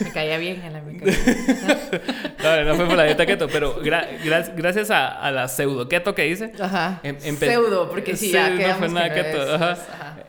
[0.00, 0.80] me caía bien en la
[2.42, 6.52] no, no fue por la dieta keto, pero gracias a, la pseudo keto que hice.
[6.60, 7.00] Ajá.
[7.02, 9.40] Em, pseudo, porque sí, ya no fue nada keto.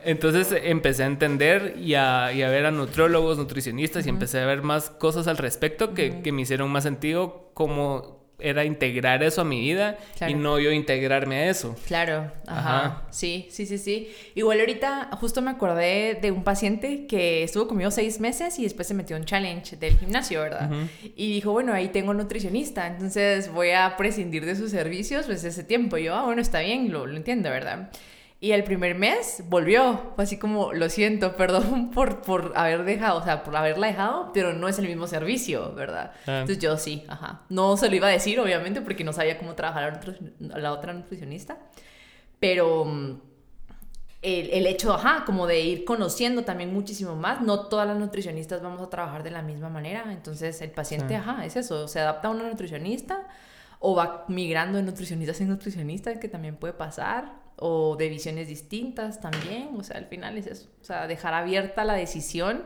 [0.04, 4.46] Entonces empecé a entender y a, y a, ver a nutriólogos, nutricionistas y empecé a
[4.46, 9.40] ver más cosas al respecto que, que me hicieron más sentido como era integrar eso
[9.42, 9.98] a mi vida
[10.28, 11.76] y no yo integrarme a eso.
[11.86, 13.04] Claro, ajá.
[13.10, 14.14] Sí, sí, sí, sí.
[14.34, 18.88] Igual ahorita justo me acordé de un paciente que estuvo conmigo seis meses y después
[18.88, 20.70] se metió en challenge del gimnasio, ¿verdad?
[21.16, 25.64] Y dijo, bueno, ahí tengo nutricionista, entonces voy a prescindir de sus servicios pues ese
[25.64, 25.96] tiempo.
[25.98, 27.90] Y yo, ah, bueno, está bien, lo, lo entiendo, ¿verdad?
[28.42, 33.22] Y el primer mes volvió, así como, lo siento, perdón por, por haber dejado, o
[33.22, 36.10] sea, por haberla dejado, pero no es el mismo servicio, ¿verdad?
[36.26, 36.40] Ah.
[36.40, 37.42] Entonces yo sí, ajá.
[37.50, 40.00] No se lo iba a decir, obviamente, porque no sabía cómo trabajar
[40.40, 41.56] la, la otra nutricionista,
[42.40, 43.20] pero mm,
[44.22, 48.60] el, el, hecho, ajá, como de ir conociendo también muchísimo más, no todas las nutricionistas
[48.60, 52.26] vamos a trabajar de la misma manera, entonces el paciente, ajá, es eso, se adapta
[52.26, 53.24] a una nutricionista
[53.78, 59.20] o va migrando de nutricionistas en nutricionistas, que también puede pasar, o de visiones distintas
[59.20, 62.64] también, o sea, al final es eso, o sea, dejar abierta la decisión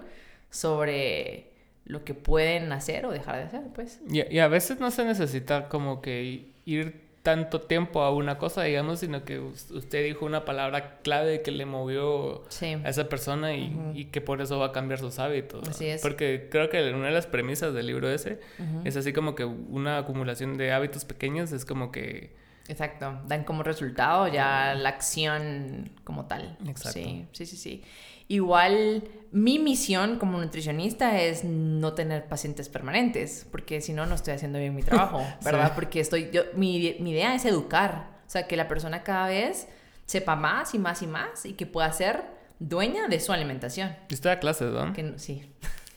[0.51, 1.51] sobre
[1.85, 4.01] lo que pueden hacer o dejar de hacer, pues.
[4.09, 8.63] Y, y a veces no se necesita como que ir tanto tiempo a una cosa,
[8.63, 12.45] digamos, sino que usted dijo una palabra clave que le movió
[12.85, 15.69] a esa persona y, que por eso va a cambiar sus hábitos.
[15.69, 16.03] Así es.
[16.03, 18.39] Porque creo que una de las premisas del libro ese
[18.85, 22.31] es así como que una acumulación de hábitos pequeños es como que...
[22.69, 26.57] Exacto, dan como resultado ya la acción como tal.
[26.67, 26.99] Exacto.
[26.99, 27.85] Sí, sí, sí, sí.
[28.29, 34.35] Igual mi misión como nutricionista es no tener pacientes permanentes, porque si no, no estoy
[34.35, 35.73] haciendo bien mi trabajo, ¿verdad?
[35.75, 39.69] Porque estoy, yo, mi, mi, idea es educar, o sea, que la persona cada vez
[40.07, 42.25] sepa más y más y más y que pueda ser
[42.59, 43.95] dueña de su alimentación.
[44.09, 44.93] ¿Y usted da clases, ¿no?
[44.93, 45.49] Que, sí.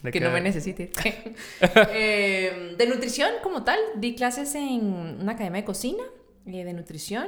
[0.11, 0.91] que no me necesite.
[1.91, 6.03] eh, de nutrición como tal, di clases en una academia de cocina
[6.45, 7.27] eh, de nutrición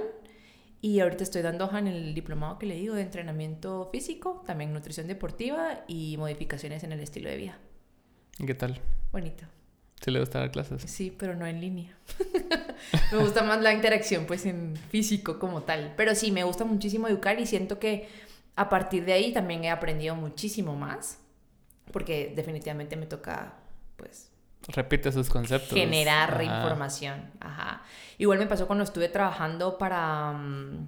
[0.82, 4.74] y ahorita estoy dando hoja en el diplomado que le digo de entrenamiento físico, también
[4.74, 7.60] nutrición deportiva y modificaciones en el estilo de vida.
[8.40, 8.82] ¿Y qué tal?
[9.12, 9.46] Bonito.
[10.02, 10.82] ¿Se le gusta dar clases?
[10.82, 11.96] Sí, pero no en línea.
[13.12, 15.94] me gusta más la interacción, pues, en físico como tal.
[15.96, 18.10] Pero sí, me gusta muchísimo educar y siento que
[18.56, 21.20] A partir de ahí también he aprendido muchísimo más,
[21.94, 23.60] porque definitivamente me toca,
[23.96, 24.31] pues...
[24.68, 25.74] Repite sus conceptos.
[25.74, 27.32] Generar información.
[27.40, 27.82] Ajá.
[28.18, 30.88] Igual me pasó cuando estuve trabajando para um,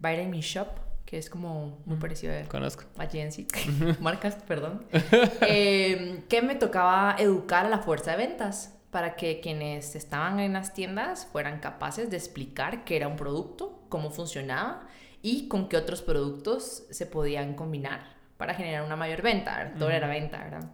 [0.00, 0.68] Me Shop,
[1.06, 2.84] que es como muy parecido a, Conozco.
[2.98, 3.46] Agency,
[4.00, 4.84] marcas, perdón,
[5.40, 10.52] em, que me tocaba educar a la fuerza de ventas para que quienes estaban en
[10.52, 14.86] las tiendas fueran capaces de explicar qué era un producto, cómo funcionaba
[15.22, 19.72] y con qué otros productos se podían combinar para generar una mayor venta.
[19.78, 20.70] Todo era venta, ¿verdad?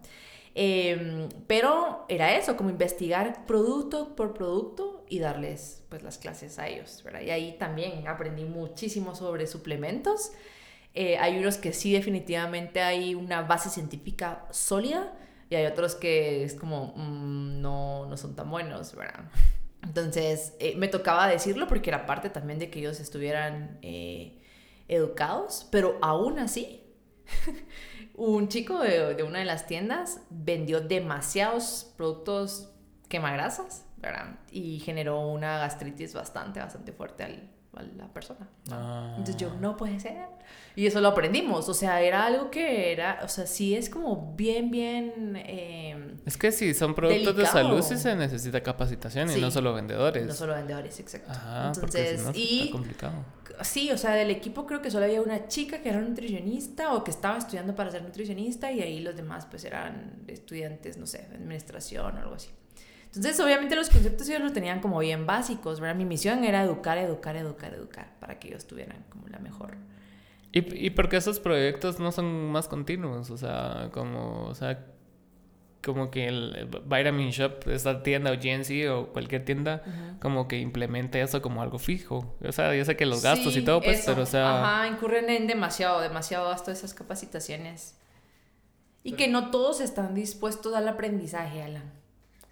[0.55, 6.67] Em, pero era eso, como investigar producto por producto y darles pues las clases a
[6.67, 7.21] ellos, ¿verdad?
[7.21, 10.31] Y ahí también aprendí muchísimo sobre suplementos.
[10.93, 15.17] Eh, hay unos que sí definitivamente hay una base científica sólida
[15.49, 19.25] y hay otros que es como mm, no, no son tan buenos, ¿verdad?
[19.81, 24.39] Entonces eh, me tocaba decirlo porque era parte también de que ellos estuvieran eh,
[24.87, 26.83] educados, pero aún así
[28.15, 32.71] un chico de, una de las tiendas vendió demasiados productos
[33.09, 34.39] quemagrasas, ¿verdad?
[34.51, 38.47] Y generó una gastritis bastante, bastante fuerte al, a la persona.
[38.71, 39.15] Ah.
[39.17, 40.27] Entonces yo, no puede ser.
[40.75, 44.33] Y eso lo aprendimos, o sea, era algo que era, o sea, sí es como
[44.35, 45.35] bien, bien...
[45.45, 49.73] Em, es que si son productos de salud sí se necesita capacitación y no solo
[49.73, 50.25] vendedores.
[50.25, 51.31] No solo vendedores, exacto.
[51.67, 52.71] Entonces, y...
[52.71, 53.25] complicado.
[53.61, 57.03] Sí, o sea, del equipo creo que solo había una chica que era nutricionista o
[57.03, 61.27] que estaba estudiando para ser nutricionista y ahí los demás pues eran estudiantes, no sé,
[61.33, 62.49] administración o algo así.
[63.15, 65.95] Entonces, obviamente los conceptos ellos los tenían como bien básicos, ¿verdad?
[65.95, 69.77] Mi misión era educar, educar, educar, educar, para que ellos tuvieran como la mejor.
[70.51, 73.29] ¿Y, y por qué esos proyectos no son más continuos?
[73.29, 74.85] O sea, como, o sea,
[75.83, 79.83] como que el Vitamin Shop, esta tienda o GNC o cualquier tienda,
[80.19, 82.35] como que implemente eso como algo fijo.
[82.43, 84.63] O sea, yo sé que los gastos y todo, pues, pero o sea...
[84.63, 87.99] Ajá, incurren en demasiado, demasiado gasto esas capacitaciones.
[89.03, 92.02] Y que no todos están dispuestos al aprendizaje, Alan.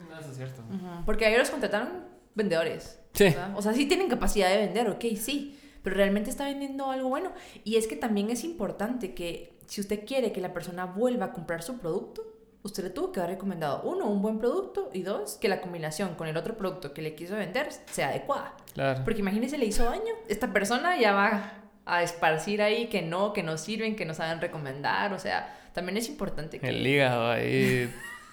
[0.09, 0.61] No, eso es cierto.
[1.05, 2.05] Porque ellos contrataron
[2.35, 2.99] vendedores.
[3.13, 3.35] Sí.
[3.55, 5.57] O sea, sí tienen capacidad de vender, ok, sí.
[5.83, 7.31] Pero realmente está vendiendo algo bueno.
[7.63, 11.31] Y es que también es importante que si usted quiere que la persona vuelva a
[11.33, 12.23] comprar su producto,
[12.63, 16.15] usted le tuvo que haber recomendado, uno, un buen producto y dos, que la combinación
[16.15, 18.55] con el otro producto que le quiso vender sea adecuada.
[18.73, 19.03] Claro.
[19.03, 20.13] Porque imagínese, le hizo daño.
[20.27, 21.53] Esta persona ya va
[21.85, 25.13] a esparcir ahí que no, que no sirven, que no saben recomendar.
[25.13, 26.69] O sea, también es importante que...
[26.69, 27.91] El hígado ahí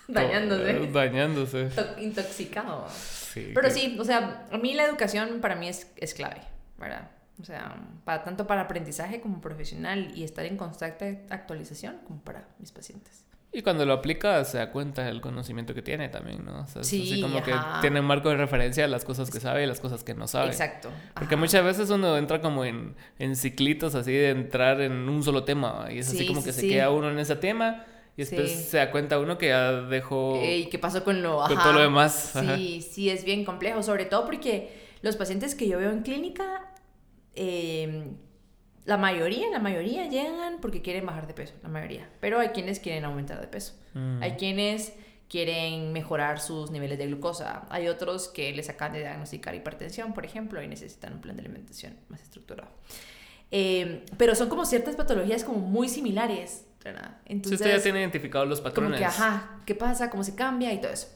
[0.13, 0.91] Dañándose.
[0.91, 1.69] Dañándose.
[2.01, 2.87] Intoxicado.
[3.35, 6.41] Pero sí, o sea, a mí la educación para mí es, es clave,
[6.79, 7.11] ¿verdad?
[7.41, 12.49] O sea, para, tanto para aprendizaje como profesional y estar en constante actualización como para
[12.59, 13.25] mis pacientes.
[13.53, 16.63] Y cuando lo aplica se da cuenta del conocimiento que tiene también, ¿no?
[16.63, 19.41] O sea, sí, así como que tiene un marco de referencia a las cosas que
[19.41, 20.49] sabe y las cosas que no sabe.
[20.49, 20.91] Exacto.
[21.15, 25.45] Porque muchas veces uno entra como en, en ciclitos así de entrar en un solo
[25.45, 27.87] tema y es así como que se queda uno en ese tema
[28.19, 30.43] y después se da cuenta uno que ya dejó...
[30.45, 32.33] ¿Y qué pasó con lo, con todo lo demás?
[32.57, 34.73] Sí, sí, es bien complejo, sobre todo porque
[35.03, 36.73] los pacientes que yo veo en clínica,
[37.37, 38.17] em,
[38.85, 42.11] la mayoría, la mayoría llegan porque quieren bajar de peso, la mayoría.
[42.19, 43.75] Pero hay quienes quieren aumentar de peso.
[43.95, 44.21] Mm.
[44.21, 44.95] Hay quienes
[45.29, 47.67] quieren mejorar sus niveles de glucosa.
[47.71, 51.43] Hay otros que les acaban de diagnosticar hipertensión, por ejemplo, y necesitan un plan de
[51.43, 52.73] alimentación más estructurado.
[53.53, 56.65] Em, pero son como ciertas patologías como muy similares
[57.27, 58.93] entonces, si usted ya tiene identificados los patrones.
[58.93, 60.11] Como que, ajá, ¿qué pasa?
[60.11, 60.73] ¿Cómo se cambia?
[60.73, 61.09] Y todo eso.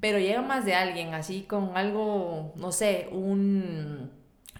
[0.00, 4.10] Pero llega más de alguien así con algo, no sé, un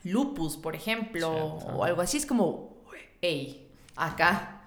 [0.05, 2.83] lupus, por ejemplo, o algo así, es como,
[3.21, 4.63] hey, acá.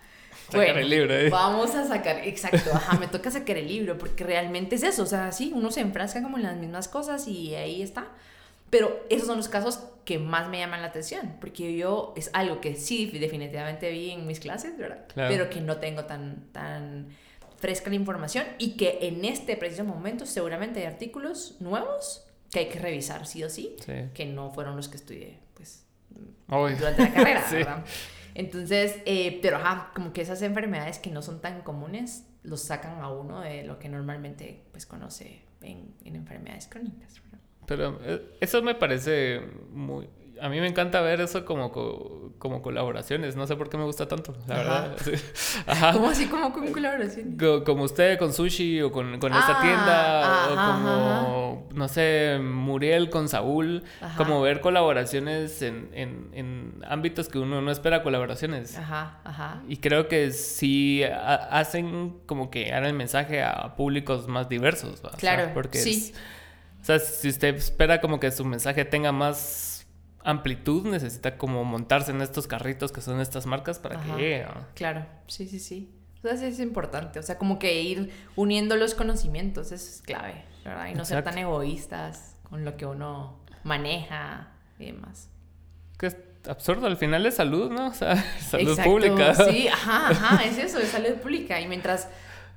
[0.49, 1.29] Sacar el libro, ¿eh?
[1.29, 5.07] Vamos a sacar, exacto, ajá, me toca sacar el libro, porque realmente es eso, o
[5.07, 8.07] sea, sí, uno se enfrasca como en las mismas cosas y ahí está.
[8.69, 9.79] Pero esos son los casos
[10.09, 14.25] que más me llaman la atención, porque yo es algo que sí definitivamente vi en
[14.25, 15.05] mis clases, ¿verdad?
[15.13, 17.09] Pero que no tengo tan, tan
[17.57, 22.69] fresca la información y que en este preciso momento seguramente hay artículos nuevos que hay
[22.69, 23.75] que revisar sí o sí,
[24.15, 25.85] que no fueron los que estudié pues
[26.47, 27.85] durante la carrera, ¿verdad?
[28.33, 32.99] Entonces, eh, pero ajá, como que esas enfermedades que no son tan comunes los sacan
[32.99, 37.21] a uno de lo que normalmente pues conoce en, en enfermedades crónicas.
[37.69, 39.41] Pero eh, eso me parece
[39.71, 40.09] muy...
[40.41, 41.71] A mí me encanta ver eso como,
[42.39, 43.35] como colaboraciones.
[43.35, 44.95] No sé por qué me gusta tanto, la verdad.
[45.67, 45.91] Ajá.
[45.91, 47.35] ¿Cómo así como con colaboraciones?
[47.65, 50.47] Como usted con Sushi o con, con esta ah, tienda.
[50.47, 53.83] o como, no sé, Muriel con Saúl.
[54.15, 58.77] Como ver colaboraciones en, en, en, ámbitos que uno no espera colaboraciones.
[58.77, 59.61] Ajá, ajá.
[59.67, 65.01] Y creo que sí hacen como que dan el mensaje a públicos más diversos.
[65.17, 66.13] Claro, porque sí.
[66.81, 69.69] O sea, si usted espera como que su mensaje tenga más
[70.23, 74.45] amplitud necesita como montarse en estos carritos que son estas marcas para que llegue.
[74.75, 75.95] Claro, sí, sí, sí.
[76.19, 77.19] O sea, sí es importante.
[77.19, 80.87] O sea, como que ir uniendo los conocimientos, eso es clave, ¿verdad?
[80.87, 85.29] Y no ser tan egoístas con lo que uno maneja y demás.
[85.97, 87.87] Que es absurdo, al final es salud, ¿no?
[87.87, 89.33] O sea, salud pública.
[89.33, 91.59] Sí, ajá, ajá, es eso, es salud pública.
[91.61, 92.09] Y mientras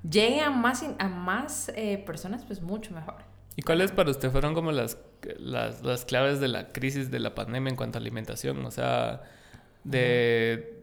[0.09, 3.32] llegue a más, a más eh, personas, pues mucho mejor.
[3.57, 4.99] ¿Y cuáles para usted fueron como las,
[5.39, 8.65] las, claves de la crisis de la pandemia en cuanto a alimentación?
[8.65, 9.23] O sea,
[9.85, 10.79] de,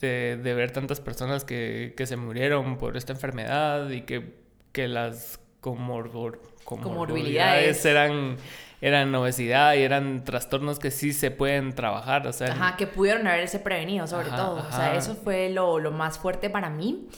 [0.00, 4.34] de, ver tantas personas que, se murieron por esta enfermedad y que,
[4.72, 8.38] que las comorbilidades eran
[8.84, 12.48] eran obesidad y eran trastornos que sí se pueden trabajar, o sea...
[12.48, 16.50] Ajá, que pudieron haberse prevenido sobre todo, o sea, eso fue lo, lo más fuerte
[16.50, 17.08] para mí.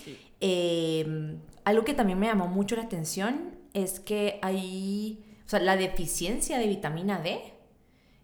[0.41, 1.35] Eh,
[1.65, 6.59] algo que también me llamó mucho la atención es que hay, o sea, la deficiencia
[6.59, 7.39] de vitamina D,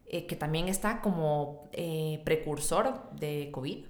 [0.07, 3.85] eh, que también está como eh, precursor de COVID,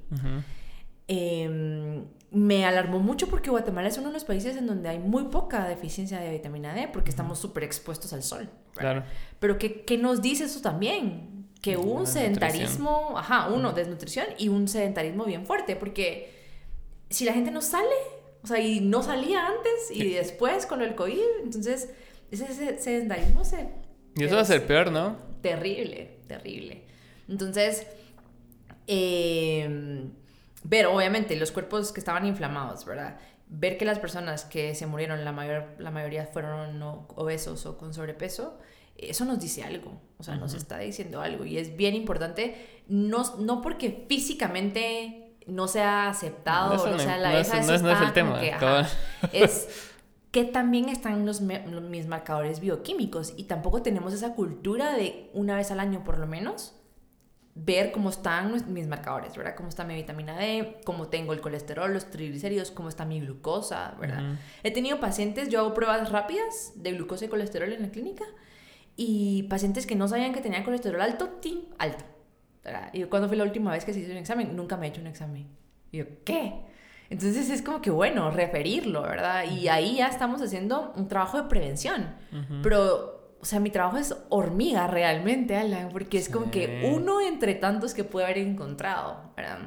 [1.07, 5.25] em, me alarmó mucho porque Guatemala es uno de los países en donde hay muy
[5.25, 8.51] poca deficiencia de vitamina D porque estamos súper expuestos al sol.
[8.75, 9.05] Claro.
[9.39, 11.47] Pero ¿qué, ¿qué, nos dice eso también?
[11.61, 16.33] Que un sedentarismo, ajá, uno, desnutrición y un sedentarismo bien fuerte, porque
[17.09, 17.95] si la gente no sale,
[18.43, 21.91] o sea, y no salía antes y después con el COVID, entonces
[22.31, 23.69] ese sedentarismo se...
[24.17, 25.17] Y eso va a ser peor, ¿no?
[25.43, 26.83] Terrible, terrible.
[27.29, 27.87] Entonces,
[28.87, 30.09] eh,
[30.65, 33.19] ver obviamente los cuerpos que estaban inflamados, ¿verdad?
[33.49, 37.95] Ver que las personas que se murieron, la, mayor, la mayoría fueron obesos o con
[37.95, 38.59] sobrepeso,
[38.97, 42.55] eso nos dice algo, o sea, nos está diciendo algo y es bien importante,
[42.89, 47.49] no, no porque físicamente no se ha aceptado, no, o sea, la no, es,
[47.83, 48.41] no, es, el tema.
[48.41, 48.55] Que,
[49.33, 49.93] es
[50.33, 55.71] que también están los, mis marcadores bioquímicos y tampoco tenemos esa cultura de una vez
[55.71, 56.75] al año por lo menos
[57.55, 59.55] ver cómo están mis marcadores, ¿verdad?
[59.55, 63.95] Cómo está mi vitamina D, cómo tengo el colesterol, los triglicéridos, cómo está mi glucosa,
[64.01, 64.39] ¿verdad?
[64.63, 68.25] He tenido pacientes, yo hago pruebas rápidas de glucosa y colesterol en la clínica
[68.97, 71.61] y pacientes que no sabían que tenían colesterol alto, ¡tim!
[71.79, 72.05] alto.
[72.93, 75.01] Y cuando fue la última vez que se hizo un examen, nunca me he hecho
[75.01, 75.49] un examen.
[75.91, 76.65] Y yo, ¿qué?
[77.11, 79.45] Entonces es como que bueno, referirlo, ¿verdad?
[79.45, 82.15] Y ahí ya estamos haciendo un trabajo de prevención.
[82.63, 87.55] Pero, o sea, mi trabajo es hormiga realmente, Alan, porque es como que uno entre
[87.55, 89.59] tantos que puede haber encontrado, ¿verdad?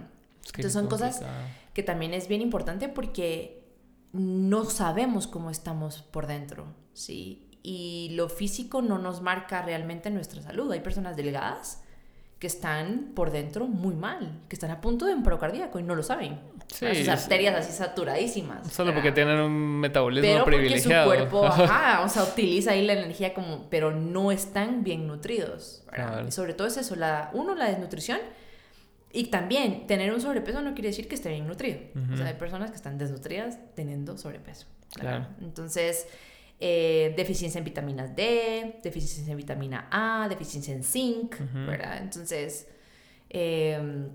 [0.45, 1.21] Entonces son cosas
[1.73, 3.63] que también es bien importante porque
[4.13, 7.51] no sabemos cómo estamos por dentro, ¿sí?
[7.61, 10.71] Y lo físico no nos marca realmente nuestra salud.
[10.71, 11.83] Hay personas delgadas
[12.45, 15.95] que están por dentro muy mal, que están a punto de un cardíaco y no
[15.95, 16.39] lo saben.
[16.67, 18.71] Sí, sus arterias así saturadísimas.
[18.71, 21.07] Solo porque tienen un metabolismo pero privilegiado.
[21.07, 25.07] Porque su cuerpo, ajá, o sea, utiliza ahí la energía como, pero no están bien
[25.07, 25.83] nutridos.
[26.27, 28.19] Y sobre todo es eso, la, uno, la desnutrición.
[29.11, 31.79] Y también, tener un sobrepeso no quiere decir que esté bien nutrido.
[32.13, 34.67] O sea, hay personas que están desnutridas teniendo sobrepeso.
[34.93, 35.25] Claro.
[35.41, 36.07] Entonces,
[36.59, 41.35] eh, deficiencia en vitaminas D, deficiencia en vitamina A, deficiencia en zinc,
[41.67, 41.97] ¿verdad?
[42.01, 42.67] Entonces,
[43.29, 44.09] em,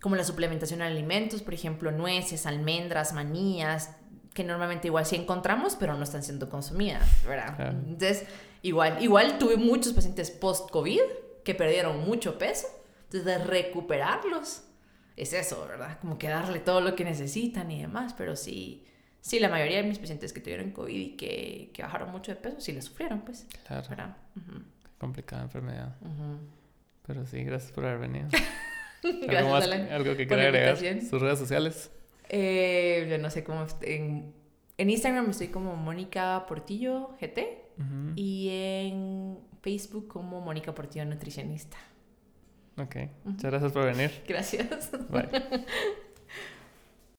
[0.00, 3.96] como la suplementación de alimentos, por ejemplo, nueces, almendras, manías,
[4.32, 7.76] que normalmente igual sí encontramos, pero no están siendo consumidas, ¿verdad?
[7.86, 8.24] Entonces,
[8.62, 11.00] igual, igual tuve muchos pacientes post-COVID
[11.44, 12.66] que perdieron mucho peso,
[13.04, 14.62] entonces de recuperarlos
[15.16, 15.98] es eso, ¿verdad?
[16.00, 18.84] Como que darle todo lo que necesitan y demás, pero sí
[19.24, 22.36] sí, la mayoría de mis pacientes que tuvieron COVID y que, que bajaron mucho de
[22.36, 23.46] peso, sí la sufrieron, pues.
[23.66, 24.14] Claro.
[24.98, 25.96] Complicada enfermedad.
[27.06, 28.28] Pero sí, gracias por haber venido.
[29.02, 31.02] gracias, ¿Algo, más, ¿Algo que quiera agregar?
[31.02, 31.90] ¿Sus redes sociales?
[32.28, 33.66] Eh, yo no sé cómo...
[33.80, 34.32] En,
[34.76, 37.64] en Instagram estoy como Mónica Portillo GT
[38.14, 41.76] y en Facebook como Mónica Portillo Nutricionista.
[42.76, 44.10] Ok, muchas gracias por venir.
[44.26, 44.90] Gracias.
[45.08, 45.28] Bye.